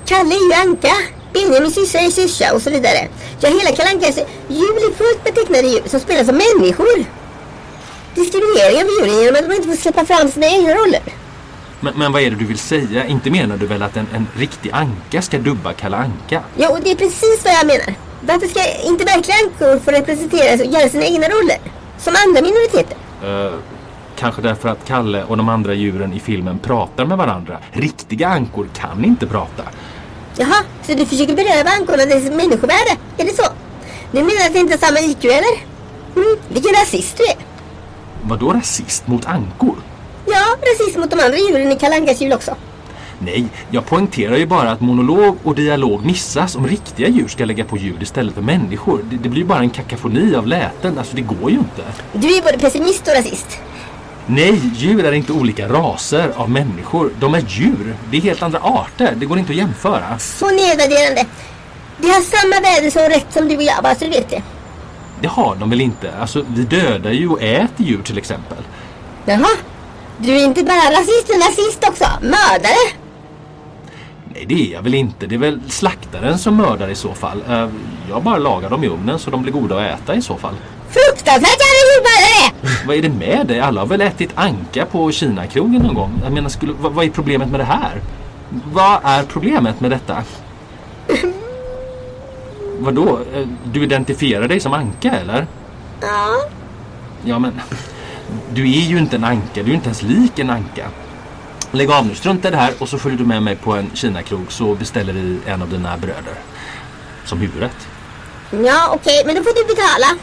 Kalle 0.06 0.36
är 0.36 0.48
ju 0.48 0.54
anka. 0.54 0.94
Benjamin 1.34 1.72
syssa 1.72 2.00
är 2.00 2.10
syrsa 2.10 2.54
och 2.54 2.62
så 2.62 2.70
vidare. 2.70 3.08
Ja, 3.40 3.50
hela 3.50 3.76
Kalle 3.76 3.90
Ankas 3.90 4.18
jul 4.48 4.78
är 4.88 4.94
fullt 4.94 5.26
med 5.26 5.36
tecknade 5.36 5.68
djur 5.68 5.84
som 5.86 6.00
spelas 6.00 6.30
av 6.30 6.36
människor. 6.36 7.06
Diskriminering 8.16 8.82
av 8.82 8.88
djuren 8.88 9.24
genom 9.24 9.36
att 9.36 9.50
de 9.50 9.56
inte 9.56 9.68
får 9.68 9.76
släppa 9.76 10.06
fram 10.06 10.32
sina 10.32 10.48
egna 10.48 10.74
roller. 10.74 11.02
Men, 11.80 11.94
men 11.98 12.12
vad 12.12 12.22
är 12.22 12.30
det 12.30 12.36
du 12.36 12.46
vill 12.46 12.60
säga? 12.60 13.06
Inte 13.06 13.30
menar 13.30 13.58
du 13.58 13.68
väl 13.68 13.82
att 13.84 13.98
en, 13.98 14.08
en 14.14 14.28
riktig 14.38 14.72
anka 14.74 15.22
ska 15.22 15.38
dubba 15.38 15.74
Kalle 15.74 15.98
Anka? 15.98 16.44
Och 16.70 16.80
det 16.84 16.92
är 16.92 16.96
precis 16.96 17.42
vad 17.44 17.54
jag 17.54 17.68
menar. 17.68 17.94
Varför 18.22 18.48
ska 18.48 18.62
inte 18.84 19.04
verkliga 19.06 19.38
ankor 19.44 19.80
få 19.80 19.92
representeras 19.92 20.62
och 20.62 20.66
göra 20.66 20.90
sina 20.90 21.06
egna 21.06 21.28
roller? 21.28 21.58
Som 21.98 22.16
andra 22.26 22.42
minoriteter. 22.42 22.98
Eh, 23.24 23.54
kanske 24.18 24.42
därför 24.42 24.70
att 24.70 24.86
Kalle 24.88 25.24
och 25.24 25.38
de 25.38 25.50
andra 25.50 25.74
djuren 25.74 26.14
i 26.14 26.20
filmen 26.20 26.60
pratar 26.60 27.06
med 27.06 27.18
varandra. 27.18 27.58
Riktiga 27.72 28.28
ankor 28.28 28.68
kan 28.74 29.06
inte 29.06 29.28
prata. 29.28 29.64
Jaha, 30.38 30.64
så 30.84 30.94
du 30.94 31.06
försöker 31.06 31.36
beröva 31.36 31.70
ankorna 31.70 32.06
dess 32.06 32.24
människovärde? 32.24 32.98
Är 33.18 33.26
det 33.26 33.36
så? 33.36 33.52
Du 34.12 34.18
menar 34.18 34.46
att 34.46 34.54
det 34.54 34.60
inte 34.60 34.74
har 34.74 34.88
samma 34.88 35.00
IQ 35.00 35.26
eller? 35.26 35.58
Mm, 36.16 36.38
vilken 36.50 36.72
rasist 36.74 37.18
du 37.18 37.24
är. 37.24 37.36
Vadå 38.22 38.54
rasist 38.54 39.08
mot 39.08 39.26
ankor? 39.26 39.76
Ja, 40.26 40.56
rasism 40.62 41.00
mot 41.00 41.12
de 41.12 41.20
andra 41.20 41.38
djuren 41.38 41.72
i 41.72 41.76
Kalle 41.76 41.96
Ankas 41.96 42.22
jul 42.22 42.34
också. 42.34 42.56
Nej, 43.20 43.46
jag 43.72 43.86
poängterar 43.86 44.38
ju 44.38 44.46
bara 44.46 44.72
att 44.72 44.82
monolog 44.82 45.38
och 45.44 45.56
dialog 45.56 46.06
missas 46.06 46.56
om 46.56 46.68
riktiga 46.68 47.08
djur 47.08 47.28
ska 47.28 47.46
lägga 47.46 47.66
på 47.66 47.78
ljud 47.78 48.02
istället 48.02 48.34
för 48.34 48.42
människor. 48.42 49.00
Det, 49.10 49.16
det 49.16 49.30
blir 49.30 49.42
ju 49.42 49.48
bara 49.48 49.60
en 49.60 49.70
kakafoni 49.70 50.36
av 50.36 50.48
läten, 50.48 50.98
alltså 50.98 51.16
det 51.16 51.22
går 51.22 51.52
ju 51.52 51.58
inte. 51.58 51.84
Du 52.14 52.38
är 52.38 52.42
både 52.42 52.58
pessimist 52.58 53.08
och 53.08 53.14
rasist. 53.14 53.60
Nej, 54.28 54.62
djur 54.76 55.06
är 55.06 55.12
inte 55.12 55.34
olika 55.34 55.68
raser 55.70 56.32
av 56.36 56.50
människor. 56.50 57.12
De 57.20 57.34
är 57.34 57.44
djur. 57.48 57.96
Det 58.12 58.18
är 58.18 58.22
helt 58.22 58.44
andra 58.44 58.60
arter. 58.60 59.14
Det 59.18 59.26
går 59.26 59.40
inte 59.40 59.52
att 59.52 59.58
jämföra. 59.58 60.20
Så 60.20 60.46
nedvärderande. 60.52 61.26
De 61.98 62.08
har 62.08 62.22
samma 62.22 62.62
värde 62.70 62.92
som 62.92 63.02
rätt 63.02 63.34
som 63.34 63.48
du 63.48 63.56
och 63.58 63.64
jag, 63.64 63.84
bara 63.84 63.96
så 63.96 64.06
du 64.06 64.12
vet 64.12 64.30
det. 64.30 64.42
Det 65.22 65.28
har 65.28 65.56
de 65.56 65.70
väl 65.70 65.82
inte? 65.82 66.12
Alltså, 66.22 66.46
vi 66.56 66.64
dödar 66.64 67.12
ju 67.12 67.30
och 67.30 67.42
äter 67.42 67.86
djur 67.86 68.02
till 68.04 68.18
exempel. 68.18 68.58
Jaha. 69.26 69.48
Du 70.18 70.36
är 70.36 70.44
inte 70.46 70.64
bara 70.64 70.92
rasist, 70.92 71.26
utan 71.30 71.40
nazist 71.40 71.84
också. 71.90 72.06
Mördare. 72.22 72.92
Nej, 74.34 74.46
det 74.48 74.70
är 74.70 74.74
jag 74.74 74.82
väl 74.82 74.94
inte. 74.94 75.28
Det 75.28 75.36
är 75.36 75.40
väl 75.40 75.62
slaktaren 75.70 76.40
som 76.40 76.56
mördar 76.56 76.88
i 76.90 76.96
så 76.96 77.14
fall. 77.14 77.44
Eh, 77.50 77.70
Jag 78.10 78.24
bara 78.24 78.38
lagar 78.38 78.70
dem 78.70 78.84
i 78.84 78.88
ugnen 78.88 79.20
så 79.20 79.30
de 79.32 79.42
blir 79.42 79.54
goda 79.54 79.76
att 79.80 80.00
äta 80.02 80.16
i 80.16 80.22
så 80.22 80.36
fall. 80.36 80.54
Fruktansvärt 80.90 81.58
jävla 81.60 81.82
djurmördare! 81.88 82.78
Vad 82.88 82.98
är 82.98 83.02
det 83.02 83.10
med 83.10 83.48
dig? 83.48 83.60
Alla 83.60 83.82
har 83.82 83.88
väl 83.88 84.02
ätit 84.02 84.30
anka 84.36 84.86
på 84.86 85.12
Kina-krogen 85.12 85.82
någon 85.82 85.96
gång? 85.96 86.22
Jag 86.24 86.34
menar, 86.34 86.50
skulle, 86.50 86.74
vad, 86.80 86.94
vad 86.94 87.06
är 87.06 87.10
problemet 87.10 87.50
med 87.50 87.60
det 87.60 87.64
här? 87.64 88.02
Vad 88.50 89.00
är 89.04 89.24
problemet 89.24 89.80
med 89.80 89.92
detta? 89.92 90.24
Vadå? 92.80 93.20
Du 93.64 93.84
identifierar 93.84 94.48
dig 94.48 94.60
som 94.60 94.74
anka 94.74 95.12
eller? 95.12 95.48
Ja. 96.02 96.36
Ja 97.26 97.40
men, 97.40 97.62
du 98.54 98.62
är 98.62 98.82
ju 98.90 98.98
inte 98.98 99.16
en 99.16 99.24
anka. 99.24 99.64
Du 99.64 99.72
är 99.72 99.76
inte 99.76 99.86
ens 99.86 100.02
lik 100.02 100.40
en 100.40 100.50
anka. 100.50 100.88
Lägg 101.72 101.92
av 101.92 102.06
nu, 102.06 102.16
strunta 102.16 102.48
i 102.48 102.52
det 102.52 102.58
här 102.58 102.74
och 102.80 102.90
så 102.90 102.98
följer 102.98 103.18
du 103.20 103.26
med 103.26 103.44
mig 103.44 103.56
på 103.56 103.74
en 103.74 103.92
Kina-krog 103.94 104.52
så 104.52 104.76
beställer 104.76 105.14
vi 105.14 105.40
en 105.46 105.62
av 105.62 105.70
dina 105.70 105.98
bröder. 105.98 106.34
Som 107.26 107.40
huvudrätt. 107.40 107.88
Ja, 108.52 108.92
okej, 108.94 109.24
men 109.26 109.36
då 109.36 109.44
får 109.44 109.54
du 109.56 109.76
betala. 109.76 110.22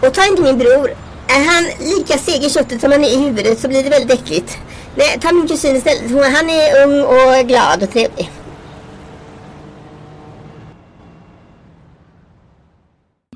Och 0.00 0.14
ta 0.14 0.26
inte 0.26 0.42
min 0.42 0.58
bror. 0.58 0.90
Är 1.28 1.44
han 1.44 1.64
lika 1.98 2.18
seg 2.18 2.44
i 2.44 2.50
köttet 2.50 2.80
som 2.80 2.92
han 2.92 3.04
är 3.04 3.08
i 3.18 3.24
huvudet 3.24 3.58
så 3.58 3.68
blir 3.68 3.82
det 3.82 3.90
väldigt 3.90 4.20
äckligt. 4.20 4.58
Nej, 4.94 5.18
ta 5.20 5.32
min 5.32 5.48
kusin 5.48 5.76
istället. 5.76 6.10
Hon- 6.10 6.22
Han 6.34 6.50
är 6.50 6.84
ung 6.86 7.00
och 7.04 7.48
glad 7.48 7.82
och 7.82 7.90
trevlig. 7.90 8.30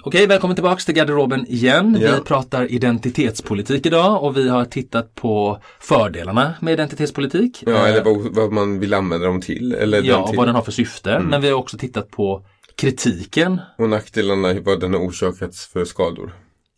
Okej, 0.06 0.26
välkommen 0.26 0.54
tillbaks 0.56 0.84
till 0.84 0.94
garderoben 0.94 1.46
igen. 1.46 1.98
Ja. 2.00 2.14
Vi 2.14 2.20
pratar 2.20 2.72
identitetspolitik 2.72 3.86
idag 3.86 4.22
och 4.24 4.36
vi 4.36 4.48
har 4.48 4.64
tittat 4.64 5.14
på 5.14 5.58
fördelarna 5.80 6.54
med 6.60 6.72
identitetspolitik. 6.72 7.62
Ja, 7.66 7.72
Eh, 7.72 7.84
eller 7.84 8.04
vad, 8.04 8.34
vad 8.34 8.52
man 8.52 8.78
vill 8.80 8.94
använda 8.94 9.26
dem 9.26 9.40
till. 9.40 9.72
Eller 9.74 10.02
ja, 10.02 10.16
den 10.16 10.26
till. 10.28 10.36
vad 10.36 10.48
den 10.48 10.54
har 10.54 10.62
för 10.62 10.72
syfte. 10.72 11.18
Men 11.20 11.40
vi 11.42 11.48
har 11.48 11.54
också 11.58 11.78
tittat 11.78 12.10
på 12.10 12.44
kritiken. 12.76 13.60
Och 13.78 13.88
nackdelarna, 13.88 14.54
vad 14.60 14.80
den 14.80 14.92
har 14.94 15.00
orsakats 15.00 15.66
för 15.66 15.84
skador. 15.84 16.32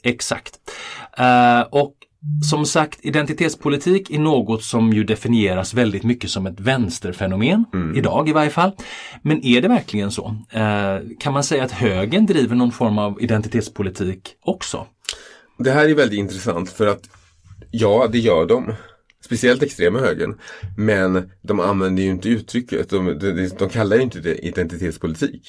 Exakt. 0.06 0.54
Eh, 1.18 1.60
och 1.60 1.92
som 2.50 2.66
sagt, 2.66 2.98
identitetspolitik 3.02 4.10
är 4.10 4.18
något 4.18 4.62
som 4.62 4.92
ju 4.92 5.04
definieras 5.04 5.74
väldigt 5.74 6.02
mycket 6.02 6.30
som 6.30 6.46
ett 6.46 6.60
vänsterfenomen, 6.60 7.64
idag 7.96 8.28
i 8.28 8.32
varje 8.32 8.50
fall. 8.50 8.72
Men 9.22 9.44
är 9.44 9.62
det 9.62 9.68
verkligen 9.68 10.10
så? 10.10 10.36
Eh, 10.50 10.98
kan 11.20 11.32
man 11.32 11.44
säga 11.44 11.64
att 11.64 11.72
högern 11.72 12.26
driver 12.26 12.56
någon 12.56 12.72
form 12.72 12.98
av 12.98 13.22
identitetspolitik 13.22 14.34
också? 14.44 14.86
Det 15.58 15.70
här 15.70 15.88
är 15.88 15.94
väldigt 15.94 16.18
intressant 16.18 16.70
för 16.70 16.86
att 16.86 17.02
ja, 17.70 18.08
det 18.12 18.18
gör 18.18 18.46
de. 18.46 18.72
Speciellt 19.24 19.62
extrema 19.62 19.98
högern. 19.98 20.38
Men 20.76 21.30
de 21.42 21.60
använder 21.60 22.02
ju 22.02 22.10
inte 22.10 22.28
uttrycket. 22.28 22.90
De, 22.90 23.18
de, 23.18 23.48
de 23.58 23.68
kallar 23.68 23.96
ju 23.96 24.02
inte 24.02 24.20
det 24.20 24.34
identitetspolitik. 24.46 25.42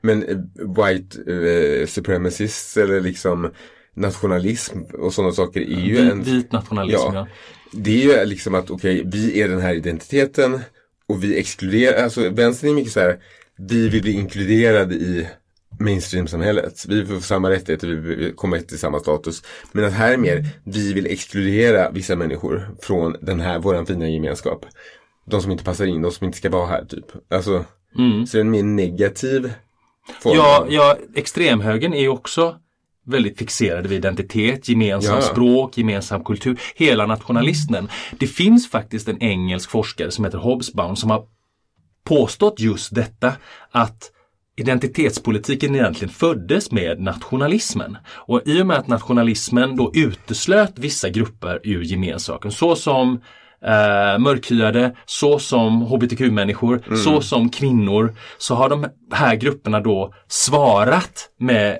Men 0.00 0.22
eh, 0.22 0.36
white 0.76 1.32
eh, 1.32 1.86
supremacists 1.86 2.76
eller 2.76 3.00
liksom 3.00 3.50
nationalism 3.96 4.78
och 4.98 5.12
sådana 5.12 5.32
saker 5.32 5.60
är 5.60 5.80
ju 5.80 5.92
Vit, 5.92 6.12
en... 6.12 6.22
vit 6.22 6.52
nationalism, 6.52 6.96
ja. 6.96 7.14
Ja. 7.14 7.26
Det 7.72 7.90
är 7.90 8.20
ju 8.20 8.24
liksom 8.24 8.54
att 8.54 8.70
okej, 8.70 9.02
vi 9.06 9.40
är 9.40 9.48
den 9.48 9.60
här 9.60 9.74
identiteten 9.74 10.60
och 11.08 11.24
vi 11.24 11.38
exkluderar, 11.38 12.04
alltså 12.04 12.30
vänstern 12.30 12.70
är 12.70 12.74
mycket 12.74 12.92
så 12.92 13.00
här, 13.00 13.18
vi 13.58 13.88
vill 13.88 14.02
bli 14.02 14.12
inkluderade 14.12 14.94
i 14.94 15.26
mainstream-samhället. 15.80 16.84
Vi 16.88 16.94
vill 16.94 17.06
få 17.06 17.20
samma 17.20 17.50
rättigheter, 17.50 17.88
vi 17.88 18.32
komma 18.32 18.58
till 18.58 18.78
samma 18.78 19.00
status. 19.00 19.42
Men 19.72 19.84
att 19.84 19.92
här 19.92 20.12
är 20.12 20.16
mer, 20.16 20.48
vi 20.64 20.92
vill 20.92 21.06
exkludera 21.06 21.90
vissa 21.90 22.16
människor 22.16 22.68
från 22.82 23.16
den 23.20 23.40
här, 23.40 23.58
våran 23.58 23.86
fina 23.86 24.08
gemenskap. 24.08 24.66
De 25.26 25.42
som 25.42 25.52
inte 25.52 25.64
passar 25.64 25.86
in, 25.86 26.02
de 26.02 26.12
som 26.12 26.26
inte 26.26 26.38
ska 26.38 26.50
vara 26.50 26.66
här 26.66 26.84
typ. 26.84 27.04
Alltså, 27.30 27.64
så 28.26 28.36
det 28.36 28.38
är 28.38 28.40
en 28.40 28.50
mer 28.50 28.62
negativ 28.62 29.52
form 30.20 30.36
Ja, 30.36 30.66
ja, 30.70 30.98
extremhögern 31.14 31.94
är 31.94 32.00
ju 32.00 32.08
också 32.08 32.56
väldigt 33.06 33.38
fixerade 33.38 33.88
vid 33.88 33.98
identitet, 33.98 34.68
gemensam 34.68 35.14
Ja. 35.14 35.20
språk, 35.22 35.78
gemensam 35.78 36.24
kultur, 36.24 36.58
hela 36.74 37.06
nationalismen. 37.06 37.88
Det 38.18 38.26
finns 38.26 38.70
faktiskt 38.70 39.08
en 39.08 39.22
engelsk 39.22 39.70
forskare 39.70 40.10
som 40.10 40.24
heter 40.24 40.38
Hobsbawm 40.38 40.96
som 40.96 41.10
har 41.10 41.22
påstått 42.04 42.60
just 42.60 42.94
detta 42.94 43.32
att 43.70 44.10
identitetspolitiken 44.56 45.74
egentligen 45.74 46.14
föddes 46.14 46.72
med 46.72 47.00
nationalismen. 47.00 47.96
Och 48.08 48.42
i 48.44 48.62
och 48.62 48.66
med 48.66 48.76
att 48.76 48.88
nationalismen 48.88 49.76
då 49.76 49.92
uteslöt 49.94 50.72
vissa 50.78 51.08
grupper 51.08 51.60
ur 51.64 51.82
gemensaken, 51.82 52.52
så 52.52 52.76
som 52.76 53.20
eh, 53.62 54.18
mörkhyade, 54.18 54.96
så 55.06 55.38
som 55.38 55.82
hbtq-människor, 55.82 56.96
så 57.04 57.20
som 57.20 57.48
kvinnor, 57.50 58.14
så 58.38 58.54
har 58.54 58.68
de 58.68 58.86
här 59.12 59.36
grupperna 59.36 59.80
då 59.80 60.14
svarat 60.28 61.30
med 61.38 61.78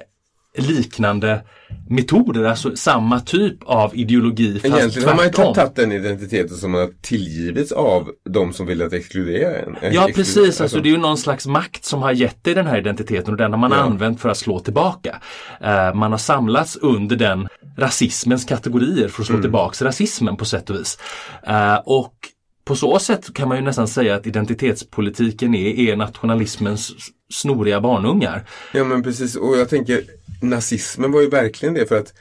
liknande 0.58 1.42
metoder, 1.88 2.44
alltså 2.44 2.76
samma 2.76 3.20
typ 3.20 3.56
av 3.64 3.96
ideologi 3.96 4.52
fast 4.52 4.64
Egentligen 4.74 5.08
har 5.08 5.16
man 5.16 5.24
tvärtom. 5.24 5.54
tagit 5.54 5.74
den 5.76 5.92
identiteten 5.92 6.56
som 6.56 6.74
har 6.74 6.88
tillgivits 7.02 7.72
av 7.72 8.08
de 8.30 8.52
som 8.52 8.66
vill 8.66 8.82
att 8.82 8.92
exkludera 8.92 9.56
en. 9.58 9.76
Eh, 9.76 9.94
Ja 9.94 10.08
exkludera- 10.08 10.14
precis, 10.14 10.60
alltså 10.60 10.80
det 10.80 10.88
är 10.88 10.90
ju 10.90 10.96
någon 10.96 11.18
slags 11.18 11.46
makt 11.46 11.84
som 11.84 12.02
har 12.02 12.12
gett 12.12 12.44
dig 12.44 12.54
den 12.54 12.66
här 12.66 12.78
identiteten 12.78 13.30
och 13.34 13.38
den 13.38 13.52
har 13.52 13.58
man 13.58 13.70
Ja. 13.70 13.76
använt 13.76 14.20
för 14.20 14.28
att 14.28 14.36
slå 14.36 14.58
tillbaka. 14.60 15.20
Eh, 15.60 15.94
man 15.94 16.10
har 16.10 16.18
samlats 16.18 16.76
under 16.76 17.16
den 17.16 17.48
rasismens 17.78 18.44
kategorier 18.44 19.08
för 19.08 19.22
att 19.22 19.26
slå 19.26 19.34
Mm. 19.34 19.42
tillbaks 19.42 19.82
rasismen 19.82 20.36
på 20.36 20.44
sätt 20.44 20.70
och 20.70 20.76
vis. 20.76 20.98
Eh, 21.46 21.76
och 21.84 22.14
på 22.64 22.76
så 22.76 22.98
sätt 22.98 23.34
kan 23.34 23.48
man 23.48 23.56
ju 23.58 23.62
nästan 23.64 23.88
säga 23.88 24.14
att 24.14 24.26
identitetspolitiken 24.26 25.54
är, 25.54 25.78
är 25.90 25.96
nationalismens 25.96 26.92
snoriga 27.32 27.80
barnungar. 27.80 28.48
Ja 28.72 28.84
men 28.84 29.02
precis 29.02 29.36
och 29.36 29.56
jag 29.56 29.68
tänker 29.68 30.04
nazismen 30.42 31.12
var 31.12 31.20
ju 31.20 31.28
verkligen 31.28 31.74
det 31.74 31.86
för 31.86 31.98
att 31.98 32.12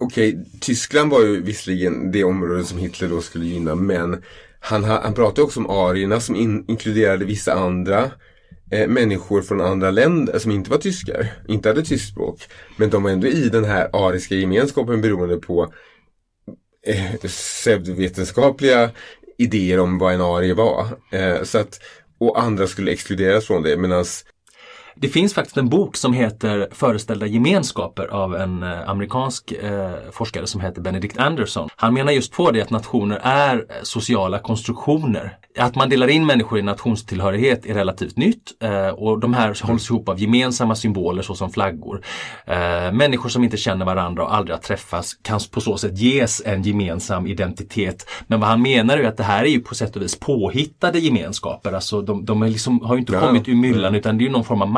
Okej, 0.00 0.44
Tyskland 0.60 1.10
var 1.10 1.20
ju 1.20 1.42
visserligen 1.42 2.12
det 2.12 2.24
område 2.24 2.64
som 2.64 2.78
Hitler 2.78 3.08
då 3.08 3.20
skulle 3.20 3.46
gynna 3.46 3.74
men 3.74 4.22
han, 4.60 4.84
han 4.84 5.14
pratade 5.14 5.42
också 5.42 5.60
om 5.60 5.70
arierna 5.70 6.20
som 6.20 6.36
in, 6.36 6.64
inkluderade 6.68 7.24
vissa 7.24 7.52
andra 7.54 8.10
eh, 8.70 8.88
människor 8.88 9.42
från 9.42 9.60
andra 9.60 9.90
länder 9.90 10.38
som 10.38 10.50
inte 10.50 10.70
var 10.70 10.78
tyskar, 10.78 11.32
inte 11.48 11.68
hade 11.68 11.82
tyskt 11.82 12.08
språk. 12.08 12.40
Men 12.76 12.90
de 12.90 13.02
var 13.02 13.10
ändå 13.10 13.26
i 13.26 13.48
den 13.48 13.64
här 13.64 13.90
ariska 13.92 14.34
gemenskapen 14.34 15.00
beroende 15.00 15.36
på 15.36 15.72
eh, 16.86 17.14
pseudovetenskapliga 17.22 18.90
idéer 19.38 19.78
om 19.78 19.98
vad 19.98 20.14
en 20.14 20.20
arie 20.20 20.54
var. 20.54 20.86
Eh, 21.10 21.42
så 21.42 21.58
att, 21.58 21.80
och 22.18 22.40
andra 22.40 22.66
skulle 22.66 22.92
exkluderas 22.92 23.46
från 23.46 23.62
det 23.62 23.76
medans 23.76 24.24
Det 24.96 25.08
finns 25.08 25.34
faktiskt 25.34 25.56
en 25.56 25.68
bok 25.68 25.96
som 25.96 26.12
heter 26.12 26.68
Föreställda 26.72 27.26
gemenskaper 27.26 28.06
av 28.06 28.36
en 28.36 28.62
eh, 28.62 28.90
amerikansk 28.90 29.52
eh, 29.52 29.94
forskare 30.10 30.46
som 30.46 30.60
heter 30.60 30.80
Benedict 30.80 31.18
Anderson. 31.18 31.68
Han 31.76 31.94
menar 31.94 32.12
just 32.12 32.32
på 32.32 32.50
det 32.50 32.62
att 32.62 32.70
nationer 32.70 33.20
är 33.22 33.56
eh, 33.56 33.62
sociala 33.82 34.38
konstruktioner. 34.38 35.38
Att 35.58 35.74
man 35.74 35.88
delar 35.88 36.08
in 36.08 36.26
människor 36.26 36.58
i 36.58 36.62
nationstillhörighet 36.62 37.66
är 37.66 37.74
relativt 37.74 38.16
nytt 38.16 38.52
eh, 38.62 38.88
och 38.88 39.20
de 39.20 39.34
här 39.34 39.66
hålls 39.66 39.90
ihop 39.90 40.08
av 40.08 40.20
gemensamma 40.20 40.74
symboler 40.74 41.22
såsom 41.22 41.50
flaggor. 41.52 42.00
Eh, 42.46 42.92
människor 42.92 43.28
som 43.28 43.44
inte 43.44 43.56
känner 43.56 43.84
varandra 43.86 44.22
och 44.22 44.34
aldrig 44.34 44.56
har 44.56 44.62
träffats 44.62 45.14
kan 45.22 45.40
på 45.50 45.60
så 45.60 45.76
sätt 45.76 45.98
ges 45.98 46.42
en 46.44 46.62
gemensam 46.62 47.26
identitet. 47.26 48.06
Men 48.26 48.40
vad 48.40 48.48
han 48.48 48.62
menar 48.62 48.98
är 48.98 49.08
att 49.08 49.16
det 49.16 49.22
här 49.22 49.44
är 49.44 49.48
ju 49.48 49.60
på 49.60 49.74
sätt 49.74 49.96
och 49.96 50.02
vis 50.02 50.18
påhittade 50.20 50.98
gemenskaper. 50.98 51.72
Alltså 51.72 52.02
de, 52.02 52.24
de 52.24 52.42
liksom, 52.42 52.80
har 52.80 52.96
inte 52.96 53.12
Ja. 53.12 53.20
kommit 53.20 53.48
ur 53.48 53.54
myllan 53.54 53.94
utan 53.94 54.18
det 54.18 54.26
är 54.26 54.30
någon 54.30 54.44
form 54.44 54.62
av 54.62 54.68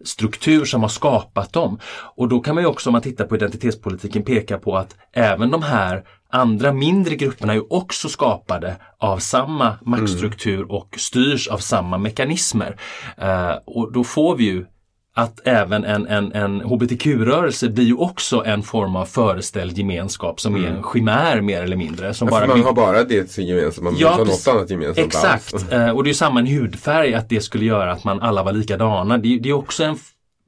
maktstruktur 0.00 0.64
som 0.64 0.82
har 0.82 0.88
skapat 0.88 1.52
dem. 1.52 1.78
Och 2.16 2.28
då 2.28 2.40
kan 2.40 2.54
man 2.54 2.64
ju 2.64 2.68
också 2.68 2.88
om 2.88 2.92
man 2.92 3.02
tittar 3.02 3.26
på 3.26 3.36
identitetspolitiken 3.36 4.22
peka 4.22 4.58
på 4.58 4.76
att 4.76 4.96
även 5.12 5.50
de 5.50 5.62
här 5.62 6.04
andra 6.32 6.72
mindre 6.72 7.16
grupperna 7.16 7.52
är 7.52 7.56
ju 7.56 7.64
också 7.70 8.08
skapade 8.08 8.76
av 8.98 9.18
samma 9.18 9.78
maktstruktur 9.82 10.72
och 10.72 10.94
styrs 10.98 11.48
av 11.48 11.58
samma 11.58 11.98
mekanismer. 11.98 12.76
Eh, 13.18 13.52
och 13.66 13.92
då 13.92 14.04
får 14.04 14.36
vi 14.36 14.44
ju 14.44 14.66
att 15.14 15.40
även 15.44 15.84
en, 15.84 16.06
en, 16.06 16.32
en 16.32 16.60
hbtq-rörelse 16.60 17.68
blir 17.68 17.84
ju 17.84 17.94
också 17.94 18.44
en 18.46 18.62
form 18.62 18.96
av 18.96 19.04
föreställd 19.06 19.78
gemenskap 19.78 20.40
som 20.40 20.54
är 20.56 20.68
en 20.68 20.82
chimär 20.92 21.40
mer 21.40 21.62
eller 21.62 21.76
mindre. 21.76 22.14
Som 22.14 22.28
Ja, 22.28 22.30
bara 22.30 22.46
man 22.46 22.62
har 22.62 22.72
bara 22.72 23.04
det 23.04 23.38
gemensamt, 23.38 23.84
man 23.84 23.94
vill 23.94 24.02
inte 24.02 24.12
ha 24.14 24.24
något 24.24 24.48
annat 24.48 24.70
gemensamt 24.70 25.06
Exakt, 25.06 25.54
alls. 25.54 25.68
Eh, 25.72 25.90
och 25.90 26.04
det 26.04 26.08
är 26.08 26.10
ju 26.10 26.14
samma 26.14 26.40
en 26.40 26.46
hudfärg 26.46 27.14
att 27.14 27.28
det 27.28 27.40
skulle 27.40 27.64
göra 27.64 27.92
att 27.92 28.04
man 28.04 28.20
alla 28.20 28.42
var 28.42 28.52
likadana. 28.52 29.18
Det, 29.18 29.34
är- 29.34 29.40
det 29.40 29.48
är 29.48 29.52
också 29.52 29.84
en 29.84 29.96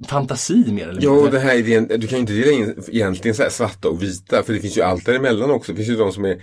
fantasi 0.09 0.73
mer 0.73 0.89
eller 0.89 1.03
Jo, 1.03 1.15
mindre. 1.15 1.31
det 1.33 1.39
här 1.39 1.55
idén, 1.55 1.89
du 1.89 2.07
kan 2.07 2.17
ju 2.17 2.21
inte 2.21 2.33
dela 2.33 2.53
in 2.53 2.83
egentligen 2.89 3.35
så 3.35 3.45
svarta 3.51 3.89
och 3.89 4.03
vita 4.03 4.43
för 4.43 4.53
det 4.53 4.59
finns 4.61 4.79
ju 4.79 4.83
allt 4.83 5.07
däremellan 5.07 5.51
också. 5.51 5.73
Det 5.73 5.77
finns 5.77 5.89
ju 5.89 5.97
de 5.97 6.13
som 6.13 6.25
är 6.25 6.37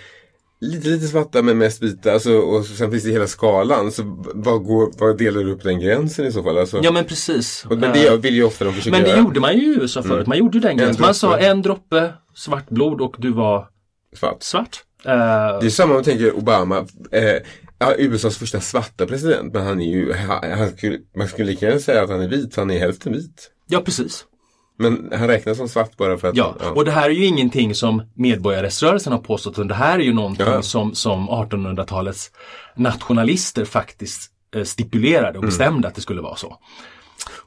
lite, 0.62 0.88
lite 0.88 1.08
svarta 1.08 1.41
men 1.41 1.58
mest 1.58 1.84
vita 1.84 2.13
alltså, 2.13 2.34
och 2.38 2.65
sen 2.65 2.91
finns 2.91 3.04
det 3.04 3.12
hela 3.12 3.28
skalan. 3.28 3.91
Så 3.91 4.04
vad, 4.34 4.63
går, 4.63 4.91
vad 4.98 5.17
delar 5.17 5.43
du 5.43 5.52
upp 5.52 5.63
den 5.63 5.80
gränsen 5.80 6.26
i 6.26 6.32
så 6.32 6.43
fall? 6.43 6.58
Alltså, 6.58 6.80
Ja 6.84 6.91
men 6.91 7.06
precis. 7.06 7.65
och, 7.69 7.78
men 7.78 7.84
Eh, 7.89 7.93
det 7.93 8.17
vill 8.17 8.36
ju 8.36 8.43
ofta 8.43 8.65
de 8.65 8.74
försöka 8.74 8.91
men 8.98 9.04
det 9.04 9.10
göra. 9.10 9.19
gjorde 9.19 9.39
man 9.39 9.58
ju 9.58 9.74
i 9.74 9.78
USA 9.80 10.04
förut. 10.04 10.28
Man 10.28 10.38
gjorde 10.38 10.58
ju 10.58 10.62
den 10.62 10.78
gränsen. 10.78 11.02
Man 11.02 11.13
sa 11.15 11.38
en 11.38 11.62
droppe 11.62 12.13
svart 12.36 12.69
blod 12.69 13.02
och 13.02 13.15
du 13.17 13.32
var 13.32 13.67
Svart. 14.15 14.43
svart. 14.43 14.84
Eh, 15.06 15.12
Det 15.62 15.65
är 15.65 15.69
samma 15.69 15.89
om 15.89 15.95
man 15.95 16.04
tänker 16.04 16.38
Obama. 16.38 16.86
Eh, 17.12 17.24
ja, 17.80 17.93
USAs 17.98 18.38
första 18.38 18.60
svarta 18.60 19.06
president. 19.06 19.54
Men 19.54 19.63
han 19.65 19.82
är 19.82 19.86
ju, 19.91 20.13
han, 20.13 20.52
han 20.52 20.69
skulle, 20.78 20.98
man 21.17 21.28
skulle 21.28 21.52
lika 21.52 21.65
gärna 21.65 21.80
säga 21.80 22.02
att 22.04 22.10
han 22.10 22.22
är 22.22 22.28
vit. 22.28 22.56
Han 22.56 22.72
är 22.72 22.80
hälften 22.80 23.13
vit. 23.13 23.52
ja 23.67 23.82
precis. 23.82 24.26
Men 24.82 25.10
han 25.12 25.28
räknas 25.28 25.58
som 25.58 25.70
svart 25.70 25.98
bara 25.98 26.18
för 26.18 26.28
att 26.28 26.36
Ja, 26.36 26.56
och 26.76 26.86
det 26.86 26.92
här 26.92 27.06
är 27.10 27.13
ju 27.13 27.26
ingenting 27.26 27.76
som 27.76 28.02
medborgarrättsrörelsen 28.13 29.13
har 29.13 29.20
påstått 29.20 29.54
utan 29.54 29.68
det 29.68 29.74
här 29.74 30.00
är 30.00 30.04
ju 30.04 30.13
någonting 30.13 30.46
Ja. 30.46 30.62
som, 30.62 30.96
som 30.96 31.30
1800-talets 31.30 32.32
nationalister 32.76 33.65
faktiskt 33.65 34.32
eh, 34.56 34.63
stipulerade 34.63 35.38
och 35.39 35.46
bestämde 35.46 35.88
att 35.88 35.96
det 35.96 36.02
skulle 36.02 36.22
vara 36.22 36.36
så. 36.36 36.58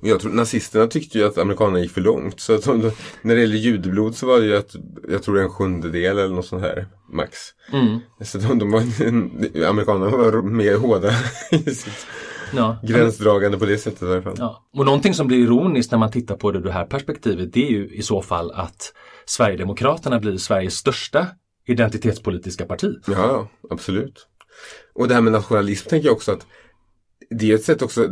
Och 0.01 0.09
jag 0.09 0.21
tror 0.21 0.33
nazisterna 0.33 0.87
tyckte 0.87 1.19
ju 1.19 1.27
att 1.27 1.39
amerikanerna 1.39 1.81
gick 1.81 1.91
för 1.93 2.01
långt. 2.01 2.41
Så 2.41 2.55
att 2.55 2.65
de, 2.65 2.91
när 3.23 3.35
det 3.35 3.41
gäller 3.41 3.57
judeblod 3.57 4.17
så 4.17 4.27
var 4.27 4.41
det 4.41 4.47
ju 4.47 4.57
att, 4.57 4.75
jag 5.09 5.23
tror 5.23 5.35
det 5.35 5.41
är 5.41 5.45
en 5.45 5.51
sjundedel 5.51 6.19
eller 6.19 6.35
något 6.35 6.47
sånt 6.47 6.63
här, 6.63 6.87
max. 7.13 7.39
Mm. 7.73 7.99
Så 8.21 8.39
de, 8.39 8.59
de 8.59 8.71
var, 8.71 8.81
amerikanerna 9.69 10.17
var 10.17 10.43
mer 10.43 10.77
hårda 10.77 11.11
i 11.51 11.59
sitt 11.75 12.07
Ja. 12.53 12.79
gränsdragande 12.83 13.59
på 13.59 13.65
det 13.65 13.79
sättet 13.79 14.03
i 14.03 14.07
alla 14.07 14.23
fall. 14.23 14.35
Ja. 14.39 14.69
Och 14.77 14.85
någonting 14.85 15.15
som 15.15 15.27
blir 15.27 15.39
ironiskt 15.39 15.91
när 15.91 15.99
man 15.99 16.11
tittar 16.11 16.37
på 16.37 16.51
det 16.51 16.59
ur 16.59 16.63
det 16.63 16.73
här 16.73 16.87
perspektivet 16.87 17.53
det 17.53 17.67
är 17.67 17.71
ju 17.71 17.89
i 17.89 18.03
så 18.03 18.23
fall 18.23 18.51
att 18.51 18.93
Sverigedemokraterna 19.27 20.19
blir 20.19 20.37
Sveriges 20.37 20.75
största 20.75 21.27
identitetspolitiska 21.67 22.67
parti. 22.67 22.95
Ja, 23.07 23.13
ja, 23.17 23.49
absolut. 23.71 24.29
Och 24.95 25.09
det 25.09 25.15
här 25.15 25.21
med 25.21 25.33
nationalism 25.33 25.89
tänker 25.89 26.09
jag 26.09 26.17
också 26.17 26.33
att 26.33 26.47
det 27.39 27.51
är 27.51 27.55
ett 27.55 27.65
sätt 27.65 27.83
också, 27.83 28.09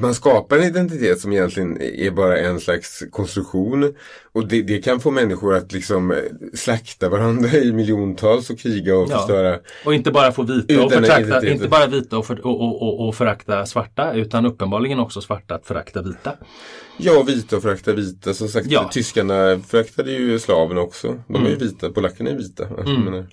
man 0.00 0.14
skapar 0.14 0.56
en 0.56 0.64
identitet 0.64 1.20
som 1.20 1.32
egentligen 1.32 1.82
är 1.82 2.10
bara 2.10 2.38
en 2.38 2.60
slags 2.60 3.02
konstruktion. 3.10 3.94
Och 4.32 4.48
det, 4.48 4.62
det 4.62 4.78
kan 4.82 5.00
få 5.00 5.10
människor 5.10 5.54
att 5.54 5.72
liksom 5.72 6.10
eh, 6.10 6.16
slakta 6.54 7.08
varandra 7.08 7.48
i 7.58 7.72
miljontals 7.72 8.50
och 8.50 8.58
kriga 8.58 8.96
och 8.96 9.10
Ja. 9.10 9.16
förstöra. 9.18 9.58
Och 9.84 9.94
inte 9.94 10.10
bara 10.10 10.32
få 10.32 10.42
vita 10.42 10.84
och 10.84 10.92
identitet. 10.92 11.44
inte 11.44 11.68
bara 11.68 11.86
vita 11.86 12.18
och, 12.18 12.26
för, 12.26 12.46
och, 12.46 12.82
och, 12.82 13.08
och, 13.08 13.14
förakta 13.14 13.66
svarta 13.66 14.12
utan 14.12 14.46
uppenbarligen 14.46 15.00
också 15.00 15.20
svarta 15.20 15.54
att 15.54 15.66
förakta 15.66 16.02
vita. 16.02 16.32
Ja, 16.96 17.22
vita 17.26 17.56
och 17.56 17.62
förakta 17.62 17.92
vita. 17.92 18.34
Som 18.34 18.48
sagt, 18.48 18.66
Ja. 18.70 18.90
tyskarna 18.92 19.60
föraktade 19.68 20.12
ju 20.12 20.38
slaven 20.38 20.78
också. 20.78 21.18
De 21.28 21.34
är 21.34 21.40
ju 21.40 21.46
Mm. 21.46 21.58
vita, 21.58 21.90
polackerna 21.90 22.30
är 22.30 22.34
vita. 22.36 22.68
Menar, 22.86 23.26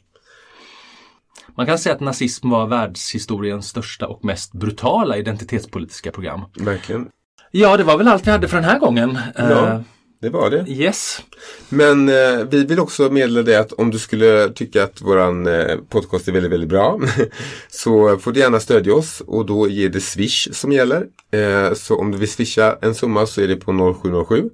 Man 1.58 1.66
kan 1.66 1.80
säga 1.80 1.96
att 1.96 2.02
nazism 2.02 2.50
var 2.50 2.68
världshistoriens 2.68 3.68
största 3.68 4.08
och 4.08 4.26
mest 4.26 4.54
brutala 4.54 5.18
identitetspolitiska 5.18 6.12
program. 6.12 6.42
verkligen. 6.60 7.08
Ja, 7.52 7.78
det 7.78 7.84
var 7.84 7.98
väl 7.98 8.08
allt 8.08 8.28
vi 8.28 8.32
hade 8.32 8.48
för 8.48 8.56
den 8.58 8.66
här 8.66 8.80
gången. 8.80 9.18
Ja. 9.36 9.84
Det 10.22 10.30
var 10.30 10.50
det. 10.50 10.66
yes. 10.68 11.22
Men 11.70 12.10
eh, 12.10 12.44
vi 12.50 12.66
vill 12.66 12.80
också 12.80 13.10
meddela 13.10 13.42
det 13.42 13.56
att 13.56 13.72
om 13.74 13.92
du 13.92 14.00
skulle 14.00 14.50
tycka 14.50 14.84
att 14.84 15.02
våran 15.02 15.48
eh, 15.48 15.78
podcast 15.90 16.28
är 16.28 16.32
väldigt, 16.32 16.52
väldigt 16.52 16.70
bra 16.70 17.00
så 17.70 18.18
får 18.18 18.32
du 18.32 18.40
gärna 18.40 18.60
stödja 18.60 18.96
oss 18.96 19.22
och 19.28 19.46
då 19.46 19.70
är 19.70 19.90
det 19.90 20.02
Swish 20.02 20.48
som 20.52 20.72
gäller. 20.72 21.06
Eh, 21.32 21.74
så 21.74 21.96
om 21.98 22.12
du 22.12 22.18
vill 22.18 22.30
swisha 22.32 22.78
en 22.82 22.96
summa 22.96 23.26
så 23.26 23.42
är 23.42 23.48
det 23.48 23.56
på 23.56 23.96
0707 24.02 24.50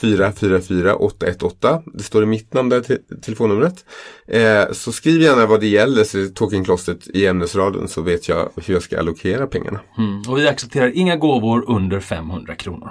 444 0.00 0.96
818. 0.96 1.82
Det 1.94 2.02
står 2.02 2.22
i 2.22 2.26
mitt 2.26 2.54
namn 2.54 2.68
där, 2.68 2.80
te- 2.80 2.98
telefonnumret. 3.22 3.84
Eh, 4.28 4.72
så 4.72 4.92
skriv 4.92 5.22
gärna 5.22 5.46
vad 5.46 5.60
det 5.60 5.66
gäller, 5.66 6.04
så 6.04 6.16
det 6.16 6.22
är 6.22 6.28
Talking 6.28 6.64
Closet 6.64 7.08
i 7.08 7.26
ämnesraden 7.26 7.88
så 7.88 8.02
vet 8.02 8.28
jag 8.28 8.50
hur 8.66 8.74
jag 8.74 8.82
ska 8.82 8.98
allokera 8.98 9.46
pengarna. 9.46 9.80
Mm. 9.98 10.22
Och 10.28 10.38
vi 10.38 10.48
accepterar 10.48 10.92
inga 10.96 11.16
gåvor 11.16 11.64
under 11.70 12.00
500 12.00 12.54
kronor. 12.54 12.90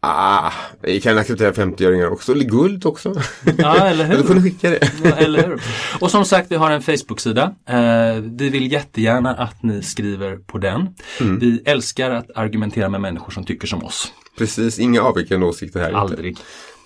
Ah, 0.00 0.52
vi 0.82 1.00
kan 1.00 1.18
acceptera 1.18 1.52
50-öringar 1.52 2.06
också, 2.12 2.32
eller 2.32 2.44
guld 2.44 2.86
också. 2.86 3.14
Ja, 3.58 3.86
eller 3.86 4.04
hur? 4.26 4.34
ni 4.34 4.42
skicka 4.42 4.70
det. 4.70 4.90
Ja, 5.04 5.10
eller 5.10 5.46
hur? 5.48 5.62
Och 6.00 6.10
som 6.10 6.24
sagt, 6.24 6.50
vi 6.50 6.56
har 6.56 6.70
en 6.70 6.82
Facebook-sida. 6.82 7.54
Eh, 7.68 8.22
vi 8.22 8.48
vill 8.48 8.72
jättegärna 8.72 9.34
att 9.34 9.62
ni 9.62 9.82
skriver 9.82 10.36
på 10.36 10.58
den. 10.58 10.88
Mm. 11.20 11.38
Vi 11.38 11.62
älskar 11.64 12.10
att 12.10 12.30
argumentera 12.34 12.88
med 12.88 13.00
människor 13.00 13.30
som 13.30 13.44
tycker 13.44 13.66
som 13.66 13.84
oss. 13.84 14.12
Precis, 14.38 14.78
inga 14.78 15.02
avvikande 15.02 15.46
åsikter 15.46 15.80
här. 15.80 15.88
inte. 15.88 15.98
Aldrig. 15.98 16.36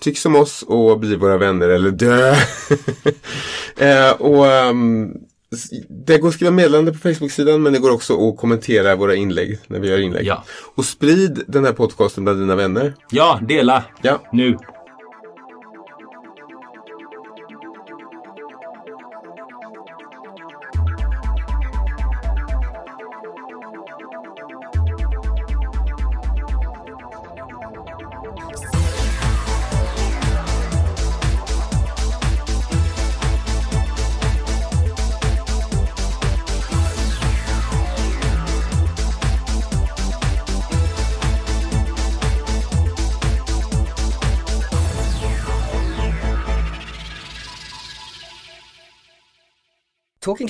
tyck 0.01 0.17
som 0.17 0.35
oss 0.35 0.63
och 0.67 0.99
bli 0.99 1.15
våra 1.15 1.37
vänner 1.37 1.69
eller 1.69 1.91
dö. 1.91 2.35
eh, 3.77 4.11
och 4.11 4.45
um, 4.45 5.13
det 6.05 6.17
går 6.17 6.27
att 6.27 6.33
skriva 6.33 6.51
meddelande 6.51 6.91
på 6.91 6.97
Facebook-sidan 6.97 7.61
men 7.63 7.73
det 7.73 7.79
går 7.79 7.91
också 7.91 8.29
att 8.29 8.37
kommentera 8.37 8.95
våra 8.95 9.15
inlägg 9.15 9.59
när 9.67 9.79
vi 9.79 9.87
gör 9.89 9.97
inlägg. 9.97 10.25
Ja. 10.25 10.43
Och 10.75 10.85
sprid 10.85 11.43
den 11.47 11.65
här 11.65 11.73
podcasten 11.73 12.23
bland 12.23 12.39
dina 12.39 12.55
vänner. 12.55 12.93
Ja, 13.11 13.39
dela 13.47 13.83
Ja. 14.01 14.21
nu. 14.31 14.57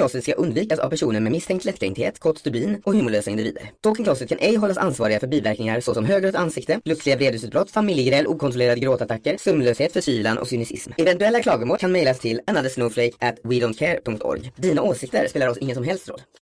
Talking 0.04 0.22
ska 0.22 0.34
undvikas 0.34 0.80
av 0.80 0.90
personer 0.90 1.20
med 1.20 1.32
misstänkt 1.32 1.66
lättkränkthet, 1.66 2.20
kort 2.20 2.38
stubin 2.38 2.82
och 2.84 2.94
humorlösa 2.94 3.32
individer. 3.32 3.72
Talking 3.82 4.06
Closet 4.06 4.30
kan 4.30 4.38
ej 4.42 4.56
hållas 4.56 4.78
ansvariga 4.78 5.20
för 5.20 5.28
biverkningar 5.28 5.80
såsom 5.80 6.06
högrött 6.06 6.36
ansikte, 6.36 6.80
plötsliga 6.84 7.16
vredesutbrott, 7.16 7.72
familjegräl, 7.72 8.28
okontrollerade 8.28 8.80
gråtattacker, 8.80 9.38
sömnlöshet, 9.38 9.94
förkylan 9.94 10.38
och 10.38 10.48
cynism. 10.48 10.92
Eventuella 10.98 11.42
klagomål 11.42 11.78
kan 11.78 11.92
mejlas 11.92 12.20
till 12.20 12.42
anothersnowflake 12.48 13.14
at 13.20 13.40
wedon'tcare.org. 13.44 14.52
Dina 14.56 14.82
åsikter 14.82 15.28
spelar 15.28 15.48
oss 15.48 15.58
ingen 15.58 15.76
som 15.76 15.84
helst 15.84 16.10
roll. 16.10 16.22